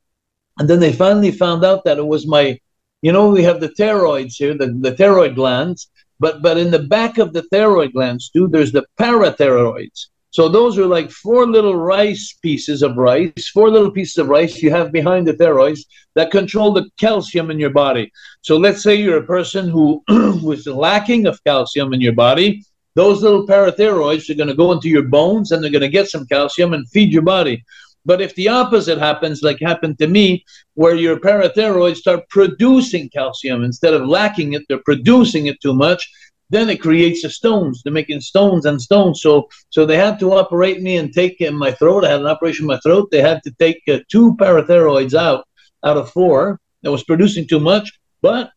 and 0.59 0.69
then 0.69 0.81
they 0.81 0.95
finally 0.95 1.31
found 1.31 1.63
out 1.63 1.85
that 1.85 1.99
it 1.99 2.07
was 2.07 2.27
my 2.27 2.59
you 3.03 3.13
know, 3.13 3.29
we 3.29 3.43
have 3.43 3.61
the 3.61 3.69
thyroids 3.69 4.35
here, 4.35 4.55
the, 4.55 4.77
the 4.81 4.97
thyroid 4.97 5.35
glands, 5.35 5.91
but 6.19 6.43
but 6.43 6.59
in 6.59 6.71
the 6.71 6.81
back 6.81 7.19
of 7.19 7.33
the 7.33 7.43
thyroid 7.43 7.93
glands 7.93 8.31
too, 8.31 8.49
there's 8.49 8.73
the 8.73 8.87
parathyroids. 8.99 10.07
So 10.31 10.51
those 10.51 10.77
are 10.77 10.87
like 10.87 11.11
four 11.11 11.47
little 11.47 11.77
rice 11.77 12.37
pieces 12.43 12.83
of 12.83 12.97
rice, 12.99 13.49
four 13.55 13.71
little 13.71 13.91
pieces 13.91 14.19
of 14.19 14.29
rice 14.29 14.63
you 14.63 14.71
have 14.71 14.93
behind 14.93 15.27
the 15.27 15.33
thyroids 15.33 15.87
that 16.15 16.31
control 16.31 16.73
the 16.73 16.91
calcium 16.99 17.51
in 17.51 17.59
your 17.59 17.71
body. 17.71 18.13
So 18.43 18.59
let's 18.59 18.83
say 18.83 18.97
you're 18.97 19.17
a 19.17 19.27
person 19.27 19.69
who 19.69 20.03
was 20.43 20.67
lacking 20.67 21.27
of 21.27 21.43
calcium 21.45 21.95
in 21.95 22.03
your 22.03 22.13
body. 22.13 22.63
Those 22.97 23.23
little 23.23 23.47
parathyroids 23.47 24.29
are 24.29 24.35
going 24.35 24.49
to 24.49 24.55
go 24.55 24.73
into 24.73 24.91
your 24.91 25.05
bones 25.05 25.53
and 25.53 25.63
they're 25.63 25.71
going 25.71 25.81
to 25.81 25.89
get 25.89 26.11
some 26.11 26.27
calcium 26.27 26.75
and 26.75 26.89
feed 26.91 27.13
your 27.13 27.23
body. 27.23 27.65
But 28.07 28.21
if 28.21 28.35
the 28.37 28.49
opposite 28.49 28.99
happens, 28.99 29.43
like 29.43 29.59
happened 29.61 29.99
to 29.99 30.07
me, 30.07 30.45
where 30.75 30.95
your 30.95 31.19
parathyroids 31.19 31.97
start 31.97 32.29
producing 32.31 33.11
calcium 33.11 33.65
instead 33.65 33.95
of 33.95 34.07
lacking 34.07 34.53
it, 34.53 34.63
they're 34.69 34.83
producing 34.85 35.47
it 35.47 35.61
too 35.61 35.75
much, 35.75 36.09
then 36.49 36.71
it 36.71 36.81
creates 36.81 37.23
the 37.23 37.31
stones. 37.31 37.83
They're 37.83 37.93
making 37.93 38.21
stones 38.21 38.65
and 38.65 38.81
stones. 38.81 39.21
So, 39.21 39.49
so 39.71 39.85
they 39.85 39.97
had 39.97 40.21
to 40.21 40.33
operate 40.33 40.81
me 40.81 40.97
and 40.99 41.13
take 41.13 41.41
in 41.41 41.59
my 41.59 41.73
throat. 41.73 42.05
I 42.05 42.11
had 42.11 42.21
an 42.21 42.29
operation 42.29 42.63
in 42.63 42.69
my 42.69 42.79
throat. 42.79 43.09
They 43.11 43.21
had 43.21 43.43
to 43.43 43.51
take 43.59 43.83
uh, 43.89 43.99
two 44.09 44.37
parathyroids 44.37 45.15
out 45.15 45.45
out 45.85 45.97
of 45.97 46.11
four 46.11 46.61
that 46.83 46.93
was 46.93 47.03
producing 47.03 47.47
too 47.49 47.61
much. 47.61 47.91
But 48.23 48.53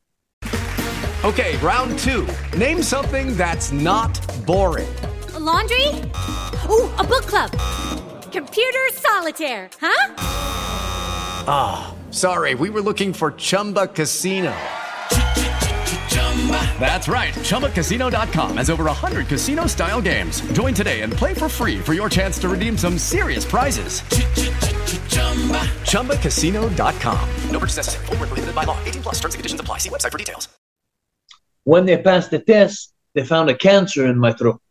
okay, 1.23 1.57
round 1.57 1.97
two. 1.97 2.27
Name 2.55 2.83
something 2.83 3.35
that's 3.35 3.71
not 3.71 4.21
boring. 4.45 4.93
A 5.33 5.39
laundry. 5.39 5.87
Ooh, 6.69 6.89
a 6.99 7.03
book 7.03 7.23
club 7.23 7.51
Computer 8.31 8.87
solitaire, 8.93 9.69
huh? 9.81 10.13
Ah, 11.47 11.87
oh, 11.91 12.11
sorry, 12.11 12.55
we 12.55 12.69
were 12.69 12.81
looking 12.81 13.11
for 13.11 13.31
Chumba 13.31 13.87
Casino. 13.87 14.55
That's 16.79 17.07
right. 17.07 17.33
ChumbaCasino.com 17.33 18.57
has 18.57 18.69
over 18.69 18.85
100 18.85 19.27
casino 19.27 19.67
style 19.67 20.01
games. 20.01 20.41
Join 20.53 20.73
today 20.73 21.01
and 21.01 21.11
play 21.11 21.33
for 21.33 21.49
free 21.49 21.79
for 21.79 21.93
your 21.93 22.09
chance 22.09 22.39
to 22.39 22.49
redeem 22.49 22.77
some 22.77 22.97
serious 22.97 23.45
prizes. 23.45 24.01
ChumbaCasino.com. 25.83 27.29
No 27.51 27.59
purchase 27.59 27.77
necessary. 27.77 28.05
Full 28.05 28.15
prohibited 28.17 28.55
by 28.55 28.63
law. 28.63 28.77
18 28.85 29.03
plus 29.03 29.15
terms 29.15 29.35
and 29.35 29.39
conditions 29.39 29.61
apply. 29.61 29.79
See 29.79 29.89
website 29.89 30.11
for 30.11 30.17
details. 30.17 30.47
When 31.65 31.85
they 31.85 32.01
passed 32.01 32.31
the 32.31 32.39
test, 32.39 32.93
they 33.13 33.23
found 33.23 33.49
a 33.49 33.55
cancer 33.55 34.07
in 34.07 34.17
my 34.17 34.33
throat. 34.33 34.61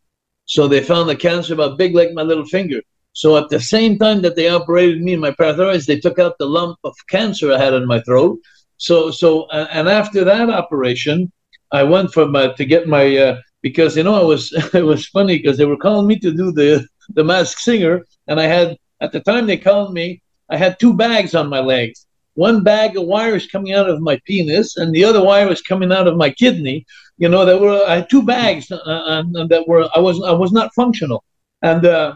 So 0.45 0.67
they 0.67 0.81
found 0.81 1.07
the 1.07 1.15
cancer 1.15 1.53
about 1.53 1.77
big 1.77 1.93
like 1.93 2.13
my 2.13 2.23
little 2.23 2.45
finger. 2.45 2.81
So 3.19 3.35
at 3.35 3.49
the 3.49 3.59
same 3.59 3.99
time 3.99 4.21
that 4.21 4.37
they 4.37 4.47
operated 4.47 5.01
me 5.01 5.11
in 5.11 5.19
my 5.19 5.31
parathyroids, 5.31 5.85
they 5.85 5.99
took 5.99 6.19
out 6.19 6.37
the 6.37 6.45
lump 6.45 6.77
of 6.85 6.95
cancer 7.09 7.51
I 7.51 7.57
had 7.57 7.73
in 7.73 7.85
my 7.85 7.99
throat. 8.03 8.39
So 8.77 9.11
so 9.11 9.49
and 9.49 9.89
after 9.89 10.23
that 10.23 10.49
operation, 10.49 11.29
I 11.69 11.83
went 11.83 12.13
for 12.13 12.25
my 12.25 12.53
to 12.53 12.63
get 12.63 12.87
my 12.87 13.05
uh, 13.17 13.35
because 13.61 13.97
you 13.97 14.03
know 14.03 14.21
it 14.21 14.25
was 14.33 14.43
it 14.73 14.85
was 14.91 15.05
funny 15.17 15.35
because 15.37 15.57
they 15.57 15.65
were 15.65 15.83
calling 15.85 16.07
me 16.07 16.17
to 16.19 16.31
do 16.31 16.53
the 16.53 16.87
the 17.17 17.25
mask 17.25 17.59
singer, 17.59 18.05
and 18.29 18.39
I 18.39 18.47
had 18.55 18.77
at 19.01 19.11
the 19.11 19.19
time 19.19 19.47
they 19.47 19.57
called 19.57 19.91
me, 19.93 20.21
I 20.49 20.55
had 20.55 20.79
two 20.79 20.93
bags 20.93 21.35
on 21.35 21.49
my 21.49 21.59
legs. 21.59 22.05
One 22.35 22.63
bag 22.63 22.95
of 22.95 23.03
wires 23.03 23.47
coming 23.47 23.73
out 23.73 23.89
of 23.89 23.99
my 23.99 24.17
penis, 24.27 24.77
and 24.77 24.95
the 24.95 25.03
other 25.03 25.21
wire 25.21 25.49
was 25.49 25.61
coming 25.71 25.91
out 25.91 26.07
of 26.07 26.15
my 26.15 26.29
kidney. 26.41 26.85
You 27.17 27.27
know, 27.27 27.43
there 27.43 27.59
were 27.59 27.83
I 27.85 27.95
had 27.97 28.09
two 28.09 28.23
bags 28.23 28.71
uh, 28.71 28.77
uh, 29.11 29.23
that 29.51 29.65
were 29.67 29.89
I 29.93 29.99
was 29.99 30.23
I 30.23 30.31
was 30.43 30.53
not 30.53 30.73
functional, 30.73 31.21
and 31.61 31.85
uh, 31.85 32.13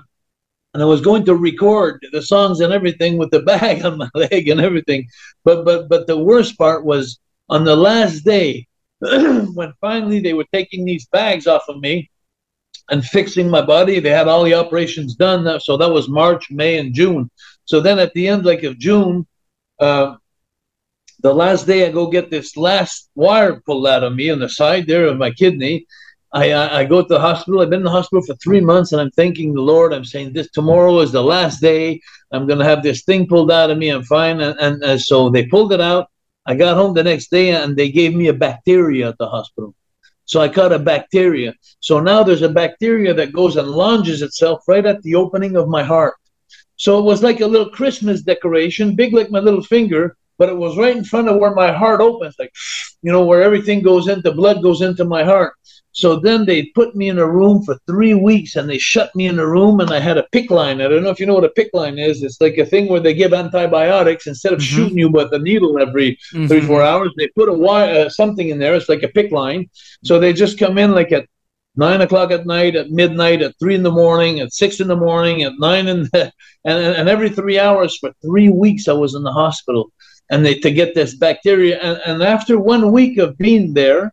and 0.74 0.82
I 0.82 0.86
was 0.86 1.01
going 1.01 1.26
to 1.26 1.36
record 1.36 2.05
the 2.11 2.21
songs 2.21 2.59
and 2.59 2.74
everything 2.74 3.17
with 3.17 3.32
the 3.32 3.41
bag 3.41 3.86
on 3.86 3.97
my 3.97 4.09
leg 4.15 4.49
and 4.49 4.59
everything. 4.59 5.07
But 5.43 5.65
but 5.65 5.89
but 5.89 6.07
the 6.07 6.17
worst 6.17 6.57
part 6.57 6.84
was 6.86 7.19
on 7.49 7.63
the 7.63 7.76
last 7.76 8.21
day 8.21 8.67
when 8.99 9.74
finally 9.82 10.19
they 10.19 10.34
were 10.34 10.47
taking 10.53 10.86
these 10.86 11.05
bags 11.07 11.47
off 11.47 11.63
of 11.69 11.80
me 11.80 12.09
and 12.89 13.05
fixing 13.05 13.49
my 13.49 13.61
body. 13.61 13.99
They 13.99 14.09
had 14.09 14.28
all 14.28 14.43
the 14.43 14.55
operations 14.55 15.15
done. 15.15 15.59
So 15.59 15.78
that 15.78 15.91
was 15.91 16.09
March, 16.09 16.49
May, 16.49 16.80
and 16.80 16.93
June. 16.93 17.30
So 17.65 17.80
then 17.80 17.99
at 17.99 18.13
the 18.13 18.28
end, 18.28 18.45
like 18.45 18.63
of 18.63 18.80
June, 18.80 19.26
uh, 19.80 20.15
the 21.21 21.34
last 21.34 21.65
day 21.65 21.88
I 21.88 21.91
go 21.91 22.07
get 22.07 22.30
this 22.30 22.57
last 22.57 23.09
wire 23.15 23.61
pulled 23.65 23.88
out 23.88 24.03
of 24.03 24.13
me 24.13 24.30
on 24.30 24.39
the 24.39 24.49
side 24.49 24.88
there 24.88 25.07
of 25.07 25.17
my 25.17 25.32
kidney. 25.32 25.86
I, 26.34 26.79
I, 26.79 26.86
go 26.86 27.01
to 27.01 27.07
the 27.07 27.19
hospital. 27.19 27.61
I've 27.61 27.69
been 27.69 27.81
in 27.81 27.86
the 27.86 27.91
hospital 27.91 28.23
for 28.23 28.34
three 28.36 28.59
months, 28.59 28.91
and 28.91 28.99
I'm 28.99 29.11
thanking 29.11 29.53
the 29.53 29.61
Lord. 29.61 29.93
I'm 29.93 30.03
saying 30.03 30.34
this 30.34 30.49
tomorrow 30.49 30.99
is 30.99 31.11
the 31.11 31.23
last 31.23 31.61
day. 31.61 32.01
I'm 32.31 32.47
going 32.47 32.57
to 32.57 32.65
have 32.65 32.81
this 32.81 33.03
thing 33.03 33.27
pulled 33.27 33.51
out 33.51 33.69
of 33.69 33.77
me. 33.77 33.89
I'm 33.89 34.03
fine. 34.03 34.41
And, 34.41 34.59
and, 34.59 34.84
and 34.84 34.99
so 34.99 35.29
they 35.29 35.45
pulled 35.45 35.73
it 35.73 35.81
out. 35.81 36.09
I 36.47 36.55
got 36.55 36.75
home 36.75 36.95
the 36.95 37.03
next 37.03 37.29
day, 37.29 37.51
and 37.51 37.77
they 37.77 37.91
gave 37.91 38.15
me 38.15 38.29
a 38.29 38.34
bacteria 38.34 39.09
at 39.09 39.17
the 39.19 39.27
hospital. 39.27 39.75
So 40.25 40.41
I 40.41 40.49
caught 40.49 40.73
a 40.73 40.79
bacteria. 40.79 41.53
So 41.79 41.99
now 41.99 42.23
there's 42.23 42.41
a 42.41 42.49
bacteria 42.49 43.13
that 43.13 43.34
goes 43.34 43.55
and 43.55 43.67
launches 43.67 44.23
itself 44.23 44.63
right 44.67 44.86
at 44.86 45.03
the 45.03 45.15
opening 45.15 45.55
of 45.55 45.67
my 45.67 45.84
heart. 45.84 46.15
So 46.77 46.97
it 46.97 47.03
was 47.03 47.21
like 47.21 47.41
a 47.41 47.47
little 47.47 47.69
Christmas 47.69 48.23
decoration, 48.23 48.95
big 48.95 49.13
like 49.13 49.29
my 49.29 49.39
little 49.39 49.63
finger, 49.63 50.17
but 50.38 50.49
it 50.49 50.57
was 50.57 50.77
right 50.77 50.97
in 50.97 51.03
front 51.03 51.29
of 51.29 51.38
where 51.38 51.53
my 51.53 51.71
heart 51.71 52.01
opens, 52.01 52.36
like, 52.39 52.51
you 53.01 53.11
know, 53.11 53.25
where 53.25 53.43
everything 53.43 53.81
goes 53.81 54.07
into 54.07 54.31
blood 54.31 54.63
goes 54.63 54.81
into 54.81 55.05
my 55.05 55.23
heart. 55.23 55.53
So 55.94 56.20
then 56.20 56.46
they 56.46 56.66
put 56.66 56.96
me 56.96 57.10
in 57.10 57.20
a 57.20 57.30
room 57.30 57.62
for 57.64 57.78
three 57.86 58.16
weeks 58.16 58.56
and 58.56 58.68
they 58.68 58.80
shut 58.80 59.16
me 59.16 59.28
in 59.28 59.38
a 59.38 59.48
room 59.48 59.80
and 59.80 59.91
I 59.91 60.00
had 60.00 60.18
a 60.18 60.28
PICC 60.34 60.50
line. 60.50 60.82
I 60.82 60.88
don't 60.88 61.04
know 61.04 61.12
if 61.12 61.20
you 61.20 61.28
know 61.28 61.36
what 61.36 61.44
a 61.44 61.50
PICC 61.50 61.70
line 61.74 62.00
is. 62.00 62.24
It's 62.24 62.41
like 62.41 62.58
a 62.58 62.66
thing 62.66 62.88
where 62.89 63.00
they 63.00 63.14
give 63.14 63.32
antibiotics 63.32 64.26
instead 64.26 64.54
of 64.54 64.60
mm-hmm. 64.60 64.76
shooting 64.76 64.98
you 64.98 65.10
with 65.10 65.32
a 65.34 65.39
needle 65.39 65.80
every 65.80 66.18
mm-hmm. 66.34 66.48
three, 66.48 66.62
four 66.62 66.82
hours. 66.82 67.14
They 67.16 67.28
put 67.30 67.48
a 67.48 67.54
wire, 67.54 68.08
uh, 68.08 68.10
something 68.10 68.50
in 68.50 68.58
there. 68.58 68.74
It's 68.74 68.89
like 68.89 69.04
a 69.04 69.08
PICC 69.08 69.32
line. 69.32 69.70
So 70.04 70.20
they 70.20 70.34
just 70.34 70.58
come 70.58 70.80
in 70.80 70.94
like 70.94 71.12
at 71.12 71.28
nine 71.76 72.02
o'clock 72.02 72.32
at 72.32 72.48
night, 72.48 72.76
at 72.76 72.89
midnight, 72.89 73.44
at 73.44 73.54
three 73.60 73.76
in 73.76 73.84
the 73.84 73.91
morning, 73.91 74.39
at 74.39 74.52
six 74.52 74.80
in 74.80 74.88
the 74.88 74.96
morning, 74.96 75.44
at 75.44 75.54
nine, 75.60 75.88
in 75.88 76.04
the, 76.12 76.32
and, 76.66 76.96
and 76.98 77.08
every 77.08 77.30
three 77.30 77.60
hours 77.60 78.00
for 78.00 78.12
three 78.24 78.50
weeks 78.50 78.88
I 78.88 78.94
was 78.94 79.14
in 79.14 79.22
the 79.22 79.32
hospital 79.32 79.91
and 80.32 80.44
they 80.44 80.56
to 80.56 80.72
get 80.72 80.96
this 80.96 81.16
bacteria. 81.16 81.80
And, 81.80 82.02
and 82.06 82.24
after 82.24 82.60
one 82.60 82.91
week 82.91 83.20
of 83.20 83.38
being 83.38 83.74
there, 83.76 84.12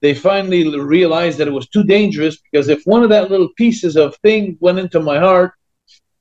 they 0.00 0.14
finally 0.14 0.78
realized 0.78 1.38
that 1.38 1.48
it 1.48 1.52
was 1.52 1.68
too 1.68 1.84
dangerous 1.84 2.38
because 2.50 2.68
if 2.68 2.82
one 2.84 3.02
of 3.02 3.10
that 3.10 3.30
little 3.30 3.50
pieces 3.56 3.96
of 3.96 4.16
thing 4.16 4.56
went 4.60 4.78
into 4.78 5.00
my 5.00 5.18
heart, 5.18 5.52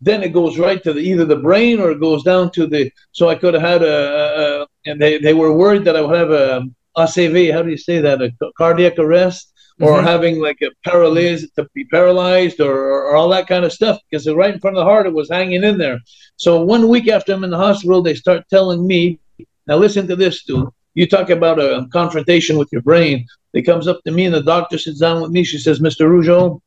then 0.02 0.24
it 0.24 0.34
goes 0.34 0.58
right 0.58 0.82
to 0.84 0.94
the, 0.94 1.00
either 1.00 1.26
the 1.26 1.36
brain 1.36 1.80
or 1.80 1.92
it 1.92 2.00
goes 2.00 2.24
down 2.24 2.52
to 2.52 2.68
the. 2.68 2.92
So 3.12 3.30
I 3.30 3.36
could 3.36 3.54
have 3.54 3.64
had 3.64 3.84
a, 3.84 4.64
a, 4.64 4.68
and 4.86 5.02
they, 5.02 5.18
they 5.18 5.34
were 5.34 5.52
worried 5.54 5.86
that 5.86 5.96
I 5.96 6.02
would 6.02 6.16
have 6.16 6.32
a 6.32 6.64
ACV. 6.98 7.54
How 7.54 7.62
do 7.62 7.70
you 7.70 7.78
say 7.78 8.00
that? 8.00 8.22
A 8.22 8.32
cardiac 8.58 8.98
arrest 8.98 9.54
or 9.82 9.98
mm-hmm. 9.98 10.08
having 10.08 10.42
like 10.42 10.60
a 10.62 10.72
paralysis 10.84 11.50
to 11.52 11.68
be 11.74 11.86
paralyzed 11.86 12.60
or, 12.60 12.74
or, 12.74 13.04
or, 13.06 13.16
all 13.16 13.30
that 13.30 13.48
kind 13.48 13.64
of 13.64 13.72
stuff 13.72 13.98
because 14.10 14.28
right 14.28 14.54
in 14.54 14.60
front 14.60 14.76
of 14.76 14.82
the 14.82 14.90
heart 14.90 15.08
it 15.08 15.14
was 15.14 15.30
hanging 15.30 15.64
in 15.64 15.78
there. 15.78 16.00
So 16.36 16.62
one 16.62 16.90
week 16.90 17.08
after 17.08 17.34
I'm 17.34 17.44
in 17.44 17.50
the 17.50 17.58
hospital, 17.58 18.02
they 18.02 18.16
start 18.16 18.44
telling 18.50 18.86
me, 18.86 19.20
now 19.68 19.78
listen 19.78 20.08
to 20.08 20.16
this, 20.16 20.44
dude. 20.44 20.68
You 21.00 21.08
talk 21.08 21.30
about 21.30 21.60
a 21.60 21.88
confrontation 21.94 22.58
with 22.58 22.68
your 22.74 22.82
brain. 22.82 23.26
It 23.54 23.62
comes 23.62 23.88
up 23.88 24.04
to 24.04 24.12
me, 24.12 24.26
and 24.26 24.36
the 24.36 24.44
doctor 24.44 24.78
sits 24.78 25.00
down 25.00 25.22
with 25.22 25.32
me. 25.32 25.46
She 25.46 25.58
says, 25.58 25.80
"Mr. 25.80 26.04
Rougeau, 26.12 26.60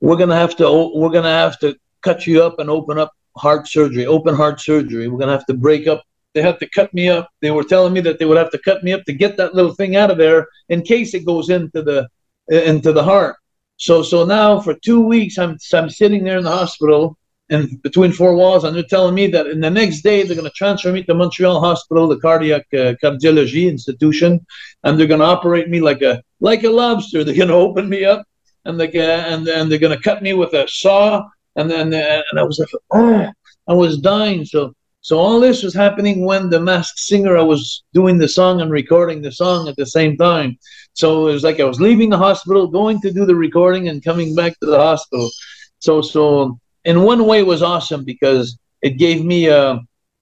we're 0.00 0.16
gonna 0.16 0.40
have 0.44 0.56
to 0.56 0.90
we're 0.94 1.10
gonna 1.10 1.38
have 1.44 1.58
to 1.58 1.76
cut 2.00 2.26
you 2.26 2.42
up 2.42 2.58
and 2.60 2.70
open 2.70 2.98
up 2.98 3.12
heart 3.36 3.68
surgery, 3.68 4.06
open 4.06 4.34
heart 4.34 4.58
surgery. 4.58 5.06
We're 5.08 5.18
gonna 5.18 5.36
have 5.36 5.44
to 5.52 5.52
break 5.66 5.86
up. 5.86 6.02
They 6.32 6.40
have 6.40 6.58
to 6.60 6.66
cut 6.70 6.94
me 6.94 7.10
up. 7.10 7.28
They 7.42 7.50
were 7.50 7.62
telling 7.62 7.92
me 7.92 8.00
that 8.00 8.18
they 8.18 8.24
would 8.24 8.38
have 8.38 8.52
to 8.52 8.58
cut 8.70 8.82
me 8.82 8.94
up 8.94 9.04
to 9.04 9.12
get 9.12 9.36
that 9.36 9.54
little 9.54 9.74
thing 9.74 9.96
out 9.96 10.10
of 10.10 10.16
there 10.16 10.48
in 10.70 10.80
case 10.80 11.12
it 11.12 11.26
goes 11.26 11.50
into 11.50 11.82
the 11.82 12.08
into 12.48 12.90
the 12.90 13.04
heart. 13.04 13.36
So 13.76 14.02
so 14.02 14.24
now 14.24 14.60
for 14.60 14.72
two 14.72 15.02
weeks 15.02 15.36
I'm 15.36 15.58
I'm 15.74 15.90
sitting 15.90 16.24
there 16.24 16.38
in 16.38 16.44
the 16.44 16.58
hospital 16.62 17.18
and 17.50 17.82
between 17.82 18.12
four 18.12 18.34
walls, 18.34 18.64
and 18.64 18.74
they're 18.74 18.84
telling 18.84 19.14
me 19.14 19.26
that 19.26 19.48
in 19.48 19.60
the 19.60 19.70
next 19.70 20.02
day 20.02 20.22
they're 20.22 20.36
going 20.36 20.48
to 20.48 20.56
transfer 20.56 20.92
me 20.92 21.02
to 21.04 21.14
Montreal 21.14 21.60
Hospital, 21.60 22.08
the 22.08 22.18
cardiac 22.18 22.66
uh, 22.72 22.94
cardiology 23.02 23.68
institution, 23.68 24.44
and 24.84 24.98
they're 24.98 25.08
going 25.08 25.20
to 25.20 25.26
operate 25.26 25.68
me 25.68 25.80
like 25.80 26.00
a 26.02 26.22
like 26.40 26.64
a 26.64 26.70
lobster. 26.70 27.24
They're 27.24 27.34
going 27.34 27.48
to 27.48 27.54
open 27.54 27.88
me 27.88 28.04
up, 28.04 28.24
and 28.64 28.78
they 28.78 28.88
and 28.92 29.46
and 29.48 29.70
they're 29.70 29.78
going 29.78 29.96
to 29.96 30.02
cut 30.02 30.22
me 30.22 30.32
with 30.32 30.54
a 30.54 30.66
saw, 30.68 31.24
and 31.56 31.70
then 31.70 31.92
and 31.92 32.38
I 32.38 32.42
was 32.42 32.58
like, 32.58 32.68
oh, 32.92 33.30
I 33.68 33.74
was 33.74 33.98
dying. 33.98 34.44
So 34.44 34.72
so 35.02 35.18
all 35.18 35.40
this 35.40 35.62
was 35.62 35.74
happening 35.74 36.24
when 36.24 36.50
the 36.50 36.60
masked 36.60 36.98
singer 36.98 37.36
I 37.36 37.42
was 37.42 37.82
doing 37.94 38.18
the 38.18 38.28
song 38.28 38.60
and 38.60 38.70
recording 38.70 39.22
the 39.22 39.32
song 39.32 39.66
at 39.68 39.76
the 39.76 39.86
same 39.86 40.16
time. 40.16 40.58
So 40.92 41.28
it 41.28 41.32
was 41.32 41.42
like 41.42 41.58
I 41.58 41.64
was 41.64 41.80
leaving 41.80 42.10
the 42.10 42.18
hospital, 42.18 42.66
going 42.66 43.00
to 43.00 43.10
do 43.10 43.24
the 43.24 43.34
recording, 43.34 43.88
and 43.88 44.04
coming 44.04 44.34
back 44.34 44.58
to 44.60 44.66
the 44.66 44.78
hospital. 44.78 45.30
So 45.78 46.02
so 46.02 46.58
in 46.84 47.02
one 47.02 47.26
way 47.26 47.40
it 47.40 47.46
was 47.46 47.62
awesome 47.62 48.04
because 48.04 48.58
it 48.82 48.98
gave 48.98 49.24
me 49.24 49.48
a, 49.48 49.80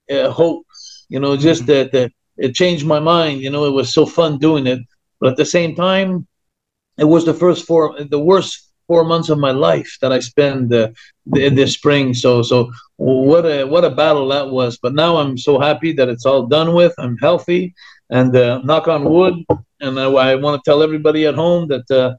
a 0.09 0.29
hope, 0.31 0.65
you 1.07 1.19
know, 1.19 1.37
just 1.37 1.63
mm-hmm. 1.63 1.71
that, 1.71 1.91
that 1.91 2.11
it 2.37 2.55
changed 2.55 2.85
my 2.85 2.99
mind. 2.99 3.41
You 3.41 3.49
know, 3.49 3.65
it 3.65 3.71
was 3.71 3.93
so 3.93 4.05
fun 4.05 4.37
doing 4.37 4.67
it, 4.67 4.79
but 5.19 5.31
at 5.31 5.37
the 5.37 5.45
same 5.45 5.75
time, 5.75 6.27
it 6.97 7.05
was 7.05 7.25
the 7.25 7.33
first 7.33 7.65
four, 7.65 7.97
the 8.03 8.19
worst 8.19 8.69
four 8.87 9.03
months 9.03 9.29
of 9.29 9.37
my 9.37 9.51
life 9.51 9.97
that 10.01 10.11
I 10.11 10.19
spent 10.19 10.73
uh, 10.73 10.89
this 11.25 11.73
spring. 11.73 12.13
So, 12.13 12.41
so 12.41 12.71
what 12.97 13.45
a 13.45 13.63
what 13.63 13.85
a 13.85 13.89
battle 13.89 14.27
that 14.29 14.49
was. 14.49 14.77
But 14.81 14.95
now 14.95 15.17
I'm 15.17 15.37
so 15.37 15.59
happy 15.59 15.93
that 15.93 16.09
it's 16.09 16.25
all 16.25 16.47
done 16.47 16.73
with. 16.73 16.93
I'm 16.97 17.17
healthy, 17.17 17.73
and 18.09 18.35
uh, 18.35 18.59
knock 18.63 18.87
on 18.87 19.05
wood. 19.05 19.35
And 19.79 19.99
I, 19.99 20.05
I 20.05 20.35
want 20.35 20.61
to 20.61 20.69
tell 20.69 20.83
everybody 20.83 21.25
at 21.25 21.35
home 21.35 21.69
that 21.69 21.89
uh, 21.89 22.15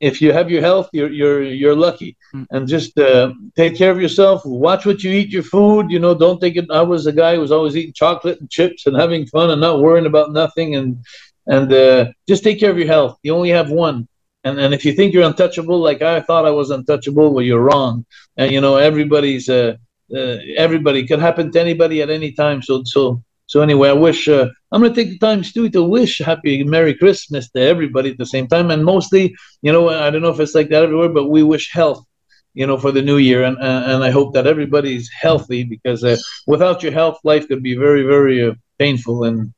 if 0.00 0.22
you 0.22 0.32
have 0.32 0.50
your 0.50 0.62
health, 0.62 0.88
you're 0.92 1.10
you're 1.10 1.42
you're 1.42 1.76
lucky. 1.76 2.16
Mm. 2.34 2.46
And 2.50 2.68
just 2.68 2.98
uh, 2.98 3.32
take 3.56 3.76
care 3.76 3.90
of 3.90 4.00
yourself. 4.00 4.42
Watch 4.44 4.86
what 4.86 5.02
you 5.04 5.12
eat. 5.12 5.30
Your 5.30 5.42
food. 5.42 5.90
You 5.90 5.98
know, 5.98 6.14
don't 6.14 6.40
take 6.40 6.56
it. 6.56 6.70
I 6.70 6.82
was 6.82 7.06
a 7.06 7.12
guy 7.12 7.34
who 7.34 7.40
was 7.40 7.52
always 7.52 7.76
eating 7.76 7.92
chocolate 7.92 8.40
and 8.40 8.50
chips 8.50 8.86
and 8.86 8.96
having 8.96 9.26
fun 9.26 9.50
and 9.50 9.60
not 9.60 9.80
worrying 9.80 10.06
about 10.06 10.32
nothing. 10.32 10.76
And 10.76 11.04
and 11.46 11.72
uh, 11.72 12.06
just 12.28 12.44
take 12.44 12.58
care 12.58 12.70
of 12.70 12.78
your 12.78 12.86
health. 12.86 13.18
You 13.22 13.34
only 13.34 13.50
have 13.50 13.70
one. 13.70 14.08
And 14.44 14.58
and 14.58 14.72
if 14.72 14.84
you 14.84 14.92
think 14.92 15.12
you're 15.12 15.26
untouchable, 15.26 15.78
like 15.78 16.02
I 16.02 16.20
thought 16.20 16.46
I 16.46 16.50
was 16.50 16.70
untouchable, 16.70 17.32
well, 17.34 17.44
you're 17.44 17.60
wrong. 17.60 18.06
And 18.36 18.50
you 18.50 18.60
know, 18.60 18.76
everybody's 18.76 19.48
uh, 19.48 19.76
uh 20.14 20.36
everybody 20.56 21.06
could 21.06 21.20
happen 21.20 21.52
to 21.52 21.60
anybody 21.60 22.00
at 22.00 22.10
any 22.10 22.32
time. 22.32 22.62
So 22.62 22.82
so 22.84 23.22
so 23.50 23.62
anyway, 23.62 23.88
I 23.88 23.94
wish 23.94 24.28
uh, 24.28 24.46
I'm 24.70 24.80
going 24.80 24.94
to 24.94 25.04
take 25.04 25.10
the 25.10 25.26
time, 25.26 25.42
Stu, 25.42 25.68
to 25.70 25.82
wish 25.82 26.18
happy 26.18 26.62
Merry 26.62 26.94
Christmas 26.94 27.50
to 27.50 27.60
everybody 27.60 28.10
at 28.10 28.16
the 28.16 28.24
same 28.24 28.46
time, 28.46 28.70
and 28.70 28.84
mostly, 28.84 29.34
you 29.60 29.72
know, 29.72 29.88
I 29.88 30.08
don't 30.08 30.22
know 30.22 30.30
if 30.30 30.38
it's 30.38 30.54
like 30.54 30.68
that 30.68 30.84
everywhere, 30.84 31.08
but 31.08 31.30
we 31.30 31.42
wish 31.42 31.72
health, 31.72 32.06
you 32.54 32.64
know, 32.64 32.78
for 32.78 32.92
the 32.92 33.02
new 33.02 33.16
year, 33.16 33.42
and 33.42 33.58
uh, 33.58 33.82
and 33.86 34.04
I 34.04 34.12
hope 34.12 34.34
that 34.34 34.46
everybody's 34.46 35.10
healthy 35.10 35.64
because 35.64 36.04
uh, 36.04 36.16
without 36.46 36.84
your 36.84 36.92
health, 36.92 37.18
life 37.24 37.48
could 37.48 37.60
be 37.60 37.74
very 37.74 38.04
very 38.04 38.50
uh, 38.50 38.54
painful, 38.78 39.24
and 39.24 39.52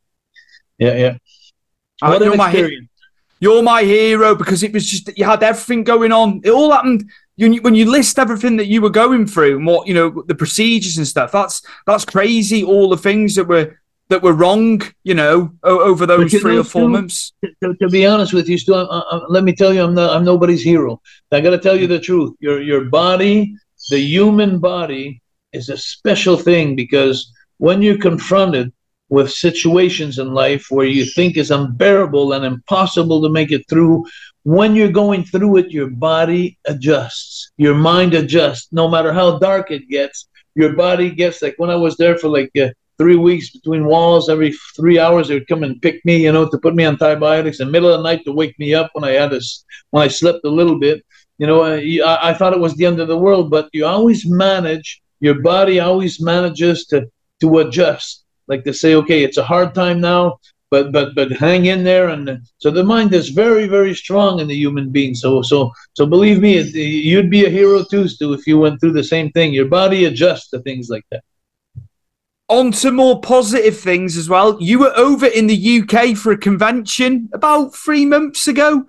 yeah, 0.78 0.95
yeah. 0.95 1.16
What 2.01 2.22
an 2.22 2.32
experience. 2.32 2.88
You're 3.40 3.62
my 3.62 3.82
hero 3.82 4.34
because 4.34 4.62
it 4.62 4.72
was 4.72 4.88
just 4.88 5.11
you 5.18 5.26
had 5.26 5.43
everything 5.43 5.84
going 5.84 6.12
on. 6.12 6.40
It 6.45 6.51
all 6.51 6.72
happened 6.72 7.11
you, 7.36 7.61
when 7.61 7.74
you 7.74 7.90
list 7.90 8.18
everything 8.18 8.57
that 8.57 8.68
you 8.68 8.80
were 8.80 8.90
going 8.90 9.26
through 9.26 9.57
and 9.57 9.66
what 9.66 9.86
you 9.86 9.93
know 9.93 10.22
the 10.26 10.34
procedures 10.34 10.97
and 10.97 11.07
stuff. 11.07 11.32
That's 11.32 11.62
that's 11.86 12.07
crazy. 12.07 12.64
All 12.64 12.88
the 12.88 12.97
things 12.97 13.34
that 13.34 13.49
were 13.49 13.82
that 14.13 14.23
were 14.23 14.35
wrong, 14.35 14.83
you 15.05 15.15
know, 15.15 15.51
over 15.63 16.05
those 16.05 16.31
three 16.31 16.55
know, 16.55 16.61
or 16.61 16.65
four 16.65 16.89
months? 16.89 17.33
To, 17.63 17.75
to, 17.75 17.89
be 17.89 18.05
honest 18.05 18.35
with 18.35 18.47
you, 18.47 18.59
Stu, 18.59 18.75
uh, 18.75 18.85
uh, 18.85 19.21
let 19.31 19.43
me 19.43 19.55
tell 19.55 19.73
you, 19.73 19.83
I'm 19.83 19.95
not, 19.95 20.15
I'm 20.15 20.25
nobody's 20.25 20.63
hero. 20.63 21.01
I 21.33 21.41
got 21.41 21.51
to 21.51 21.59
tell 21.59 21.77
you 21.77 21.87
the 21.87 21.99
truth. 21.99 22.35
Your 22.39 22.61
your 22.63 22.85
body, 22.85 23.57
the 23.89 23.99
human 23.99 24.59
body, 24.59 25.23
is 25.55 25.71
a 25.71 25.79
special 25.79 26.37
thing 26.37 26.77
because 26.77 27.33
when 27.57 27.81
you're 27.81 27.99
confronted 27.99 28.71
with 29.09 29.31
situations 29.31 30.19
in 30.19 30.35
life 30.35 30.67
where 30.69 30.87
you 30.87 31.07
think 31.07 31.39
is 31.39 31.51
unbearable 31.51 32.35
and 32.35 32.45
impossible 32.45 33.23
to 33.23 33.31
make 33.31 33.51
it 33.51 33.67
through, 33.69 34.05
when 34.43 34.77
you're 34.77 35.01
going 35.03 35.25
through 35.25 35.57
it, 35.57 35.71
your 35.71 35.89
body 35.89 36.59
adjusts, 36.67 37.51
your 37.57 37.75
mind 37.75 38.13
adjusts. 38.13 38.69
No 38.73 38.89
matter 38.89 39.13
how 39.13 39.39
dark 39.39 39.71
it 39.71 39.89
gets, 39.89 40.29
your 40.55 40.75
body 40.75 41.09
gets 41.11 41.41
like 41.41 41.55
when 41.57 41.71
I 41.71 41.77
was 41.77 41.97
there 41.97 42.19
for 42.19 42.29
like. 42.29 42.51
Uh, 42.61 42.69
three 43.03 43.20
weeks 43.28 43.48
between 43.57 43.90
walls. 43.94 44.24
Every 44.34 44.53
three 44.78 44.98
hours, 45.05 45.24
they 45.26 45.36
would 45.38 45.53
come 45.53 45.64
and 45.66 45.82
pick 45.86 45.98
me, 46.09 46.16
you 46.26 46.32
know, 46.32 46.46
to 46.48 46.59
put 46.64 46.74
me 46.78 46.84
on 46.86 46.94
antibiotics 46.94 47.61
in 47.61 47.66
the 47.66 47.72
middle 47.74 47.92
of 47.92 47.98
the 47.98 48.09
night 48.11 48.22
to 48.24 48.32
wake 48.40 48.57
me 48.64 48.68
up 48.80 48.88
when 48.94 49.05
I 49.11 49.12
had 49.22 49.32
a, 49.32 49.40
when 49.90 50.03
I 50.07 50.09
slept 50.09 50.44
a 50.44 50.57
little 50.61 50.78
bit. 50.86 50.98
You 51.40 51.46
know, 51.48 51.61
I, 51.64 52.30
I 52.30 52.32
thought 52.34 52.57
it 52.57 52.66
was 52.66 52.74
the 52.74 52.86
end 52.90 53.00
of 53.00 53.09
the 53.09 53.22
world, 53.26 53.46
but 53.57 53.66
you 53.76 53.84
always 53.86 54.20
manage. 54.46 54.88
Your 55.26 55.38
body 55.55 55.76
always 55.88 56.14
manages 56.32 56.76
to 56.90 56.98
to 57.42 57.48
adjust, 57.62 58.24
like 58.50 58.62
to 58.64 58.74
say, 58.82 58.94
okay, 59.00 59.20
it's 59.26 59.40
a 59.42 59.50
hard 59.53 59.70
time 59.82 59.98
now. 60.00 60.24
but 60.72 60.90
but 60.96 61.09
but 61.18 61.30
hang 61.46 61.66
in 61.66 61.80
there. 61.84 62.09
And 62.14 62.24
so 62.62 62.68
the 62.70 62.82
mind 62.94 63.11
is 63.20 63.28
very 63.44 63.66
very 63.76 63.94
strong 64.03 64.40
in 64.40 64.48
the 64.48 64.61
human 64.64 64.86
being. 64.96 65.14
So 65.14 65.42
so 65.42 65.59
so 65.98 66.07
believe 66.07 66.40
me, 66.46 66.53
you'd 67.11 67.30
be 67.38 67.44
a 67.46 67.57
hero 67.59 67.84
too, 67.84 68.09
Stu, 68.09 68.32
if 68.32 68.46
you 68.48 68.57
went 68.59 68.76
through 68.80 68.96
the 68.96 69.11
same 69.14 69.28
thing. 69.32 69.48
Your 69.53 69.70
body 69.80 70.00
adjusts 70.07 70.48
to 70.50 70.59
things 70.61 70.86
like 70.94 71.07
that. 71.11 71.22
On 72.53 72.70
to 72.70 72.92
more 72.92 73.18
positive 73.20 73.78
things 73.78 74.18
as 74.18 74.28
well. 74.28 74.59
You 74.61 74.78
were 74.78 74.92
over 74.94 75.24
in 75.26 75.46
the 75.46 75.80
UK 75.80 76.14
for 76.14 76.32
a 76.32 76.36
convention 76.36 77.30
about 77.32 77.74
three 77.74 78.05
months 78.05 78.46
ago. 78.46 78.84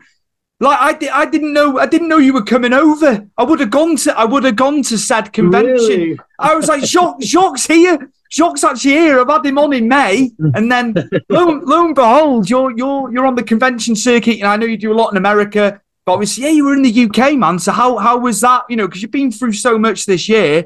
Like 0.59 0.80
I, 0.80 0.93
di- 0.93 1.09
I 1.09 1.26
didn't 1.26 1.53
know, 1.53 1.80
I 1.80 1.86
didn't 1.86 2.09
know 2.09 2.18
you 2.18 2.34
were 2.34 2.43
coming 2.43 2.74
over. 2.74 3.26
I 3.38 3.43
would 3.43 3.61
have 3.61 3.70
gone 3.70 3.95
to, 3.97 4.18
I 4.18 4.26
would 4.26 4.43
have 4.43 4.57
gone 4.57 4.84
to 4.84 4.97
said 4.97 5.32
convention. 5.32 5.99
Really? 5.99 6.20
I 6.39 6.55
was 6.55 6.68
like, 6.68 6.84
Jacques, 6.84 7.22
Jacques 7.22 7.59
here. 7.59 8.11
Jacques 8.30 8.61
actually 8.64 8.91
here. 8.91 9.22
I've 9.22 9.30
had 9.30 9.45
him 9.45 9.57
on 9.57 9.72
in 9.74 9.88
May, 9.88 10.32
and 10.55 10.70
then 10.70 10.93
lo, 11.30 11.61
lo 11.64 11.86
and 11.86 11.95
behold, 11.95 12.49
you're 12.49 12.76
you're 12.76 13.11
you're 13.14 13.28
on 13.28 13.36
the 13.36 13.43
convention 13.43 13.95
circuit. 13.95 14.39
And 14.39 14.47
I 14.47 14.57
know 14.57 14.66
you 14.66 14.76
do 14.78 14.91
a 14.91 14.99
lot 15.01 15.11
in 15.11 15.18
America, 15.18 15.80
but 16.03 16.14
obviously, 16.14 16.43
yeah, 16.43 16.49
you 16.49 16.66
were 16.66 16.74
in 16.74 16.82
the 16.82 17.05
UK, 17.05 17.38
man. 17.38 17.59
So 17.59 17.72
how 17.72 17.97
how 17.97 18.18
was 18.18 18.41
that? 18.41 18.64
You 18.70 18.76
know, 18.76 18.88
because 18.88 19.03
you've 19.03 19.11
been 19.11 19.32
through 19.32 19.53
so 19.53 19.78
much 19.78 20.05
this 20.05 20.28
year. 20.28 20.66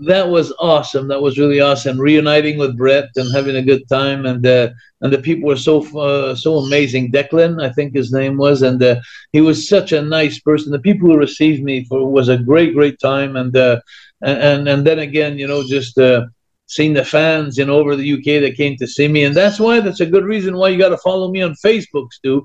That 0.00 0.28
was 0.28 0.52
awesome. 0.58 1.08
That 1.08 1.22
was 1.22 1.38
really 1.38 1.60
awesome. 1.60 1.98
Reuniting 1.98 2.58
with 2.58 2.76
Bret 2.76 3.08
and 3.16 3.34
having 3.34 3.56
a 3.56 3.62
good 3.62 3.88
time, 3.88 4.26
and 4.26 4.46
uh, 4.46 4.70
and 5.00 5.12
the 5.12 5.18
people 5.18 5.48
were 5.48 5.56
so 5.56 5.80
uh, 5.98 6.34
so 6.34 6.58
amazing. 6.58 7.12
Declan, 7.12 7.62
I 7.62 7.70
think 7.70 7.94
his 7.94 8.12
name 8.12 8.36
was, 8.36 8.62
and 8.62 8.82
uh, 8.82 8.96
he 9.32 9.40
was 9.40 9.68
such 9.68 9.92
a 9.92 10.02
nice 10.02 10.38
person. 10.40 10.70
The 10.70 10.78
people 10.78 11.08
who 11.08 11.16
received 11.16 11.62
me 11.62 11.84
for 11.84 12.10
was 12.10 12.28
a 12.28 12.36
great 12.36 12.74
great 12.74 12.98
time, 12.98 13.36
and 13.36 13.56
uh, 13.56 13.80
and 14.22 14.68
and 14.68 14.86
then 14.86 14.98
again, 14.98 15.38
you 15.38 15.46
know, 15.46 15.62
just. 15.62 15.98
Uh, 15.98 16.26
Seeing 16.68 16.94
the 16.94 17.04
fans, 17.04 17.60
in 17.60 17.70
over 17.70 17.94
the 17.94 18.14
UK 18.14 18.42
that 18.42 18.56
came 18.56 18.76
to 18.78 18.88
see 18.88 19.06
me, 19.06 19.22
and 19.22 19.36
that's 19.36 19.60
why 19.60 19.78
that's 19.78 20.00
a 20.00 20.04
good 20.04 20.24
reason 20.24 20.56
why 20.56 20.70
you 20.70 20.78
got 20.78 20.88
to 20.88 20.98
follow 20.98 21.30
me 21.30 21.40
on 21.40 21.54
Facebook, 21.64 22.12
Stu, 22.12 22.44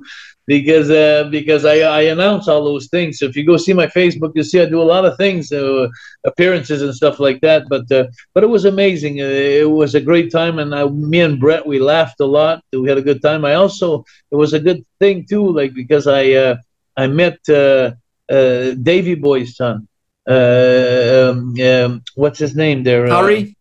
because 0.55 0.89
uh, 0.89 1.23
because 1.37 1.63
I, 1.65 1.77
I 1.99 2.01
announce 2.15 2.45
all 2.49 2.63
those 2.63 2.87
things. 2.95 3.11
So 3.19 3.25
if 3.29 3.35
you 3.37 3.45
go 3.51 3.57
see 3.57 3.73
my 3.73 3.87
Facebook, 3.99 4.31
you'll 4.35 4.51
see 4.51 4.61
I 4.61 4.65
do 4.65 4.81
a 4.81 4.91
lot 4.95 5.05
of 5.05 5.13
things, 5.17 5.51
uh, 5.51 5.87
appearances 6.31 6.81
and 6.85 6.93
stuff 7.01 7.19
like 7.19 7.39
that. 7.47 7.61
But 7.73 7.85
uh, 7.97 8.05
but 8.33 8.43
it 8.43 8.51
was 8.55 8.65
amazing. 8.65 9.15
Uh, 9.21 9.25
it 9.63 9.69
was 9.81 9.95
a 9.95 10.01
great 10.09 10.29
time, 10.39 10.55
and 10.61 10.69
I, 10.73 10.83
me 11.13 11.19
and 11.27 11.39
Bret 11.39 11.65
we 11.71 11.79
laughed 11.79 12.19
a 12.21 12.25
lot. 12.39 12.61
We 12.81 12.87
had 12.89 12.97
a 12.97 13.07
good 13.09 13.21
time. 13.21 13.45
I 13.45 13.53
also 13.63 14.03
it 14.31 14.37
was 14.43 14.53
a 14.53 14.59
good 14.67 14.81
thing 14.99 15.25
too, 15.29 15.45
like 15.59 15.73
because 15.73 16.05
I 16.07 16.23
uh, 16.45 16.55
I 16.97 17.07
met 17.07 17.37
uh, 17.49 17.91
uh, 18.31 18.71
Davy 18.89 19.15
Boy's 19.15 19.55
son. 19.55 19.87
Uh, 20.29 21.29
um, 21.31 21.55
um, 21.61 22.01
what's 22.15 22.39
his 22.39 22.55
name 22.55 22.83
there? 22.83 23.05
Uh, 23.07 23.15
Harry? 23.15 23.55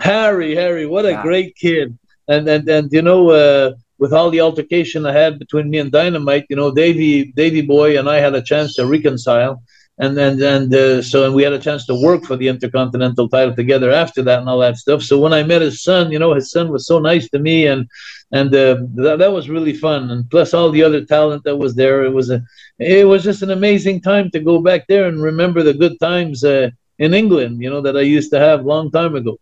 Harry, 0.00 0.54
Harry, 0.54 0.86
what 0.86 1.04
a 1.06 1.12
Yeah. 1.12 1.22
great 1.22 1.54
kid. 1.56 1.96
And 2.28 2.48
and 2.48 2.68
and 2.68 2.92
you 2.92 3.02
know, 3.02 3.30
uh, 3.30 3.72
with 3.98 4.12
all 4.12 4.30
the 4.30 4.40
altercation 4.40 5.06
I 5.06 5.12
had 5.12 5.38
between 5.38 5.70
me 5.70 5.78
and 5.78 5.90
Dynamite, 5.90 6.46
you 6.50 6.56
know, 6.56 6.72
Davy 6.72 7.32
Davy 7.32 7.62
Boy 7.62 7.98
and 7.98 8.08
I 8.08 8.16
had 8.16 8.34
a 8.34 8.42
chance 8.42 8.74
to 8.74 8.86
reconcile. 8.86 9.62
And 9.98 10.18
and 10.18 10.38
and 10.42 10.74
uh, 10.74 11.00
so 11.00 11.24
and 11.24 11.34
we 11.34 11.42
had 11.42 11.54
a 11.54 11.58
chance 11.58 11.86
to 11.86 11.94
work 11.94 12.24
for 12.24 12.36
the 12.36 12.48
Intercontinental 12.48 13.30
title 13.30 13.54
together 13.54 13.90
after 13.90 14.22
that 14.24 14.40
and 14.40 14.48
all 14.48 14.58
that 14.58 14.76
stuff. 14.76 15.02
So 15.02 15.18
when 15.18 15.32
I 15.32 15.42
met 15.42 15.62
his 15.62 15.82
son, 15.82 16.12
you 16.12 16.18
know, 16.18 16.34
his 16.34 16.50
son 16.50 16.70
was 16.70 16.86
so 16.86 16.98
nice 16.98 17.30
to 17.30 17.38
me 17.38 17.66
and 17.66 17.88
and 18.30 18.54
uh, 18.54 18.76
that, 18.96 19.18
that 19.20 19.32
was 19.32 19.48
really 19.48 19.72
fun. 19.72 20.10
And 20.10 20.28
plus 20.30 20.52
all 20.52 20.70
the 20.70 20.82
other 20.82 21.02
talent 21.06 21.44
that 21.44 21.56
was 21.56 21.74
there, 21.74 22.04
it 22.04 22.12
was 22.12 22.28
a 22.28 22.42
it 22.78 23.08
was 23.08 23.24
just 23.24 23.40
an 23.40 23.52
amazing 23.52 24.02
time 24.02 24.30
to 24.32 24.40
go 24.40 24.60
back 24.60 24.86
there 24.86 25.06
and 25.06 25.22
remember 25.22 25.62
the 25.62 25.72
good 25.72 25.98
times 25.98 26.44
uh, 26.44 26.68
in 26.98 27.14
England, 27.14 27.62
you 27.62 27.70
know, 27.70 27.80
that 27.80 27.96
I 27.96 28.02
used 28.02 28.30
to 28.32 28.38
have 28.38 28.66
long 28.66 28.90
time 28.90 29.14
ago. 29.14 29.38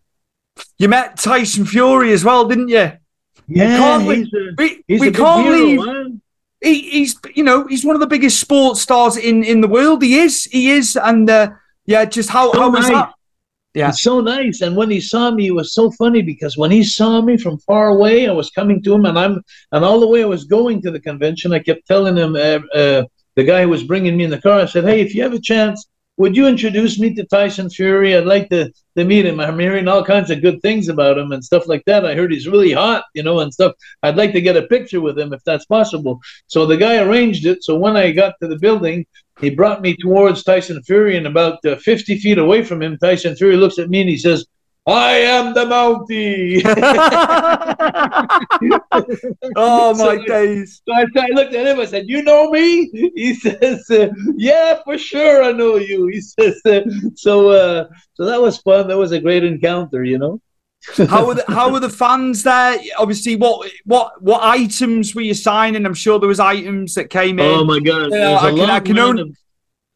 You 0.77 0.87
met 0.87 1.17
Tyson 1.17 1.65
Fury 1.65 2.13
as 2.13 2.23
well, 2.23 2.45
didn't 2.47 2.69
you? 2.69 2.93
Yeah, 3.47 3.97
we 3.97 4.05
can't, 4.05 4.07
we, 4.07 4.39
a- 4.39 4.53
we, 4.57 4.83
he's 4.87 5.01
we 5.01 5.07
a 5.07 5.11
can't 5.11 5.45
hero, 5.45 5.57
leave. 5.57 5.85
man. 5.85 6.21
He, 6.61 6.89
he's, 6.89 7.19
you 7.35 7.43
know, 7.43 7.67
he's 7.67 7.85
one 7.85 7.95
of 7.95 7.99
the 7.99 8.07
biggest 8.07 8.39
sports 8.39 8.81
stars 8.81 9.17
in 9.17 9.43
in 9.43 9.61
the 9.61 9.67
world. 9.67 10.01
He 10.01 10.17
is, 10.19 10.45
he 10.45 10.71
is, 10.71 10.95
and 10.95 11.29
uh, 11.29 11.51
yeah, 11.85 12.05
just 12.05 12.29
how 12.29 12.51
So 12.53 12.59
how 12.59 12.69
was 12.71 12.87
that? 12.87 13.13
Yeah. 13.75 13.89
It's 13.89 14.01
so 14.01 14.21
nice. 14.21 14.61
And 14.61 14.75
when 14.75 14.89
he 14.89 15.01
saw 15.01 15.31
me, 15.31 15.47
it 15.47 15.51
was 15.51 15.73
so 15.73 15.91
funny 15.91 16.21
because 16.21 16.57
when 16.57 16.71
he 16.71 16.81
saw 16.83 17.21
me 17.21 17.35
from 17.37 17.57
far 17.59 17.89
away, 17.89 18.27
I 18.27 18.31
was 18.31 18.49
coming 18.49 18.81
to 18.83 18.93
him, 18.95 19.05
and 19.05 19.19
I'm 19.19 19.43
and 19.73 19.83
all 19.83 19.99
the 19.99 20.07
way 20.07 20.23
I 20.23 20.27
was 20.27 20.45
going 20.45 20.81
to 20.83 20.91
the 20.91 20.99
convention, 20.99 21.53
I 21.53 21.59
kept 21.59 21.85
telling 21.85 22.15
him, 22.15 22.35
uh, 22.35 22.59
uh, 22.73 23.03
the 23.35 23.43
guy 23.43 23.63
who 23.63 23.69
was 23.69 23.83
bringing 23.83 24.15
me 24.15 24.23
in 24.23 24.29
the 24.29 24.41
car, 24.41 24.61
I 24.61 24.65
said, 24.65 24.85
"Hey, 24.85 25.01
if 25.01 25.13
you 25.13 25.21
have 25.23 25.33
a 25.33 25.39
chance, 25.39 25.85
would 26.17 26.35
you 26.35 26.47
introduce 26.47 26.99
me 26.99 27.13
to 27.13 27.25
Tyson 27.25 27.69
Fury? 27.69 28.15
I'd 28.15 28.25
like 28.25 28.49
to 28.49 28.71
to 28.97 29.03
meet 29.03 29.25
him. 29.25 29.39
I'm 29.41 29.59
hearing 29.59 29.87
all 29.87 30.03
kinds 30.03 30.31
of 30.31 30.41
good 30.41 30.61
things 30.61 30.87
about 30.87 31.17
him 31.17 31.33
and 31.33 31.43
stuff 31.43 31.67
like 31.67 31.83
that. 31.85 32.05
I 32.05 32.15
heard 32.15 32.31
he's 32.31 32.47
really 32.47 32.71
hot, 32.71 33.03
you 33.13 33.23
know, 33.23 33.39
and 33.39 33.53
stuff. 33.53 33.73
I'd 34.03 34.15
like 34.15 34.31
to 34.31 34.41
get 34.41 34.55
a 34.55 34.67
picture 34.67 35.01
with 35.01 35.19
him 35.19 35.33
if 35.33 35.43
that's 35.43 35.65
possible." 35.65 36.21
So 36.47 36.65
the 36.65 36.77
guy 36.77 37.03
arranged 37.03 37.45
it. 37.45 37.63
So 37.63 37.75
when 37.75 37.97
I 37.97 38.11
got 38.11 38.35
to 38.41 38.47
the 38.47 38.57
building, 38.57 39.05
he 39.41 39.49
brought 39.49 39.81
me 39.81 39.97
towards 39.97 40.43
Tyson 40.43 40.81
Fury, 40.83 41.17
and 41.17 41.27
about 41.27 41.63
uh, 41.65 41.75
50 41.75 42.17
feet 42.19 42.37
away 42.37 42.63
from 42.63 42.81
him, 42.81 42.97
Tyson 42.97 43.35
Fury 43.35 43.57
looks 43.57 43.79
at 43.79 43.89
me 43.89 44.01
and 44.01 44.09
he 44.09 44.17
says, 44.17 44.45
I 44.87 45.13
am 45.13 45.55
the 45.55 45.65
Mountie. 45.65 46.61
Oh 49.55 49.93
my 49.95 50.17
So- 50.17 50.25
days! 50.25 50.81
So 50.87 50.93
I, 50.93 51.05
I 51.17 51.27
looked 51.33 51.53
at 51.53 51.67
him. 51.67 51.79
I 51.79 51.85
said, 51.85 52.09
"You 52.09 52.21
know 52.23 52.49
me?" 52.51 52.89
He 53.15 53.33
says, 53.35 53.89
uh, 53.89 54.09
"Yeah, 54.35 54.79
for 54.83 54.97
sure, 54.97 55.43
I 55.43 55.51
know 55.51 55.77
you." 55.77 56.07
He 56.07 56.21
says, 56.21 56.61
uh, 56.65 56.81
"So, 57.15 57.49
uh, 57.49 57.87
so 58.13 58.25
that 58.25 58.41
was 58.41 58.57
fun. 58.59 58.87
That 58.87 58.97
was 58.97 59.11
a 59.11 59.19
great 59.19 59.43
encounter, 59.43 60.03
you 60.03 60.17
know." 60.17 60.41
how 61.09 61.25
were 61.25 61.33
the, 61.33 61.43
how 61.47 61.71
were 61.71 61.79
the 61.79 61.89
fans 61.89 62.43
there? 62.43 62.77
Obviously, 62.97 63.35
what 63.35 63.69
what 63.85 64.21
what 64.21 64.41
items 64.43 65.15
were 65.15 65.21
you 65.21 65.33
signing? 65.33 65.85
I'm 65.85 65.93
sure 65.95 66.19
there 66.19 66.29
was 66.29 66.39
items 66.39 66.93
that 66.95 67.09
came 67.09 67.39
in. 67.39 67.45
Oh 67.45 67.63
my 67.65 67.79
God! 67.79 68.11
A 68.13 68.35
I 68.35 68.49
can, 68.49 68.57
long 68.57 68.69
I 68.69 68.79
can 68.79 68.95
line 68.97 69.05
only, 69.09 69.21
of- 69.23 69.37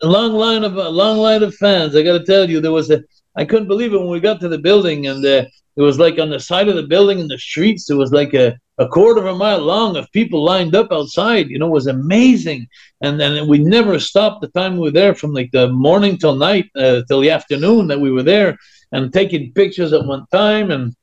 a 0.01 0.07
long 0.07 0.33
line 0.33 0.63
of 0.63 0.77
a 0.77 0.89
long 0.89 1.17
line 1.17 1.43
of 1.43 1.53
fans. 1.55 1.95
I 1.95 2.01
got 2.01 2.17
to 2.17 2.25
tell 2.25 2.49
you, 2.49 2.59
there 2.59 2.71
was 2.71 2.89
a. 2.89 3.03
I 3.39 3.45
couldn't 3.45 3.69
believe 3.69 3.93
it 3.93 3.97
when 3.97 4.09
we 4.09 4.19
got 4.19 4.41
to 4.41 4.49
the 4.49 4.65
building, 4.69 5.07
and 5.07 5.25
uh, 5.25 5.45
it 5.77 5.81
was 5.81 5.97
like 5.97 6.19
on 6.19 6.29
the 6.29 6.41
side 6.41 6.67
of 6.67 6.75
the 6.75 6.91
building 6.93 7.19
in 7.19 7.29
the 7.29 7.37
streets. 7.37 7.89
It 7.89 7.95
was 7.95 8.11
like 8.11 8.33
a, 8.33 8.47
a 8.79 8.87
quarter 8.95 9.21
of 9.21 9.33
a 9.33 9.41
mile 9.45 9.59
long 9.59 9.95
of 9.95 10.11
people 10.11 10.43
lined 10.43 10.75
up 10.75 10.91
outside. 10.91 11.49
You 11.49 11.57
know, 11.57 11.67
it 11.67 11.79
was 11.79 11.87
amazing. 11.87 12.67
And 13.01 13.17
then 13.17 13.47
we 13.47 13.59
never 13.59 13.97
stopped 13.97 14.41
the 14.41 14.49
time 14.49 14.73
we 14.73 14.87
were 14.87 14.99
there 14.99 15.15
from 15.15 15.31
like 15.33 15.51
the 15.51 15.69
morning 15.69 16.17
till 16.17 16.35
night 16.35 16.67
uh, 16.75 17.03
till 17.07 17.21
the 17.21 17.31
afternoon 17.31 17.87
that 17.87 18.01
we 18.01 18.11
were 18.11 18.23
there, 18.23 18.57
and 18.91 19.13
taking 19.13 19.53
pictures 19.53 19.93
at 19.93 20.05
one 20.05 20.25
time, 20.33 20.69
and 20.71 20.93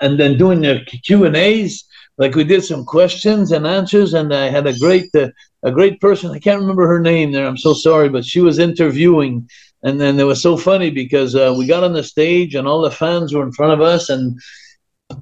and 0.00 0.18
then 0.18 0.36
doing 0.36 0.60
the 0.60 0.84
Q 1.06 1.24
and 1.26 1.36
A's. 1.36 1.86
Like 2.18 2.34
we 2.34 2.44
did 2.44 2.64
some 2.64 2.84
questions 2.84 3.52
and 3.52 3.64
answers, 3.64 4.14
and 4.14 4.34
I 4.34 4.50
had 4.50 4.66
a 4.66 4.78
great 4.78 5.08
uh, 5.14 5.28
a 5.62 5.70
great 5.70 6.00
person. 6.00 6.32
I 6.32 6.38
can't 6.40 6.60
remember 6.60 6.86
her 6.86 7.00
name 7.00 7.30
there. 7.30 7.46
I'm 7.46 7.56
so 7.56 7.74
sorry, 7.74 8.08
but 8.08 8.24
she 8.24 8.40
was 8.40 8.58
interviewing, 8.58 9.48
and 9.82 10.00
then 10.00 10.18
it 10.20 10.24
was 10.24 10.42
so 10.42 10.56
funny 10.56 10.90
because 10.90 11.34
uh, 11.34 11.54
we 11.56 11.66
got 11.66 11.84
on 11.84 11.92
the 11.92 12.04
stage 12.04 12.54
and 12.54 12.66
all 12.66 12.82
the 12.82 12.90
fans 12.90 13.32
were 13.32 13.42
in 13.42 13.52
front 13.52 13.72
of 13.72 13.80
us, 13.80 14.08
and 14.08 14.38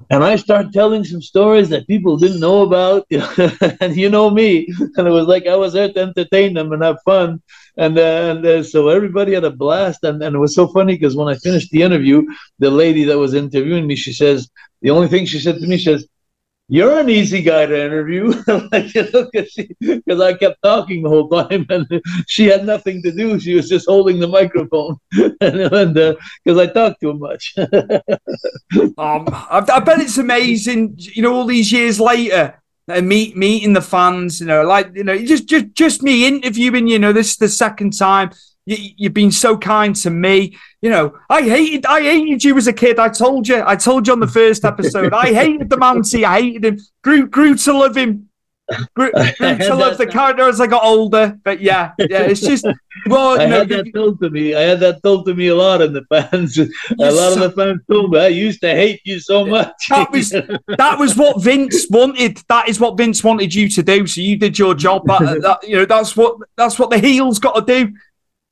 and 0.09 0.23
I 0.23 0.35
started 0.35 0.73
telling 0.73 1.03
some 1.03 1.21
stories 1.21 1.69
that 1.69 1.87
people 1.87 2.17
didn't 2.17 2.39
know 2.39 2.61
about, 2.63 3.07
and 3.81 3.95
you 3.95 4.09
know 4.09 4.29
me, 4.29 4.67
and 4.95 5.07
it 5.07 5.11
was 5.11 5.27
like 5.27 5.47
I 5.47 5.55
was 5.55 5.73
there 5.73 5.91
to 5.91 5.99
entertain 5.99 6.53
them 6.53 6.71
and 6.71 6.83
have 6.83 6.97
fun, 7.05 7.41
and 7.77 7.97
uh, 7.97 8.01
and 8.31 8.45
uh, 8.45 8.63
so 8.63 8.89
everybody 8.89 9.33
had 9.33 9.43
a 9.43 9.51
blast, 9.51 10.03
and, 10.03 10.21
and 10.21 10.35
it 10.35 10.39
was 10.39 10.55
so 10.55 10.67
funny 10.67 10.93
because 10.93 11.15
when 11.15 11.27
I 11.27 11.35
finished 11.35 11.71
the 11.71 11.81
interview, 11.81 12.23
the 12.59 12.69
lady 12.69 13.03
that 13.05 13.17
was 13.17 13.33
interviewing 13.33 13.87
me, 13.87 13.95
she 13.95 14.13
says 14.13 14.49
the 14.81 14.91
only 14.91 15.07
thing 15.07 15.25
she 15.25 15.39
said 15.39 15.59
to 15.59 15.67
me, 15.67 15.77
she 15.77 15.85
says. 15.85 16.07
You're 16.71 16.99
an 16.99 17.09
easy 17.09 17.41
guy 17.41 17.65
to 17.65 17.85
interview, 17.85 18.31
like 18.71 18.93
you 18.93 19.09
know, 19.11 19.27
because 19.33 20.21
I 20.21 20.33
kept 20.35 20.61
talking 20.61 21.01
the 21.01 21.09
whole 21.09 21.27
time, 21.27 21.65
and 21.69 21.87
she 22.27 22.45
had 22.45 22.63
nothing 22.63 23.01
to 23.01 23.11
do. 23.11 23.39
She 23.39 23.55
was 23.55 23.67
just 23.67 23.87
holding 23.87 24.19
the 24.19 24.27
microphone, 24.27 24.97
and 25.41 25.95
because 26.43 26.59
I 26.59 26.67
talked 26.67 27.01
too 27.01 27.15
much. 27.15 27.55
um, 27.57 29.25
I, 29.27 29.65
I 29.67 29.79
bet 29.79 29.99
it's 29.99 30.19
amazing. 30.19 30.93
You 30.97 31.23
know, 31.23 31.33
all 31.33 31.45
these 31.45 31.71
years 31.71 31.99
later, 31.99 32.61
uh, 32.87 33.01
meet 33.01 33.35
meeting 33.35 33.73
the 33.73 33.81
fans. 33.81 34.39
You 34.39 34.45
know, 34.45 34.61
like 34.61 34.91
you 34.93 35.03
know, 35.03 35.17
just 35.17 35.47
just 35.47 35.73
just 35.73 36.03
me 36.03 36.27
interviewing. 36.27 36.87
You 36.87 36.99
know, 36.99 37.13
this 37.13 37.31
is 37.31 37.37
the 37.37 37.49
second 37.49 37.97
time. 37.97 38.29
You, 38.65 38.77
you've 38.97 39.13
been 39.13 39.31
so 39.31 39.57
kind 39.57 39.95
to 39.97 40.09
me. 40.09 40.57
You 40.81 40.89
know, 40.89 41.17
I 41.29 41.41
hated 41.41 41.85
I 41.85 42.01
hated 42.01 42.43
you 42.43 42.57
as 42.57 42.67
a 42.67 42.73
kid. 42.73 42.99
I 42.99 43.09
told 43.09 43.47
you. 43.47 43.63
I 43.65 43.75
told 43.75 44.07
you 44.07 44.13
on 44.13 44.19
the 44.19 44.27
first 44.39 44.65
episode. 44.65 45.13
I 45.13 45.33
hated 45.33 45.69
the 45.69 45.77
Mountie. 45.77 46.23
I 46.23 46.41
hated 46.41 46.65
him. 46.65 46.79
Grew 47.01 47.27
grew 47.27 47.55
to 47.55 47.73
love 47.73 47.97
him. 47.97 48.29
Grew, 48.93 49.11
grew 49.37 49.57
to 49.57 49.75
love 49.75 49.97
the 49.97 50.05
character 50.05 50.47
as 50.47 50.61
I 50.61 50.67
got 50.67 50.83
older. 50.83 51.39
But 51.43 51.61
yeah, 51.61 51.93
yeah, 51.97 52.21
it's 52.21 52.41
just 52.41 52.65
well, 53.07 53.39
I 53.39 53.43
you 53.43 53.49
know, 53.49 53.59
had 53.59 53.69
that 53.69 53.93
told 53.93 54.19
to 54.21 54.29
me. 54.29 54.55
I 54.55 54.61
had 54.61 54.79
that 54.81 55.01
told 55.03 55.25
to 55.25 55.33
me 55.33 55.47
a 55.47 55.55
lot, 55.55 55.81
in 55.81 55.93
the 55.93 56.03
fans, 56.05 56.57
a 56.57 56.67
lot 56.99 57.33
of 57.33 57.39
the 57.39 57.53
fans 57.55 57.81
told 57.89 58.11
me 58.11 58.19
I 58.19 58.27
used 58.27 58.61
to 58.61 58.69
hate 58.69 59.01
you 59.05 59.19
so 59.19 59.45
much. 59.45 59.87
That 59.89 60.11
was 60.11 60.29
that 60.29 60.99
was 60.99 61.15
what 61.15 61.41
Vince 61.41 61.87
wanted. 61.89 62.41
That 62.47 62.69
is 62.69 62.79
what 62.79 62.97
Vince 62.97 63.23
wanted 63.23 63.53
you 63.53 63.69
to 63.69 63.83
do. 63.83 64.05
So 64.05 64.21
you 64.21 64.37
did 64.37 64.59
your 64.59 64.75
job. 64.75 65.03
But 65.05 65.41
that, 65.41 65.67
you 65.67 65.77
know 65.77 65.85
that's 65.85 66.15
what 66.15 66.37
that's 66.55 66.77
what 66.77 66.89
the 66.89 66.99
heel's 66.99 67.39
got 67.39 67.55
to 67.55 67.61
do. 67.65 67.93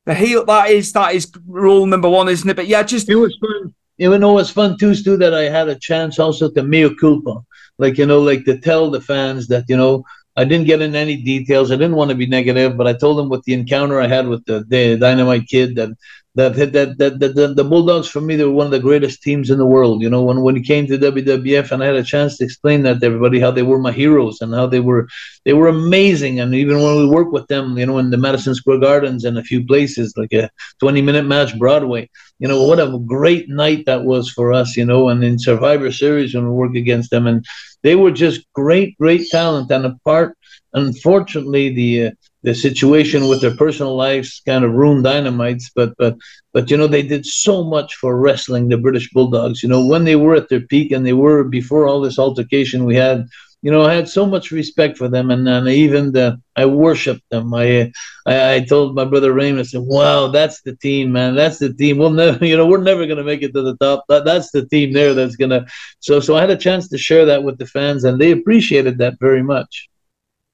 The 0.08 0.16
heel 0.16 0.46
that 0.46 0.70
is 0.70 0.94
that 0.94 1.14
is 1.16 1.30
rule 1.46 1.86
number 1.86 2.08
one, 2.08 2.30
isn't 2.30 2.50
it? 2.50 2.56
But 2.56 2.68
yeah, 2.68 2.82
just 2.82 3.10
it 3.10 3.16
was 3.16 3.38
fun. 3.42 3.76
You 3.98 4.18
know, 4.18 4.32
it 4.32 4.34
was 4.36 4.50
fun 4.50 4.78
too, 4.78 4.96
Stu, 4.96 5.18
that 5.18 5.34
I 5.34 5.50
had 5.50 5.68
a 5.68 5.76
chance 5.76 6.18
also 6.18 6.50
to 6.50 6.64
mea 6.64 6.96
culpa. 6.96 7.44
like 7.78 7.98
you 7.98 8.06
know, 8.06 8.22
like 8.22 8.46
to 8.46 8.58
tell 8.58 8.90
the 8.90 9.02
fans 9.02 9.50
that 9.50 9.66
you 9.68 9.76
know 9.76 10.06
I 10.38 10.46
didn't 10.46 10.68
get 10.68 10.82
in 10.82 10.96
any 10.96 11.18
details. 11.18 11.72
I 11.72 11.76
didn't 11.76 11.98
want 11.98 12.10
to 12.12 12.16
be 12.16 12.26
negative, 12.26 12.78
but 12.78 12.88
I 12.88 12.94
told 12.94 13.18
them 13.18 13.28
with 13.28 13.44
the 13.44 13.54
encounter 13.54 14.00
I 14.00 14.08
had 14.08 14.30
with 14.30 14.46
the, 14.46 14.64
the 14.70 14.96
Dynamite 14.98 15.48
Kid 15.50 15.76
that 15.76 15.90
that 16.38 16.56
that, 16.56 16.98
that, 17.00 17.20
that 17.20 17.36
the, 17.36 17.54
the 17.54 17.64
Bulldogs 17.64 18.08
for 18.08 18.22
me 18.22 18.36
they 18.36 18.46
were 18.46 18.52
one 18.52 18.68
of 18.68 18.72
the 18.72 18.80
greatest 18.80 19.24
teams 19.24 19.50
in 19.50 19.58
the 19.58 19.66
world. 19.66 20.02
You 20.04 20.10
know, 20.10 20.24
when 20.24 20.42
when 20.42 20.56
he 20.56 20.62
came 20.62 20.86
to 20.88 20.98
WWF 20.98 21.72
and 21.72 21.84
I 21.84 21.88
had 21.88 21.96
a 21.96 22.04
chance 22.04 22.38
to 22.38 22.46
explain 22.46 22.84
that 22.84 23.00
to 23.00 23.06
everybody 23.08 23.40
how 23.40 23.52
they 23.52 23.64
were 23.64 23.80
my 23.80 23.92
heroes 23.92 24.42
and 24.42 24.54
how 24.54 24.68
they 24.68 24.80
were 24.80 25.08
they 25.46 25.54
were 25.54 25.68
amazing. 25.68 26.40
And 26.40 26.54
even 26.54 26.82
when 26.82 26.96
we 26.98 27.08
worked 27.08 27.34
with 27.34 27.48
them, 27.48 27.78
you 27.78 27.86
know, 27.88 27.98
in 27.98 28.12
the 28.12 28.18
Madison 28.18 28.54
Square 28.54 28.80
Gardens 28.80 29.26
and 29.26 29.38
a 29.38 29.44
few 29.44 29.66
places 29.66 30.14
like 30.16 30.32
a 30.34 30.50
20 30.80 31.02
minute 31.02 31.26
match 31.26 31.58
Broadway, 31.58 32.10
you 32.40 32.48
know, 32.48 32.64
what 32.64 32.80
a 32.80 33.00
great 33.06 33.50
night 33.50 33.86
that 33.86 34.04
was 34.04 34.30
for 34.30 34.54
us. 34.54 34.78
You 34.78 34.86
know, 34.86 35.10
and 35.10 35.24
in 35.24 35.40
Survivor 35.40 35.92
Series 35.92 36.34
when 36.34 36.46
we 36.46 36.52
worked 36.52 36.78
against 36.78 37.10
them 37.10 37.28
and 37.28 37.46
they 37.84 37.96
were 37.96 38.12
just 38.12 38.46
great, 38.54 38.98
great 38.98 39.30
talent. 39.30 39.72
And 39.72 39.86
apart, 39.86 40.38
unfortunately, 40.74 41.74
the 41.74 42.08
uh, 42.08 42.12
the 42.44 42.54
situation 42.54 43.28
with 43.28 43.42
their 43.42 43.56
personal 43.56 43.96
lives 43.96 44.42
kind 44.46 44.64
of 44.64 44.74
ruined 44.74 45.04
Dynamites. 45.06 45.72
But 45.76 45.94
but 45.98 46.16
but 46.54 46.70
you 46.70 46.78
know 46.78 46.88
they 46.88 47.04
did 47.04 47.26
so 47.26 47.64
much 47.64 47.96
for 47.96 48.20
wrestling 48.20 48.70
the 48.70 48.78
British 48.78 49.10
Bulldogs. 49.12 49.64
You 49.64 49.70
know 49.70 49.86
when 49.86 50.06
they 50.06 50.16
were 50.16 50.36
at 50.36 50.50
their 50.50 50.62
peak 50.62 50.92
and 50.92 51.06
they 51.06 51.14
were 51.14 51.44
before 51.44 51.88
all 51.88 52.02
this 52.02 52.20
altercation 52.20 52.86
we 52.86 52.96
had. 52.96 53.28
You 53.62 53.72
know, 53.72 53.84
I 53.84 53.94
had 53.94 54.08
so 54.08 54.26
much 54.26 54.52
respect 54.52 54.98
for 54.98 55.10
them, 55.10 55.32
and, 55.32 55.48
and 55.48 55.68
even 55.68 56.12
the, 56.12 56.40
I 56.56 56.66
worshipped 56.66 57.28
them. 57.32 57.54
I, 57.54 57.92
I, 58.26 58.56
I 58.56 58.60
told 58.62 58.96
my 58.96 59.04
brother 59.04 59.34
Raymond, 59.34 59.62
I 59.62 59.64
said, 59.64 59.82
"Wow, 59.82 60.28
that's 60.28 60.62
the 60.62 60.76
team, 60.76 61.12
man. 61.12 61.36
That's 61.36 61.58
the 61.58 61.74
team. 61.74 61.98
We'll 61.98 62.12
never, 62.12 62.46
you 62.46 62.56
know, 62.56 62.68
we're 62.68 62.84
never 62.84 63.06
gonna 63.08 63.24
make 63.24 63.42
it 63.42 63.54
to 63.54 63.62
the 63.64 63.76
top. 63.78 64.06
That, 64.10 64.26
that's 64.26 64.52
the 64.52 64.66
team 64.68 64.94
there. 64.94 65.14
That's 65.14 65.36
gonna." 65.36 65.66
So, 66.00 66.20
so 66.20 66.36
I 66.36 66.42
had 66.42 66.52
a 66.52 66.58
chance 66.58 66.88
to 66.90 66.98
share 66.98 67.26
that 67.26 67.44
with 67.44 67.58
the 67.58 67.66
fans, 67.66 68.04
and 68.04 68.22
they 68.22 68.32
appreciated 68.32 69.00
that 69.00 69.20
very 69.20 69.44
much. 69.44 69.90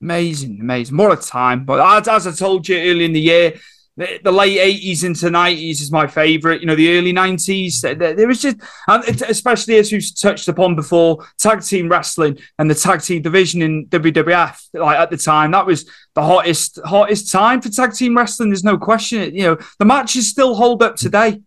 Amazing, 0.02 0.60
amazing. 0.60 0.98
What 0.98 1.18
a 1.18 1.22
time. 1.22 1.66
But 1.66 1.80
as, 1.80 2.08
as 2.08 2.28
I 2.28 2.32
told 2.32 2.68
you 2.68 2.78
early 2.78 3.06
in 3.06 3.14
the 3.14 3.22
year, 3.22 3.54
the, 3.96 4.32
late 4.32 4.58
80s 4.58 5.04
into 5.04 5.28
90s 5.28 5.82
is 5.82 5.92
my 5.92 6.08
favorite. 6.08 6.62
You 6.62 6.68
know, 6.68 6.76
the 6.76 6.98
early 6.98 7.14
90s, 7.14 7.82
there, 7.82 8.14
there 8.14 8.28
was 8.28 8.42
just, 8.42 8.58
especially 8.88 9.76
as 9.76 9.92
we've 9.92 10.20
touched 10.20 10.48
upon 10.48 10.76
before, 10.76 11.26
tag 11.38 11.62
team 11.62 11.90
wrestling 11.90 12.40
and 12.58 12.70
the 12.70 12.76
tag 12.76 13.02
team 13.02 13.22
division 13.22 13.62
in 13.62 13.86
WWF, 13.88 14.70
like 14.74 14.98
at 14.98 15.12
the 15.12 15.18
time, 15.18 15.52
that 15.52 15.66
was 15.66 15.90
the 16.16 16.24
hottest, 16.24 16.80
hottest 16.86 17.32
time 17.32 17.62
for 17.62 17.70
tag 17.70 17.94
team 17.94 18.18
wrestling. 18.18 18.50
There's 18.50 18.64
no 18.64 18.78
question. 18.78 19.36
You 19.36 19.44
know, 19.44 19.58
the 19.78 19.86
matches 19.86 20.28
still 20.28 20.56
hold 20.56 20.82
up 20.82 20.96
today. 20.96 21.42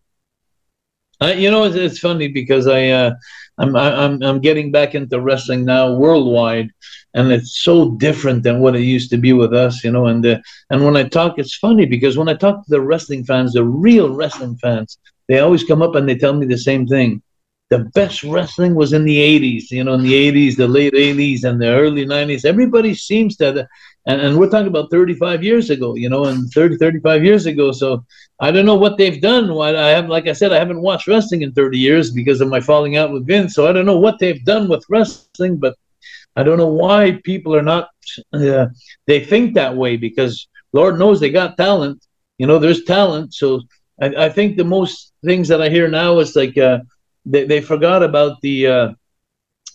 Uh, 1.20 1.28
you 1.28 1.50
know, 1.50 1.64
it's, 1.64 1.74
it's, 1.74 1.98
funny 1.98 2.28
because 2.28 2.66
I, 2.66 2.88
uh, 2.88 3.14
I'm, 3.58 3.74
I'm, 3.74 4.22
I'm 4.22 4.40
getting 4.40 4.70
back 4.70 4.94
into 4.94 5.20
wrestling 5.20 5.64
now 5.64 5.94
worldwide, 5.94 6.70
and 7.14 7.32
it's 7.32 7.62
so 7.62 7.92
different 7.92 8.42
than 8.42 8.60
what 8.60 8.76
it 8.76 8.82
used 8.82 9.10
to 9.10 9.16
be 9.16 9.32
with 9.32 9.54
us, 9.54 9.82
you 9.82 9.90
know. 9.90 10.06
And 10.06 10.24
uh, 10.24 10.38
and 10.70 10.84
when 10.84 10.96
I 10.96 11.04
talk, 11.04 11.38
it's 11.38 11.56
funny 11.56 11.86
because 11.86 12.18
when 12.18 12.28
I 12.28 12.34
talk 12.34 12.56
to 12.56 12.70
the 12.70 12.80
wrestling 12.80 13.24
fans, 13.24 13.54
the 13.54 13.64
real 13.64 14.14
wrestling 14.14 14.56
fans, 14.56 14.98
they 15.28 15.38
always 15.38 15.64
come 15.64 15.82
up 15.82 15.94
and 15.94 16.08
they 16.08 16.16
tell 16.16 16.34
me 16.34 16.46
the 16.46 16.58
same 16.58 16.86
thing. 16.86 17.22
The 17.70 17.80
best 17.94 18.22
wrestling 18.22 18.74
was 18.76 18.92
in 18.92 19.04
the 19.04 19.18
80s, 19.18 19.70
you 19.70 19.82
know, 19.82 19.94
in 19.94 20.02
the 20.02 20.12
80s, 20.12 20.56
the 20.56 20.68
late 20.68 20.92
80s, 20.92 21.42
and 21.42 21.60
the 21.60 21.68
early 21.68 22.06
90s. 22.06 22.44
Everybody 22.44 22.94
seems 22.94 23.36
to, 23.38 23.66
and, 24.06 24.20
and 24.20 24.38
we're 24.38 24.48
talking 24.48 24.68
about 24.68 24.90
35 24.90 25.42
years 25.42 25.70
ago, 25.70 25.94
you 25.96 26.08
know, 26.08 26.26
and 26.26 26.48
30, 26.52 26.76
35 26.76 27.24
years 27.24 27.46
ago. 27.46 27.72
So 27.72 28.04
I 28.40 28.50
don't 28.50 28.66
know 28.66 28.76
what 28.76 28.96
they've 28.96 29.20
done. 29.20 29.50
I 29.50 29.88
have, 29.88 30.08
like 30.08 30.28
I 30.28 30.32
said, 30.32 30.52
I 30.52 30.58
haven't 30.58 30.80
watched 30.80 31.08
wrestling 31.08 31.42
in 31.42 31.52
30 31.52 31.78
years 31.78 32.10
because 32.12 32.40
of 32.40 32.48
my 32.48 32.60
falling 32.60 32.96
out 32.96 33.12
with 33.12 33.26
Vince. 33.26 33.54
So 33.54 33.66
I 33.66 33.72
don't 33.72 33.86
know 33.86 33.98
what 33.98 34.18
they've 34.18 34.44
done 34.44 34.68
with 34.68 34.84
wrestling, 34.88 35.56
but 35.56 35.74
I 36.36 36.42
don't 36.42 36.58
know 36.58 36.68
why 36.68 37.20
people 37.24 37.56
are 37.56 37.62
not. 37.62 37.88
Uh, 38.32 38.66
they 39.06 39.24
think 39.24 39.54
that 39.54 39.74
way 39.74 39.96
because 39.96 40.46
Lord 40.72 40.98
knows 40.98 41.18
they 41.18 41.30
got 41.30 41.56
talent. 41.56 42.04
You 42.38 42.46
know, 42.46 42.58
there's 42.58 42.84
talent. 42.84 43.34
So 43.34 43.62
I, 44.00 44.26
I 44.26 44.28
think 44.28 44.56
the 44.56 44.64
most 44.64 45.12
things 45.24 45.48
that 45.48 45.62
I 45.62 45.68
hear 45.68 45.88
now 45.88 46.18
is 46.18 46.36
like 46.36 46.56
uh, 46.58 46.80
they 47.24 47.44
they 47.44 47.60
forgot 47.60 48.02
about 48.02 48.40
the, 48.42 48.66
uh, 48.66 48.88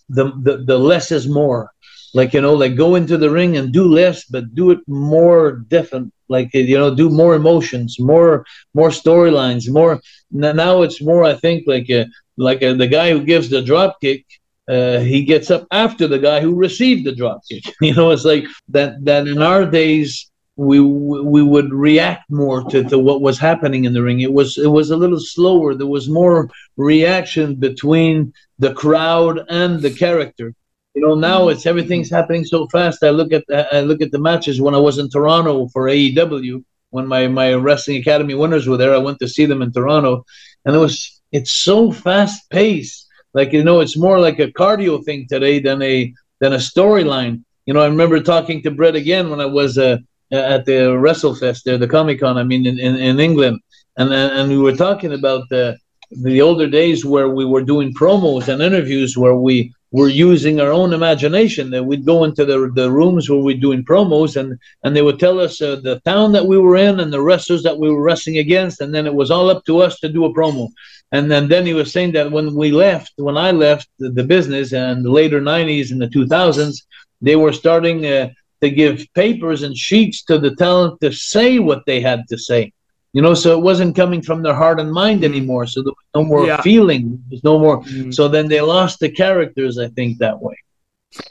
the 0.10 0.32
the 0.44 0.58
the 0.66 0.78
less 0.78 1.12
is 1.12 1.28
more. 1.28 1.72
Like 2.14 2.34
you 2.34 2.42
know, 2.42 2.54
like 2.54 2.76
go 2.76 2.96
into 2.96 3.18
the 3.18 3.30
ring 3.30 3.58
and 3.58 3.72
do 3.72 3.86
less, 3.86 4.26
but 4.26 4.54
do 4.54 4.72
it 4.72 4.80
more 4.88 5.64
different. 5.68 6.14
Like 6.28 6.54
you 6.54 6.78
know, 6.78 6.94
do 6.94 7.10
more 7.10 7.36
emotions, 7.36 7.98
more 8.00 8.46
more 8.74 8.90
storylines, 8.90 9.70
more. 9.70 10.02
Now 10.32 10.82
it's 10.82 11.02
more. 11.02 11.24
I 11.24 11.36
think 11.36 11.64
like 11.68 11.90
uh, 11.90 12.06
like 12.38 12.64
uh, 12.64 12.74
the 12.74 12.88
guy 12.88 13.12
who 13.12 13.24
gives 13.24 13.50
the 13.50 13.62
drop 13.62 14.00
kick 14.02 14.26
uh, 14.70 15.00
he 15.00 15.24
gets 15.24 15.52
up 15.52 15.68
after 15.72 16.08
the 16.08 16.20
guy 16.20 16.40
who 16.40 16.56
received 16.56 17.06
the 17.06 17.16
drop 17.16 17.42
kick. 17.50 17.64
You 17.82 17.94
know, 17.94 18.12
it's 18.12 18.26
like 18.26 18.46
that. 18.70 19.04
That 19.06 19.28
in 19.28 19.42
our 19.42 19.66
days 19.66 20.32
we 20.56 20.80
we 20.80 21.42
would 21.42 21.74
react 21.74 22.30
more 22.30 22.64
to, 22.70 22.84
to 22.84 23.00
what 23.00 23.22
was 23.22 23.40
happening 23.40 23.86
in 23.86 23.94
the 23.94 24.04
ring. 24.04 24.22
It 24.22 24.32
was 24.32 24.58
it 24.58 24.72
was 24.80 24.92
a 24.92 24.98
little 24.98 25.20
slower. 25.20 25.74
There 25.74 25.88
was 25.88 26.08
more 26.08 26.50
reaction 26.78 27.56
between 27.56 28.34
the 28.60 28.74
crowd 28.74 29.42
and 29.50 29.82
the 29.82 29.92
character. 29.92 30.54
You 30.94 31.02
know, 31.02 31.16
now 31.16 31.48
it's 31.48 31.66
everything's 31.66 32.10
happening 32.10 32.44
so 32.44 32.68
fast. 32.68 33.04
I 33.04 33.12
look 33.12 33.32
at 33.32 33.46
I 33.50 33.82
look 33.82 34.02
at 34.02 34.12
the 34.12 34.20
matches 34.20 34.60
when 34.60 34.76
I 34.76 34.80
was 34.80 34.98
in 34.98 35.10
Toronto 35.10 35.68
for 35.70 35.86
AEW 35.86 36.64
when 36.90 37.08
my 37.08 37.28
my 37.28 37.54
wrestling 37.54 37.98
academy 37.98 38.34
winners 38.34 38.68
were 38.68 38.78
there. 38.78 38.94
I 38.94 38.98
went 38.98 39.20
to 39.20 39.28
see 39.28 39.46
them 39.46 39.62
in 39.62 39.72
Toronto, 39.72 40.26
and 40.66 40.76
it 40.76 40.80
was 40.80 41.22
it's 41.32 41.52
so 41.52 41.92
fast 41.92 42.50
paced 42.50 43.08
like 43.34 43.54
you 43.54 43.64
know, 43.64 43.80
it's 43.80 43.98
more 43.98 44.20
like 44.20 44.40
a 44.40 44.52
cardio 44.52 45.04
thing 45.04 45.28
today 45.28 45.60
than 45.60 45.82
a 45.82 46.14
than 46.40 46.54
a 46.54 46.58
storyline. 46.58 47.44
You 47.66 47.74
know, 47.74 47.82
I 47.82 47.88
remember 47.88 48.20
talking 48.20 48.62
to 48.64 48.72
Bret 48.72 48.96
again 48.96 49.30
when 49.30 49.40
I 49.40 49.46
was 49.46 49.78
uh, 49.78 49.98
at 50.32 50.66
the 50.66 50.98
WrestleFest 50.98 51.64
there, 51.64 51.78
the 51.78 51.88
Comic 51.88 52.20
Con. 52.20 52.38
I 52.38 52.44
mean, 52.44 52.66
in, 52.66 52.80
in, 52.80 52.96
in 52.98 53.20
England, 53.20 53.60
and 53.98 54.14
and 54.14 54.50
we 54.50 54.58
were 54.58 54.76
talking 54.76 55.14
about 55.14 55.48
the 55.50 55.78
the 56.12 56.42
older 56.42 56.68
days 56.68 57.06
where 57.06 57.30
we 57.30 57.46
were 57.46 57.64
doing 57.64 57.94
promos 57.94 58.50
and 58.50 58.62
interviews 58.62 59.18
where 59.18 59.36
we 59.36 59.74
were 59.92 60.08
using 60.08 60.60
our 60.60 60.72
own 60.72 60.94
imagination. 60.94 61.70
That 61.72 61.84
we'd 61.84 62.06
go 62.06 62.24
into 62.24 62.46
the 62.46 62.72
the 62.74 62.92
rooms 62.92 63.30
where 63.30 63.40
we're 63.40 63.58
doing 63.58 63.84
promos, 63.84 64.36
and 64.38 64.58
and 64.84 64.96
they 64.96 65.02
would 65.02 65.20
tell 65.20 65.40
us 65.40 65.62
uh, 65.62 65.78
the 65.78 66.00
town 66.02 66.32
that 66.34 66.46
we 66.46 66.58
were 66.58 66.78
in 66.78 67.00
and 67.00 67.12
the 67.12 67.22
wrestlers 67.22 67.64
that 67.64 67.78
we 67.78 67.90
were 67.90 68.02
wrestling 68.02 68.38
against, 68.38 68.82
and 68.82 68.94
then 68.94 69.06
it 69.06 69.14
was 69.14 69.32
all 69.32 69.50
up 69.50 69.66
to 69.66 69.80
us 69.80 70.00
to 70.00 70.10
do 70.10 70.26
a 70.26 70.34
promo. 70.34 70.70
And 71.12 71.30
then, 71.30 71.50
then 71.50 71.66
he 71.66 71.74
was 71.74 71.92
saying 71.92 72.14
that 72.14 72.32
when 72.32 72.56
we 72.56 72.72
left, 72.72 73.14
when 73.18 73.36
I 73.36 73.52
left 73.52 73.90
the, 74.00 74.10
the 74.12 74.24
business 74.24 74.72
and 74.72 75.04
the 75.04 75.12
later 75.12 75.42
90s 75.42 75.92
and 75.92 76.02
the 76.02 76.08
2000s, 76.08 76.84
they 77.22 77.36
were 77.36 77.52
starting 77.52 78.06
uh, 78.06 78.30
to 78.62 78.70
give 78.70 79.06
papers 79.14 79.64
and 79.64 79.76
sheets 79.76 80.24
to 80.24 80.40
the 80.40 80.56
talent 80.56 81.02
to 81.02 81.12
say 81.12 81.60
what 81.60 81.86
they 81.86 82.00
had 82.00 82.28
to 82.30 82.38
say. 82.38 82.72
You 83.14 83.22
know, 83.22 83.34
so 83.34 83.58
it 83.58 83.62
wasn't 83.62 83.96
coming 83.96 84.22
from 84.22 84.42
their 84.42 84.54
heart 84.54 84.80
and 84.80 84.92
mind 84.92 85.26
anymore. 85.26 85.68
So 85.68 85.82
there 85.84 85.92
was 85.92 86.06
no 86.16 86.24
more 86.24 86.46
yeah. 86.48 86.62
feeling. 86.62 87.22
There's 87.30 87.44
no 87.44 87.60
more. 87.60 87.84
Mm. 87.84 88.14
So 88.14 88.30
then 88.30 88.48
they 88.48 88.62
lost 88.62 89.00
the 89.00 89.10
characters, 89.10 89.78
I 89.78 89.90
think, 89.90 90.20
that 90.20 90.42
way. 90.42 90.56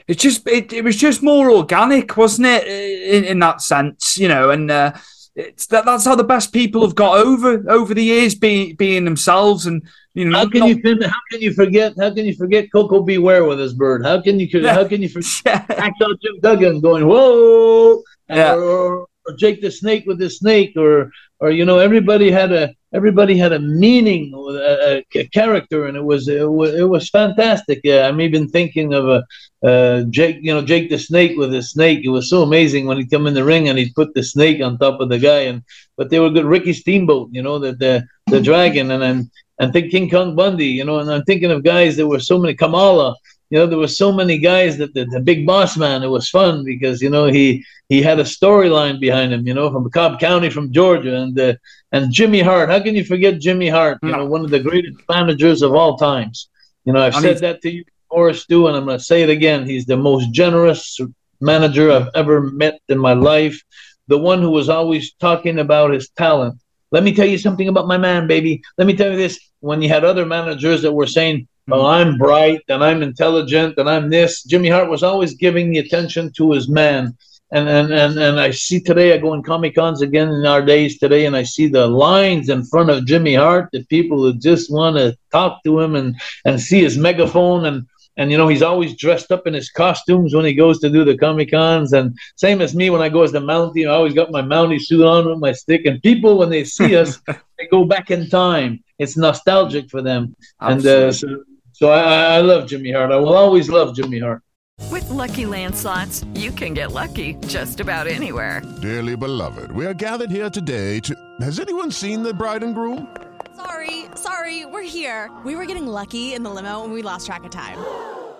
It's 0.07 0.22
just, 0.22 0.47
it, 0.47 0.74
it 0.74 0.85
was 0.85 0.97
just 0.97 1.22
more 1.22 1.51
organic, 1.51 2.18
wasn't 2.18 2.49
it? 2.49 2.66
In, 2.66 3.24
in 3.24 3.39
that 3.39 3.62
sense, 3.62 4.18
you 4.18 4.28
know, 4.28 4.51
and, 4.51 4.70
uh, 4.70 4.93
it's 5.37 5.66
that 5.68 5.85
that's 5.85 6.05
how 6.05 6.14
the 6.14 6.24
best 6.24 6.53
people 6.53 6.83
have 6.83 6.95
got 6.95 7.18
over 7.18 7.64
over 7.70 7.95
the 7.95 8.05
years, 8.05 8.35
being 8.35 8.74
being 8.74 9.05
themselves 9.05 9.66
and 9.66 9.83
you 10.14 10.24
know. 10.24 10.39
How 10.39 10.49
can 10.49 10.61
not, 10.61 10.68
you 10.68 10.99
how 11.07 11.20
can 11.31 11.41
you 11.41 11.53
forget 11.53 11.95
how 11.99 12.12
can 12.12 12.24
you 12.24 12.35
forget 12.35 12.70
Koko 12.72 13.03
B. 13.03 13.18
Ware 13.18 13.45
with 13.45 13.59
his 13.59 13.72
bird? 13.72 14.05
How 14.05 14.20
can 14.20 14.41
you 14.41 14.68
how 14.68 14.87
can 14.87 15.03
you 15.03 15.09
forget 15.09 15.68
Hacksaw 15.68 16.20
Jim 16.22 16.41
Duggan 16.41 16.81
going 16.81 17.07
whoa? 17.07 18.03
Yeah. 18.28 18.55
Or, 18.55 19.07
or 19.31 19.37
Jake 19.37 19.61
the 19.61 19.70
Snake 19.70 20.05
with 20.07 20.18
the 20.18 20.31
snake, 20.31 20.72
or 20.76 21.11
or 21.41 21.51
you 21.51 21.64
know 21.64 21.78
everybody 21.78 22.31
had 22.31 22.53
a 22.53 22.74
everybody 22.93 23.37
had 23.37 23.53
a 23.53 23.59
meaning, 23.59 24.33
a, 24.35 25.05
a 25.14 25.28
character, 25.28 25.87
and 25.87 25.97
it 25.97 26.05
was 26.05 26.28
it 26.28 26.51
was, 26.51 26.74
it 26.74 26.89
was 26.89 27.09
fantastic. 27.09 27.81
Yeah, 27.85 28.09
I'm 28.09 28.20
even 28.20 28.49
thinking 28.49 28.93
of 28.95 29.09
a 29.09 29.24
uh, 29.66 30.03
Jake, 30.11 30.39
you 30.41 30.53
know 30.53 30.62
Jake 30.62 30.91
the 30.91 30.99
Snake 30.99 31.37
with 31.37 31.53
the 31.53 31.62
snake. 31.62 32.01
It 32.05 32.09
was 32.09 32.28
so 32.28 32.43
amazing 32.43 32.87
when 32.87 32.99
he'd 32.99 33.11
come 33.11 33.26
in 33.26 33.35
the 33.35 33.45
ring 33.45 33.68
and 33.68 33.78
he'd 33.78 33.95
put 33.95 34.12
the 34.14 34.22
snake 34.22 34.62
on 34.62 34.78
top 34.78 35.01
of 35.01 35.09
the 35.09 35.18
guy, 35.18 35.41
and 35.51 35.62
but 35.97 36.11
they 36.11 36.20
were 36.20 36.31
good. 36.31 36.45
Ricky 36.45 36.72
Steamboat, 36.72 37.31
you 37.33 37.43
know 37.43 37.59
the 37.59 37.72
the, 37.72 38.07
the 38.26 38.41
dragon, 38.41 38.91
and 38.91 39.03
then 39.03 39.31
and 39.59 39.72
think 39.72 39.91
King 39.91 40.11
Kong 40.11 40.35
Bundy, 40.35 40.66
you 40.66 40.85
know, 40.85 40.99
and 40.99 41.11
I'm 41.11 41.24
thinking 41.24 41.51
of 41.51 41.62
guys. 41.62 41.97
There 41.97 42.09
were 42.09 42.20
so 42.20 42.39
many 42.39 42.55
Kamala 42.55 43.14
you 43.51 43.59
know, 43.59 43.67
there 43.67 43.79
were 43.79 43.89
so 43.89 44.13
many 44.13 44.39
guys 44.39 44.79
that 44.79 44.95
the, 44.95 45.05
the 45.07 45.21
big 45.21 45.45
boss 45.45 45.77
man. 45.77 46.05
It 46.05 46.09
was 46.09 46.31
fun 46.31 46.65
because 46.65 47.03
you 47.03 47.11
know 47.11 47.27
he 47.27 47.65
he 47.89 48.01
had 48.01 48.21
a 48.21 48.25
storyline 48.25 49.01
behind 49.01 49.33
him. 49.33 49.47
You 49.47 49.55
know, 49.55 49.71
from 49.73 49.91
Cobb 49.91 50.21
County, 50.21 50.51
from 50.51 50.73
Georgia, 50.73 51.17
and 51.17 51.39
uh, 51.39 51.55
and 51.91 52.13
Jimmy 52.13 52.41
Hart. 52.41 52.71
How 52.71 52.81
can 52.81 52.95
you 52.95 53.05
forget 53.05 53.41
Jimmy 53.41 53.69
Hart? 53.69 53.99
You 54.03 54.13
know, 54.13 54.25
one 54.25 54.45
of 54.45 54.51
the 54.51 54.61
greatest 54.61 54.99
managers 55.09 55.63
of 55.63 55.75
all 55.75 55.97
times. 55.97 56.49
You 56.85 56.93
know, 56.93 57.03
I've 57.03 57.17
I 57.17 57.21
said 57.21 57.35
mean, 57.35 57.43
that 57.43 57.63
to 57.63 57.71
you 57.71 57.85
before, 58.09 58.33
Stu, 58.35 58.69
and 58.69 58.77
I'm 58.77 58.85
going 58.85 58.99
to 58.99 59.05
say 59.05 59.23
it 59.23 59.31
again. 59.31 59.67
He's 59.67 59.85
the 59.85 59.97
most 59.97 60.33
generous 60.33 60.99
manager 61.41 61.91
I've 61.91 62.09
ever 62.15 62.41
met 62.43 62.81
in 62.89 62.99
my 62.99 63.15
life. 63.15 63.61
The 64.07 64.19
one 64.19 64.41
who 64.43 64.51
was 64.51 64.69
always 64.69 65.13
talking 65.15 65.59
about 65.59 65.93
his 65.93 66.09
talent. 66.11 66.61
Let 66.93 67.05
me 67.05 67.15
tell 67.15 67.27
you 67.27 67.39
something 67.39 67.69
about 67.69 67.87
my 67.87 67.99
man, 67.99 68.27
baby. 68.27 68.63
Let 68.79 68.87
me 68.87 68.97
tell 68.97 69.11
you 69.11 69.17
this. 69.17 69.39
When 69.61 69.83
you 69.83 69.89
had 69.89 70.05
other 70.05 70.25
managers 70.25 70.83
that 70.83 70.93
were 70.93 71.07
saying, 71.07 71.47
well, 71.71 71.87
I'm 71.87 72.18
bright 72.18 72.62
and 72.68 72.83
I'm 72.83 73.03
intelligent 73.03 73.79
and 73.79 73.89
I'm 73.89 74.11
this. 74.11 74.43
Jimmy 74.43 74.68
Hart 74.68 74.91
was 74.91 75.03
always 75.03 75.35
giving 75.35 75.71
the 75.71 75.79
attention 75.79 76.33
to 76.33 76.53
his 76.53 76.68
man. 76.68 77.16
And, 77.53 77.68
and, 77.68 77.93
and, 77.93 78.18
and 78.18 78.41
I 78.41 78.53
see 78.53 78.81
today, 78.81 79.12
I 79.12 79.18
go 79.18 79.35
in 79.35 79.43
Comic 79.43 79.75
Cons 79.75 80.03
again 80.03 80.29
in 80.29 80.47
our 80.47 80.62
days 80.62 80.99
today, 80.99 81.27
and 81.27 81.35
I 81.35 81.43
see 81.43 81.66
the 81.66 81.89
lines 81.89 82.49
in 82.49 82.64
front 82.64 82.91
of 82.91 83.07
Jimmy 83.07 83.35
Hart, 83.35 83.71
the 83.73 83.85
people 83.87 84.18
who 84.18 84.35
just 84.35 84.73
want 84.73 84.97
to 84.97 85.16
talk 85.33 85.62
to 85.64 85.81
him 85.81 85.97
and, 85.97 86.14
and 86.45 86.61
see 86.61 86.81
his 86.81 86.97
megaphone. 86.97 87.66
And, 87.66 87.87
and, 88.16 88.31
you 88.31 88.39
know, 88.39 88.47
he's 88.47 88.62
always 88.62 88.97
dressed 88.97 89.33
up 89.33 89.49
in 89.49 89.55
his 89.55 89.68
costumes 89.68 90.33
when 90.33 90.45
he 90.45 90.55
goes 90.55 90.79
to 90.81 90.91
do 90.91 91.05
the 91.05 91.18
Comic 91.18 91.51
Cons. 91.51 91.93
And 91.93 92.16
same 92.37 92.61
as 92.61 92.77
me 92.77 92.89
when 92.89 93.03
I 93.03 93.09
go 93.09 93.23
as 93.23 93.33
the 93.33 93.41
Mountie, 93.41 93.89
I 93.89 93.95
always 93.95 94.14
got 94.14 94.31
my 94.31 94.43
Mountie 94.43 94.81
suit 94.81 95.05
on 95.05 95.27
with 95.27 95.39
my 95.39 95.53
stick. 95.53 95.87
And 95.87 96.01
people, 96.03 96.39
when 96.39 96.51
they 96.51 96.62
see 96.62 96.97
us, 96.97 97.18
they 97.27 97.66
go 97.68 97.85
back 97.85 98.12
in 98.12 98.29
time. 98.31 98.85
It's 99.01 99.16
nostalgic 99.16 99.91
for 99.91 100.03
them. 100.03 100.37
And 100.61 100.87
uh, 100.87 101.11
so, 101.11 101.43
so 101.81 101.91
I, 101.91 102.37
I 102.37 102.41
love 102.41 102.68
Jimmy 102.68 102.93
Hart. 102.93 103.11
I 103.11 103.16
will 103.16 103.35
always 103.35 103.70
love 103.70 103.97
Jimmy 103.97 104.18
Hart. 104.18 104.43
With 104.91 105.09
Lucky 105.09 105.47
Land 105.47 105.74
slots, 105.74 106.24
you 106.35 106.51
can 106.51 106.74
get 106.74 106.93
lucky 106.93 107.35
just 107.47 107.81
about 107.81 108.07
anywhere. 108.07 108.62
Dearly 108.83 109.16
beloved, 109.16 109.72
we 109.72 109.87
are 109.87 109.95
gathered 109.95 110.31
here 110.31 110.51
today 110.51 111.01
to. 111.01 111.14
Has 111.41 111.59
anyone 111.59 111.91
seen 111.91 112.22
the 112.22 112.35
bride 112.35 112.62
and 112.62 112.74
groom? 112.74 113.09
Sorry, 113.57 114.07
sorry, 114.14 114.66
we're 114.66 114.83
here. 114.83 115.31
We 115.45 115.57
were 115.57 115.64
getting 115.64 115.87
lucky 115.87 116.35
in 116.35 116.43
the 116.43 116.51
limo 116.51 116.85
and 116.85 116.93
we 116.93 117.03
lost 117.03 117.26
track 117.26 117.45
of 117.45 117.51
time. 117.51 117.78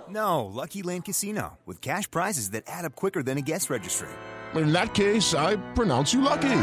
No, 0.09 0.45
Lucky 0.45 0.82
Land 0.82 1.05
Casino, 1.05 1.59
with 1.66 1.80
cash 1.80 2.11
prizes 2.11 2.51
that 2.51 2.64
add 2.66 2.84
up 2.84 2.97
quicker 2.97 3.22
than 3.22 3.38
a 3.38 3.43
guest 3.43 3.70
registry. 3.70 4.09
In 4.55 4.72
that 4.72 4.94
case, 4.94 5.34
I 5.34 5.57
pronounce 5.74 6.12
you 6.12 6.20
lucky. 6.20 6.62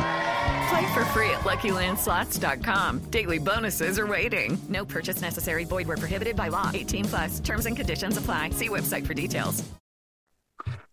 Play 0.69 0.93
for 0.93 1.05
free 1.13 1.29
at 1.29 1.41
LuckyLandSlots.com. 1.43 2.99
Daily 3.09 3.37
bonuses 3.37 3.97
are 3.97 4.07
waiting. 4.07 4.57
No 4.69 4.83
purchase 4.83 5.21
necessary. 5.21 5.63
Void 5.63 5.87
where 5.87 5.97
prohibited 5.97 6.35
by 6.35 6.49
law. 6.49 6.71
18 6.73 7.05
plus. 7.05 7.39
Terms 7.39 7.65
and 7.65 7.75
conditions 7.75 8.17
apply. 8.17 8.49
See 8.51 8.69
website 8.69 9.07
for 9.07 9.13
details. 9.13 9.63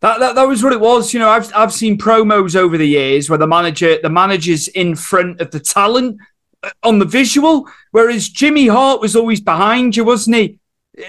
That, 0.00 0.20
that 0.20 0.34
that 0.34 0.46
was 0.46 0.62
what 0.62 0.72
it 0.72 0.80
was. 0.80 1.14
You 1.14 1.20
know, 1.20 1.30
I've 1.30 1.50
I've 1.54 1.72
seen 1.72 1.98
promos 1.98 2.54
over 2.54 2.76
the 2.76 2.86
years 2.86 3.30
where 3.30 3.38
the 3.38 3.46
manager 3.46 3.98
the 4.02 4.10
manager's 4.10 4.68
in 4.68 4.94
front 4.96 5.40
of 5.40 5.50
the 5.50 5.60
talent 5.60 6.20
uh, 6.62 6.70
on 6.82 6.98
the 6.98 7.06
visual, 7.06 7.66
whereas 7.90 8.28
Jimmy 8.28 8.66
Hart 8.66 9.00
was 9.00 9.16
always 9.16 9.40
behind 9.40 9.96
you, 9.96 10.04
wasn't 10.04 10.36
he? 10.36 10.58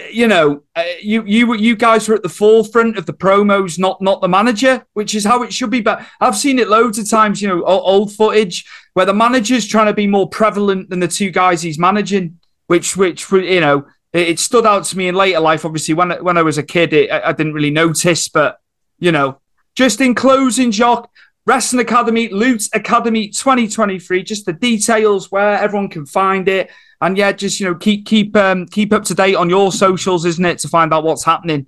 You 0.10 0.28
know, 0.28 0.64
uh, 0.76 0.84
you 1.00 1.24
you 1.26 1.54
you 1.54 1.76
guys 1.76 2.10
were 2.10 2.16
at 2.16 2.24
the 2.24 2.30
forefront 2.30 2.98
of 2.98 3.06
the 3.06 3.14
promos, 3.14 3.78
not 3.78 4.02
not 4.02 4.20
the 4.20 4.28
manager, 4.28 4.84
which 4.94 5.14
is 5.14 5.26
how 5.26 5.44
it 5.44 5.54
should 5.54 5.70
be. 5.70 5.82
But 5.82 6.04
I've 6.20 6.36
seen 6.36 6.58
it 6.58 6.70
loads 6.70 6.98
of 6.98 7.08
times. 7.08 7.40
You 7.40 7.50
know, 7.50 7.64
old 7.64 8.12
footage 8.12 8.66
where 8.94 9.06
the 9.06 9.14
manager's 9.14 9.68
trying 9.68 9.86
to 9.86 9.94
be 9.94 10.08
more 10.08 10.28
prevalent 10.28 10.90
than 10.90 11.02
the 11.02 11.08
two 11.08 11.30
guys 11.30 11.62
he's 11.62 11.78
managing, 11.78 12.40
which 12.66 12.98
which 12.98 13.32
you 13.32 13.60
know 13.60 13.86
it, 14.12 14.30
it 14.30 14.40
stood 14.40 14.66
out 14.66 14.86
to 14.86 14.98
me 14.98 15.08
in 15.08 15.14
later 15.14 15.40
life. 15.40 15.66
Obviously, 15.66 15.94
when 15.94 16.12
when 16.24 16.38
I 16.38 16.42
was 16.42 16.58
a 16.58 16.64
kid, 16.64 16.92
it, 16.92 17.12
I 17.12 17.30
I 17.30 17.34
didn't 17.34 17.54
really 17.54 17.70
notice, 17.70 18.28
but 18.28 18.60
you 18.98 19.12
know, 19.12 19.40
just 19.76 20.02
in 20.02 20.16
closing, 20.16 20.72
Jacques, 20.72 21.12
Wrestling 21.46 21.86
Academy, 21.86 22.30
Lutte 22.30 22.70
Academy 22.74 23.28
2023, 23.28 24.24
just 24.24 24.46
the 24.46 24.54
details 24.54 25.32
where 25.32 25.60
everyone 25.60 25.90
can 25.90 26.06
find 26.06 26.48
it. 26.48 26.72
And 27.02 27.18
yeah, 27.18 27.32
just 27.32 27.60
you 27.60 27.68
know, 27.68 27.76
keep 27.76 28.06
keep 28.06 28.36
um 28.36 28.66
keep 28.68 28.94
up 28.94 29.04
to 29.06 29.16
date 29.16 29.36
on 29.36 29.50
your 29.50 29.72
socials, 29.72 30.26
isn't 30.26 30.46
it, 30.46 30.60
to 30.60 30.68
find 30.68 30.94
out 30.94 31.04
what's 31.04 31.26
happening. 31.26 31.68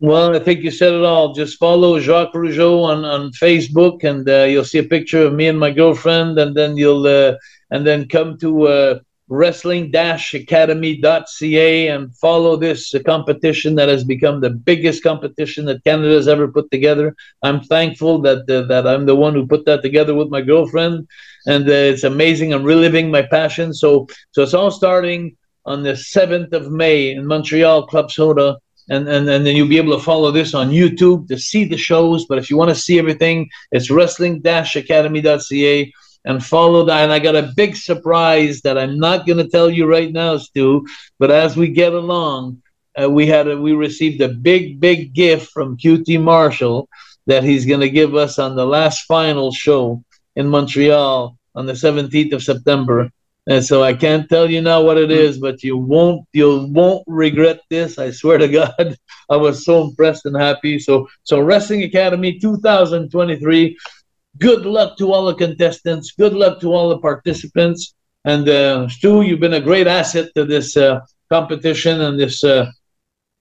Well, 0.00 0.34
I 0.34 0.40
think 0.40 0.64
you 0.64 0.72
said 0.72 0.94
it 0.94 1.04
all. 1.04 1.32
Just 1.32 1.58
follow 1.58 2.00
Jacques 2.00 2.34
Rougeau 2.34 2.82
on, 2.82 3.04
on 3.04 3.30
Facebook, 3.30 4.02
and 4.02 4.28
uh, 4.28 4.44
you'll 4.44 4.64
see 4.64 4.78
a 4.78 4.82
picture 4.84 5.24
of 5.24 5.32
me 5.32 5.46
and 5.46 5.58
my 5.58 5.70
girlfriend, 5.70 6.38
and 6.40 6.56
then 6.56 6.76
you'll 6.76 7.06
uh, 7.06 7.36
and 7.70 7.86
then 7.86 8.08
come 8.08 8.36
to 8.38 8.66
uh, 8.66 8.98
wrestling-academy.ca 9.32 11.88
and 11.88 12.14
follow 12.16 12.56
this 12.56 12.94
competition 13.06 13.74
that 13.76 13.88
has 13.88 14.04
become 14.04 14.40
the 14.40 14.50
biggest 14.50 15.02
competition 15.02 15.64
that 15.64 15.82
Canada 15.84 16.14
has 16.14 16.28
ever 16.28 16.48
put 16.48 16.70
together. 16.70 17.16
I'm 17.42 17.62
thankful 17.62 18.20
that 18.22 18.50
uh, 18.50 18.62
that 18.68 18.86
I'm 18.86 19.06
the 19.06 19.16
one 19.16 19.34
who 19.34 19.46
put 19.46 19.64
that 19.64 19.82
together 19.82 20.14
with 20.14 20.28
my 20.28 20.42
girlfriend, 20.42 21.08
and 21.46 21.68
uh, 21.68 21.72
it's 21.72 22.04
amazing. 22.04 22.52
I'm 22.52 22.64
reliving 22.64 23.10
my 23.10 23.22
passion. 23.22 23.72
So 23.72 24.06
so 24.32 24.42
it's 24.42 24.54
all 24.54 24.70
starting 24.70 25.36
on 25.64 25.82
the 25.82 25.92
7th 25.92 26.52
of 26.52 26.70
May 26.72 27.12
in 27.12 27.26
Montreal, 27.26 27.86
Club 27.86 28.10
Soda 28.10 28.58
and, 28.88 29.08
and 29.08 29.28
and 29.28 29.46
then 29.46 29.54
you'll 29.56 29.68
be 29.68 29.78
able 29.78 29.96
to 29.96 30.04
follow 30.04 30.32
this 30.32 30.54
on 30.54 30.70
YouTube 30.70 31.28
to 31.28 31.38
see 31.38 31.64
the 31.64 31.76
shows. 31.76 32.26
But 32.26 32.38
if 32.38 32.50
you 32.50 32.56
want 32.56 32.70
to 32.70 32.74
see 32.74 32.98
everything, 32.98 33.48
it's 33.70 33.90
wrestling-academy.ca 33.90 35.92
and 36.24 36.44
follow 36.44 36.84
that. 36.84 37.02
And 37.02 37.12
I 37.12 37.18
got 37.18 37.36
a 37.36 37.52
big 37.56 37.76
surprise 37.76 38.60
that 38.62 38.78
I'm 38.78 38.98
not 38.98 39.26
going 39.26 39.38
to 39.38 39.48
tell 39.48 39.70
you 39.70 39.86
right 39.86 40.12
now, 40.12 40.36
Stu. 40.36 40.86
But 41.18 41.30
as 41.30 41.56
we 41.56 41.68
get 41.68 41.92
along, 41.92 42.62
uh, 43.00 43.10
we 43.10 43.26
had 43.26 43.48
a, 43.48 43.60
we 43.60 43.72
received 43.72 44.20
a 44.20 44.28
big 44.28 44.80
big 44.80 45.14
gift 45.14 45.50
from 45.50 45.76
QT 45.76 46.20
Marshall 46.22 46.88
that 47.26 47.44
he's 47.44 47.66
going 47.66 47.80
to 47.80 47.90
give 47.90 48.14
us 48.14 48.38
on 48.38 48.56
the 48.56 48.66
last 48.66 49.04
final 49.06 49.52
show 49.52 50.02
in 50.36 50.48
Montreal 50.48 51.36
on 51.54 51.66
the 51.66 51.72
17th 51.72 52.32
of 52.32 52.42
September. 52.42 53.10
And 53.46 53.64
so 53.64 53.82
I 53.82 53.92
can't 53.94 54.28
tell 54.28 54.48
you 54.48 54.60
now 54.60 54.82
what 54.82 54.98
it 54.98 55.10
is, 55.10 55.38
but 55.38 55.62
you 55.64 55.76
won't 55.76 56.26
you 56.32 56.66
won't 56.70 57.02
regret 57.08 57.60
this. 57.70 57.98
I 57.98 58.10
swear 58.12 58.38
to 58.38 58.48
God, 58.60 58.96
I 59.28 59.36
was 59.36 59.64
so 59.64 59.82
impressed 59.82 60.26
and 60.26 60.36
happy. 60.36 60.78
So 60.78 61.08
so 61.24 61.40
Wrestling 61.40 61.82
Academy 61.82 62.38
2023. 62.38 63.76
Good 64.38 64.64
luck 64.64 64.96
to 64.98 65.12
all 65.12 65.26
the 65.26 65.34
contestants. 65.34 66.12
Good 66.12 66.32
luck 66.32 66.60
to 66.60 66.72
all 66.72 66.88
the 66.88 66.98
participants. 66.98 67.94
And 68.24 68.48
uh, 68.48 68.88
Stu, 68.88 69.22
you've 69.22 69.40
been 69.40 69.54
a 69.54 69.60
great 69.60 69.86
asset 69.86 70.30
to 70.36 70.44
this 70.44 70.76
uh, 70.76 71.00
competition 71.30 72.00
and 72.00 72.18
this 72.18 72.42
uh, 72.44 72.70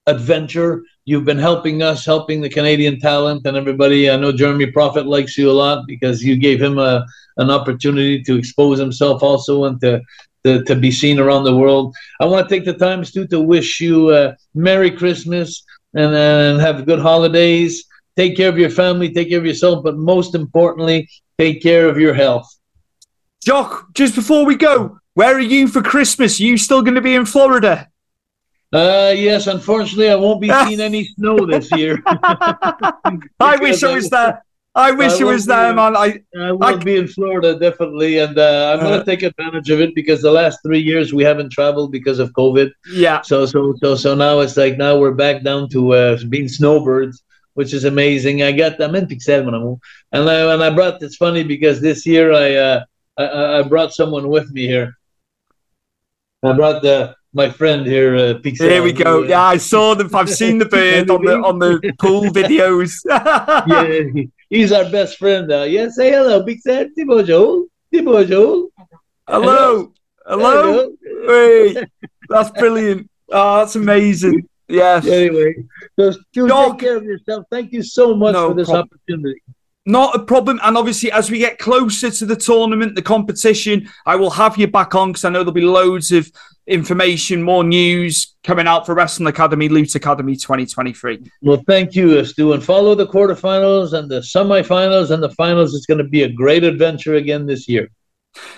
adventure. 0.07 0.83
You've 1.05 1.25
been 1.25 1.37
helping 1.37 1.81
us, 1.81 2.05
helping 2.05 2.41
the 2.41 2.49
Canadian 2.49 2.99
talent 2.99 3.45
and 3.45 3.55
everybody. 3.55 4.09
I 4.09 4.17
know 4.17 4.31
Jeremy 4.31 4.71
Prophet 4.71 5.05
likes 5.07 5.37
you 5.37 5.49
a 5.49 5.53
lot 5.53 5.85
because 5.87 6.23
you 6.23 6.35
gave 6.35 6.61
him 6.61 6.77
a, 6.77 7.05
an 7.37 7.49
opportunity 7.49 8.21
to 8.23 8.35
expose 8.35 8.79
himself 8.79 9.23
also 9.23 9.65
and 9.65 9.79
to, 9.81 10.01
to, 10.43 10.63
to 10.63 10.75
be 10.75 10.91
seen 10.91 11.19
around 11.19 11.43
the 11.43 11.55
world. 11.55 11.95
I 12.19 12.25
want 12.25 12.47
to 12.47 12.53
take 12.53 12.65
the 12.65 12.73
time, 12.73 13.05
Stu, 13.05 13.27
to 13.27 13.39
wish 13.39 13.79
you 13.79 14.09
uh, 14.09 14.35
Merry 14.53 14.91
Christmas 14.91 15.63
and, 15.93 16.13
and 16.13 16.59
have 16.61 16.85
good 16.85 16.99
holidays. 16.99 17.85
Take 18.17 18.35
care 18.37 18.49
of 18.49 18.57
your 18.57 18.69
family, 18.69 19.13
take 19.13 19.29
care 19.29 19.39
of 19.39 19.45
yourself, 19.45 19.83
but 19.83 19.97
most 19.97 20.35
importantly, 20.35 21.09
take 21.39 21.61
care 21.61 21.87
of 21.87 21.97
your 21.97 22.13
health. 22.13 22.47
Jacques, 23.45 23.93
just 23.93 24.15
before 24.15 24.45
we 24.45 24.55
go, 24.55 24.99
where 25.13 25.35
are 25.35 25.39
you 25.39 25.67
for 25.67 25.81
Christmas? 25.81 26.39
Are 26.39 26.43
you 26.43 26.57
still 26.57 26.81
going 26.81 26.95
to 26.95 27.01
be 27.01 27.15
in 27.15 27.25
Florida? 27.25 27.87
Uh, 28.73 29.13
yes, 29.15 29.47
unfortunately, 29.47 30.09
I 30.09 30.15
won't 30.15 30.41
be 30.41 30.49
seeing 30.65 30.79
any 30.79 31.05
snow 31.05 31.45
this 31.45 31.69
year. 31.71 32.01
I 32.05 33.57
wish 33.59 33.83
I 33.83 33.93
was 33.93 34.09
there. 34.09 34.43
I 34.73 34.91
wish 34.91 35.19
I 35.19 35.23
will 35.25 35.33
was 35.33 35.45
there, 35.45 35.71
in- 35.71 35.75
man. 35.75 35.97
I, 35.97 36.21
I 36.39 36.51
will 36.53 36.77
be 36.77 36.95
in 36.95 37.05
Florida 37.07 37.59
definitely, 37.59 38.19
and 38.19 38.37
uh, 38.37 38.71
I'm 38.73 38.79
going 38.79 38.93
Uh. 38.93 38.99
to 38.99 39.05
take 39.05 39.21
advantage 39.23 39.69
of 39.69 39.81
it 39.81 39.93
because 39.95 40.21
the 40.21 40.31
last 40.31 40.59
three 40.63 40.79
years 40.79 41.13
we 41.13 41.23
haven't 41.23 41.51
traveled 41.51 41.91
because 41.91 42.19
of 42.19 42.31
COVID. 42.31 42.71
Yeah. 42.93 43.19
So 43.21 43.45
so 43.45 43.73
so 43.81 43.95
so 43.95 44.15
now 44.15 44.39
it's 44.39 44.55
like 44.55 44.77
now 44.77 44.97
we're 44.97 45.11
back 45.13 45.43
down 45.43 45.67
to 45.69 45.93
uh, 45.93 46.17
being 46.29 46.47
snowbirds, 46.47 47.21
which 47.53 47.73
is 47.73 47.83
amazing. 47.85 48.43
I 48.43 48.51
got 48.51 48.81
I'm 48.81 48.95
in 48.95 49.07
Pixel, 49.07 49.43
mon 49.45 49.53
amour. 49.53 49.77
and 50.11 50.29
I 50.29 50.53
and 50.53 50.63
I 50.63 50.69
brought. 50.69 51.01
It's 51.01 51.15
funny 51.17 51.43
because 51.43 51.81
this 51.81 52.05
year 52.05 52.31
I 52.33 52.55
uh, 52.55 52.85
I- 53.17 53.59
I, 53.59 53.63
brought 53.63 53.93
someone 53.93 54.27
with 54.29 54.51
me 54.51 54.67
here. 54.67 54.93
I 56.43 56.53
brought 56.53 56.81
the 56.81 57.15
my 57.33 57.49
friend 57.49 57.85
here, 57.85 58.15
uh, 58.15 58.33
Pixel. 58.43 58.69
Here 58.69 58.83
we 58.83 58.93
go. 58.93 59.23
Yeah, 59.23 59.41
I 59.41 59.57
saw 59.57 59.93
them. 59.95 60.13
I've 60.13 60.29
seen 60.29 60.57
the 60.57 60.65
bird 60.65 61.09
on 61.09 61.23
the 61.23 61.35
on 61.39 61.59
the 61.59 61.93
pool 61.99 62.23
videos. 62.23 62.91
yeah, 63.05 64.23
he's 64.49 64.71
our 64.71 64.89
best 64.89 65.17
friend 65.17 65.47
now. 65.47 65.63
Yes, 65.63 65.95
say 65.95 66.11
hello, 66.11 66.45
Sam. 66.61 66.93
Thibaut 66.93 67.25
Joel. 67.25 67.65
Thibaut 67.91 68.27
Joel. 68.27 68.69
Hello. 69.27 69.93
Hello. 70.25 70.93
Hey, 71.25 71.85
that's 72.29 72.51
brilliant. 72.51 73.09
Oh, 73.29 73.59
that's 73.59 73.75
amazing. 73.75 74.47
Yes. 74.71 75.05
Anyway, 75.07 75.55
so 75.97 76.11
Stu, 76.11 76.47
take 76.47 76.79
care 76.79 76.97
of 76.97 77.03
yourself. 77.03 77.45
Thank 77.51 77.71
you 77.71 77.83
so 77.83 78.15
much 78.15 78.33
No 78.33 78.49
for 78.49 78.55
this 78.55 78.67
problem. 78.67 78.89
opportunity. 78.91 79.41
Not 79.85 80.15
a 80.15 80.19
problem. 80.19 80.59
And 80.63 80.77
obviously, 80.77 81.11
as 81.11 81.31
we 81.31 81.39
get 81.39 81.57
closer 81.57 82.11
to 82.11 82.25
the 82.25 82.35
tournament, 82.35 82.93
the 82.95 83.01
competition, 83.01 83.89
I 84.05 84.15
will 84.15 84.29
have 84.29 84.57
you 84.57 84.67
back 84.67 84.93
on 84.93 85.09
because 85.09 85.25
I 85.25 85.29
know 85.29 85.39
there'll 85.39 85.53
be 85.53 85.61
loads 85.61 86.11
of 86.11 86.31
information, 86.67 87.41
more 87.41 87.63
news 87.63 88.35
coming 88.43 88.67
out 88.67 88.85
for 88.85 88.93
Wrestling 88.93 89.27
Academy, 89.27 89.69
Lutte 89.69 89.95
Academy 89.95 90.35
2023. 90.35 91.23
Well, 91.41 91.63
thank 91.65 91.95
you, 91.95 92.19
uh, 92.19 92.23
Stu, 92.23 92.53
and 92.53 92.63
follow 92.63 92.93
the 92.93 93.07
quarterfinals 93.07 93.93
and 93.93 94.09
the 94.09 94.19
semifinals 94.19 95.09
and 95.09 95.21
the 95.21 95.31
finals. 95.31 95.73
It's 95.73 95.87
going 95.87 95.97
to 95.97 96.03
be 96.03 96.23
a 96.23 96.29
great 96.29 96.63
adventure 96.63 97.15
again 97.15 97.47
this 97.47 97.67
year. 97.67 97.89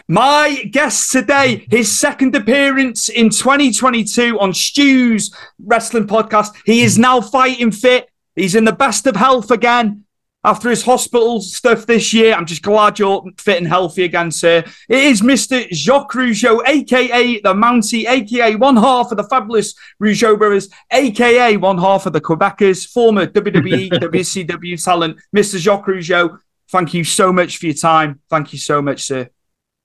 My 0.08 0.64
guest 0.72 1.12
today, 1.12 1.66
his 1.70 1.92
second 1.98 2.36
appearance 2.36 3.10
in 3.10 3.30
2022 3.30 4.40
on 4.40 4.54
Stu's 4.54 5.36
Wrestling 5.64 6.08
Podcast. 6.08 6.50
He 6.66 6.82
is 6.82 6.98
now 7.00 7.22
fighting 7.22 7.72
fit. 7.72 8.10
He's 8.36 8.56
in 8.56 8.66
the 8.66 8.74
best 8.74 9.08
of 9.08 9.16
health 9.16 9.52
again. 9.52 10.06
after 10.46 10.70
his 10.70 10.84
hospital 10.84 11.40
stuff 11.42 11.86
this 11.86 12.14
year. 12.14 12.34
I'm 12.34 12.46
just 12.46 12.62
glad 12.62 13.00
you're 13.00 13.24
fit 13.38 13.60
and 13.60 13.68
healthy 13.68 14.04
again, 14.04 14.30
sir. 14.30 14.64
It 14.90 14.98
is 14.98 15.22
Mr. 15.22 15.68
Jacques 15.72 16.12
Rougeau, 16.12 16.62
aka 16.68 17.40
the 17.40 17.54
Mountie, 17.54 18.06
aka 18.08 18.56
one 18.56 18.76
half 18.76 19.12
of 19.12 19.18
the 19.18 19.24
fabulous 19.24 19.74
Rougeau 20.02 20.38
brothers, 20.38 20.70
aka 20.92 21.56
one 21.58 21.78
half 21.78 22.06
of 22.06 22.14
the 22.14 22.22
Quebecers, 22.22 22.86
former 22.88 23.26
WWE, 23.26 23.90
WCW 23.92 24.84
talent, 24.86 25.18
Mr. 25.36 25.58
Jacques 25.58 25.88
Rougeau. 25.88 26.38
Thank 26.70 26.94
you 26.94 27.04
so 27.04 27.32
much 27.32 27.58
for 27.58 27.68
your 27.68 27.76
time. 27.76 28.20
Thank 28.30 28.52
you 28.52 28.60
so 28.60 28.82
much, 28.82 29.04
sir. 29.04 29.30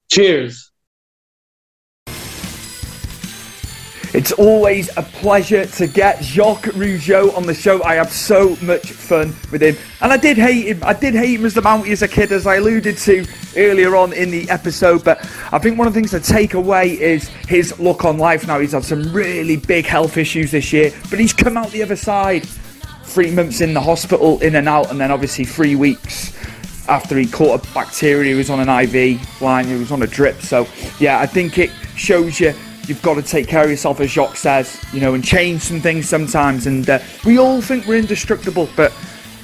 Cheers. 0.09 0.73
It's 4.15 4.33
always 4.33 4.89
a 4.97 5.03
pleasure 5.03 5.67
to 5.67 5.87
get 5.87 6.25
Jacques 6.25 6.65
Rougeau 6.75 7.37
on 7.37 7.45
the 7.47 7.53
show. 7.53 7.83
I 7.85 7.97
have 7.97 8.11
so 8.11 8.57
much 8.63 8.91
fun 8.91 9.35
with 9.53 9.63
him. 9.63 9.77
And 10.01 10.11
I 10.11 10.17
did 10.17 10.39
hate 10.39 10.67
him. 10.67 10.83
I 10.83 10.95
did 10.95 11.13
hate 11.13 11.39
him 11.39 11.45
as 11.45 11.53
the 11.53 11.61
Mountie 11.61 11.93
as 11.93 12.01
a 12.01 12.09
kid, 12.09 12.33
as 12.33 12.47
I 12.47 12.57
alluded 12.57 12.97
to 12.97 13.27
earlier 13.55 13.95
on 13.97 14.15
in 14.15 14.31
the 14.31 14.49
episode. 14.49 15.05
But 15.05 15.19
I 15.53 15.59
think 15.59 15.79
one 15.79 15.87
of 15.87 15.93
the 15.93 16.01
things 16.01 16.11
to 16.13 16.21
take 16.21 16.55
away 16.55 16.99
is 16.99 17.29
his 17.47 17.79
look 17.79 18.07
on 18.07 18.17
life 18.17 18.47
now. 18.47 18.59
He's 18.61 18.73
had 18.73 18.85
some 18.85 19.13
really 19.13 19.57
big 19.57 19.85
health 19.85 20.17
issues 20.17 20.53
this 20.53 20.73
year, 20.73 20.91
but 21.11 21.21
he's 21.21 21.35
come 21.35 21.59
out 21.59 21.71
the 21.71 21.83
other 21.83 21.97
side. 21.97 22.49
Three 23.05 23.31
months 23.31 23.61
in 23.61 23.75
the 23.75 23.81
hospital, 23.81 24.41
in 24.41 24.55
and 24.55 24.69
out, 24.69 24.91
and 24.91 24.99
then 24.99 25.11
obviously 25.11 25.45
three 25.45 25.77
weeks 25.77 26.33
after 26.89 27.17
he 27.17 27.27
caught 27.27 27.65
a 27.65 27.75
bacteria. 27.75 28.33
He 28.33 28.35
was 28.37 28.51
on 28.51 28.61
an 28.61 28.69
IV 28.69 29.43
line, 29.43 29.67
he 29.67 29.75
was 29.75 29.93
on 29.93 30.03
a 30.03 30.07
drip. 30.07 30.41
So, 30.41 30.67
yeah, 30.99 31.21
I 31.21 31.27
think 31.27 31.59
it 31.59 31.71
shows 31.97 32.41
you 32.41 32.55
you've 32.89 33.03
got 33.03 33.15
to 33.15 33.23
take 33.23 33.47
care 33.47 33.65
of 33.65 33.71
yourself, 33.71 34.01
as 34.01 34.11
Jacques 34.11 34.37
says, 34.37 34.83
you 34.93 35.01
know, 35.01 35.15
and 35.15 35.23
change 35.23 35.61
some 35.63 35.81
things 35.81 36.09
sometimes. 36.09 36.67
And 36.67 36.89
uh, 36.89 36.99
we 37.25 37.39
all 37.39 37.61
think 37.61 37.87
we're 37.87 37.99
indestructible, 37.99 38.69
but 38.77 38.93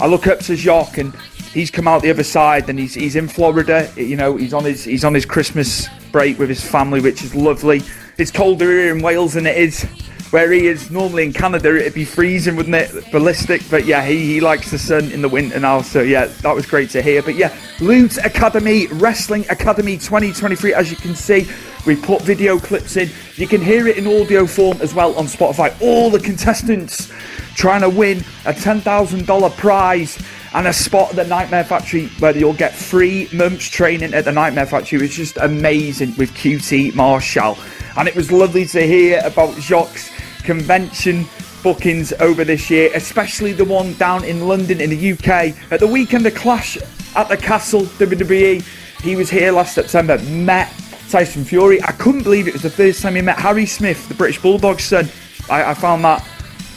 I 0.01 0.07
look 0.07 0.26
up 0.26 0.38
to 0.40 0.57
Jacques 0.57 0.99
and 0.99 1.14
he's 1.53 1.70
come 1.70 1.86
out 1.86 2.03
the 2.03 2.11
other 2.11 2.24
side 2.24 2.68
and 2.68 2.78
he's, 2.78 2.95
he's 2.95 3.16
in 3.16 3.28
Florida. 3.28 3.90
You 3.97 4.16
know, 4.16 4.36
he's 4.36 4.55
on 4.55 4.64
his 4.64 4.84
he's 4.84 5.05
on 5.05 5.14
his 5.14 5.26
Christmas 5.26 5.88
break 6.11 6.38
with 6.38 6.49
his 6.49 6.64
family, 6.64 7.01
which 7.01 7.22
is 7.22 7.34
lovely. 7.34 7.82
It's 8.16 8.30
colder 8.30 8.70
here 8.70 8.95
in 8.95 9.03
Wales 9.03 9.34
than 9.34 9.47
it 9.47 9.57
is 9.57 9.86
where 10.35 10.51
he 10.51 10.66
is 10.66 10.91
normally 10.91 11.22
in 11.22 11.32
Canada, 11.32 11.76
it'd 11.76 11.95
be 11.95 12.05
freezing, 12.05 12.57
wouldn't 12.57 12.74
it? 12.74 13.12
Ballistic, 13.12 13.62
but 13.70 13.85
yeah, 13.85 14.05
he, 14.05 14.18
he 14.18 14.41
likes 14.41 14.68
the 14.68 14.78
sun 14.80 15.12
in 15.12 15.22
the 15.22 15.28
winter 15.28 15.61
now. 15.61 15.80
So 15.80 16.03
yeah, 16.03 16.26
that 16.26 16.53
was 16.53 16.66
great 16.66 16.91
to 16.91 17.01
hear. 17.01 17.22
But 17.22 17.37
yeah, 17.37 17.57
Lutte 17.78 18.18
Academy 18.24 18.89
Wrestling 18.89 19.47
Academy 19.49 19.97
2023. 19.97 20.74
As 20.74 20.91
you 20.91 20.97
can 20.97 21.14
see, 21.14 21.49
we 21.87 21.95
put 21.95 22.20
video 22.22 22.59
clips 22.59 22.97
in. 22.97 23.11
You 23.37 23.47
can 23.47 23.61
hear 23.61 23.87
it 23.87 23.97
in 23.97 24.09
audio 24.09 24.45
form 24.45 24.78
as 24.80 24.93
well 24.93 25.14
on 25.14 25.26
Spotify. 25.26 25.72
All 25.80 26.11
the 26.11 26.18
contestants 26.18 27.12
trying 27.55 27.82
to 27.82 27.89
win 27.89 28.18
a 28.45 28.53
$10,000 28.53 29.57
prize 29.57 30.20
and 30.53 30.66
a 30.66 30.72
spot 30.72 31.11
at 31.11 31.16
the 31.16 31.24
Nightmare 31.26 31.62
Factory 31.62 32.09
where 32.18 32.37
you'll 32.37 32.55
get 32.55 32.74
three 32.74 33.28
months 33.32 33.68
training 33.68 34.12
at 34.14 34.24
the 34.24 34.32
Nightmare 34.32 34.66
Factory. 34.66 34.99
It 34.99 35.03
was 35.03 35.14
just 35.14 35.37
amazing 35.37 36.16
with 36.16 36.32
QT 36.32 36.97
Marshall. 36.97 37.57
And 37.97 38.09
it 38.09 38.16
was 38.16 38.32
lovely 38.32 38.66
to 38.66 38.85
hear 38.85 39.20
about 39.24 39.55
Jacques' 39.61 40.11
convention 40.45 41.26
bookings 41.62 42.12
over 42.20 42.45
this 42.45 42.70
year, 42.70 42.90
especially 42.95 43.53
the 43.53 43.64
one 43.64 43.95
down 43.95 44.22
in 44.24 44.47
London 44.47 44.80
in 44.80 44.90
the 44.90 45.12
UK. 45.12 45.55
At 45.72 45.80
the 45.80 45.86
weekend 45.86 46.26
of 46.26 46.34
Clash 46.34 46.78
at 47.16 47.28
the 47.28 47.36
Castle 47.36 47.82
WWE, 47.82 48.62
he 49.03 49.16
was 49.16 49.30
here 49.30 49.51
last 49.51 49.74
September, 49.74 50.18
met 50.18 50.72
Tyson 51.09 51.45
Fury. 51.45 51.82
I 51.82 51.92
couldn't 51.92 52.22
believe 52.22 52.47
it 52.47 52.53
was 52.53 52.62
the 52.62 52.70
first 52.70 53.03
time 53.03 53.14
he 53.14 53.22
met 53.22 53.38
Harry 53.38 53.66
Smith, 53.66 54.09
the 54.09 54.14
British 54.14 54.40
Bulldog's 54.40 54.84
son. 54.84 55.09
I, 55.49 55.70
I 55.70 55.74
found 55.74 56.05
that 56.05 56.26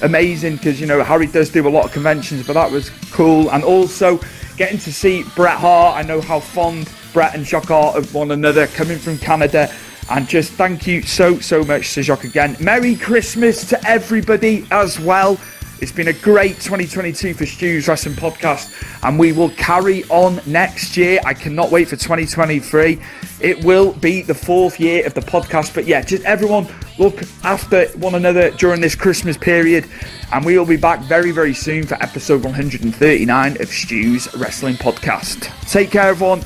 amazing 0.01 0.57
because, 0.57 0.79
you 0.79 0.87
know, 0.87 1.03
Harry 1.03 1.27
does 1.27 1.49
do 1.49 1.67
a 1.67 1.69
lot 1.69 1.85
of 1.85 1.91
conventions, 1.91 2.45
but 2.45 2.53
that 2.53 2.71
was 2.71 2.89
cool. 3.11 3.51
And 3.51 3.63
also 3.63 4.19
getting 4.57 4.77
to 4.79 4.93
see 4.93 5.23
Bret 5.35 5.57
Hart. 5.57 5.97
I 5.97 6.01
know 6.07 6.21
how 6.21 6.39
fond 6.39 6.91
Bret 7.13 7.35
and 7.35 7.45
Jacques 7.45 7.71
are 7.71 7.97
of 7.97 8.13
one 8.13 8.31
another 8.31 8.67
coming 8.67 8.97
from 8.97 9.17
Canada. 9.17 9.73
And 10.09 10.27
just 10.27 10.53
thank 10.53 10.87
you 10.87 11.01
so, 11.01 11.39
so 11.39 11.63
much 11.63 11.93
to 11.95 12.03
Jacques 12.03 12.23
again. 12.23 12.55
Merry 12.59 12.95
Christmas 12.95 13.67
to 13.69 13.87
everybody 13.87 14.65
as 14.71 14.99
well. 14.99 15.37
It's 15.79 15.91
been 15.91 16.07
a 16.07 16.13
great 16.13 16.55
2022 16.55 17.35
for 17.35 17.45
Stu's 17.45 17.87
Wrestling 17.87 18.15
Podcast, 18.15 18.73
and 19.03 19.19
we 19.19 19.31
will 19.31 19.51
carry 19.51 20.05
on 20.05 20.41
next 20.47 20.97
year. 20.97 21.19
I 21.23 21.35
cannot 21.35 21.69
wait 21.71 21.87
for 21.87 21.95
2023. 21.95 22.99
It 23.41 23.63
will 23.63 23.93
be 23.93 24.23
the 24.23 24.33
fourth 24.33 24.79
year 24.79 25.05
of 25.05 25.13
the 25.13 25.21
podcast, 25.21 25.75
but 25.75 25.85
yeah, 25.85 26.01
just 26.01 26.23
everyone 26.23 26.67
look 26.97 27.21
after 27.43 27.85
one 27.89 28.15
another 28.15 28.49
during 28.51 28.81
this 28.81 28.95
Christmas 28.95 29.37
period, 29.37 29.85
and 30.33 30.43
we 30.43 30.57
will 30.57 30.65
be 30.65 30.77
back 30.77 31.01
very, 31.01 31.29
very 31.29 31.53
soon 31.53 31.85
for 31.85 31.93
episode 32.01 32.43
139 32.43 33.61
of 33.61 33.67
Stu's 33.67 34.33
Wrestling 34.35 34.75
Podcast. 34.75 35.47
Take 35.69 35.91
care, 35.91 36.09
everyone. 36.09 36.41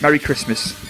Merry 0.00 0.18
Christmas. 0.18 0.89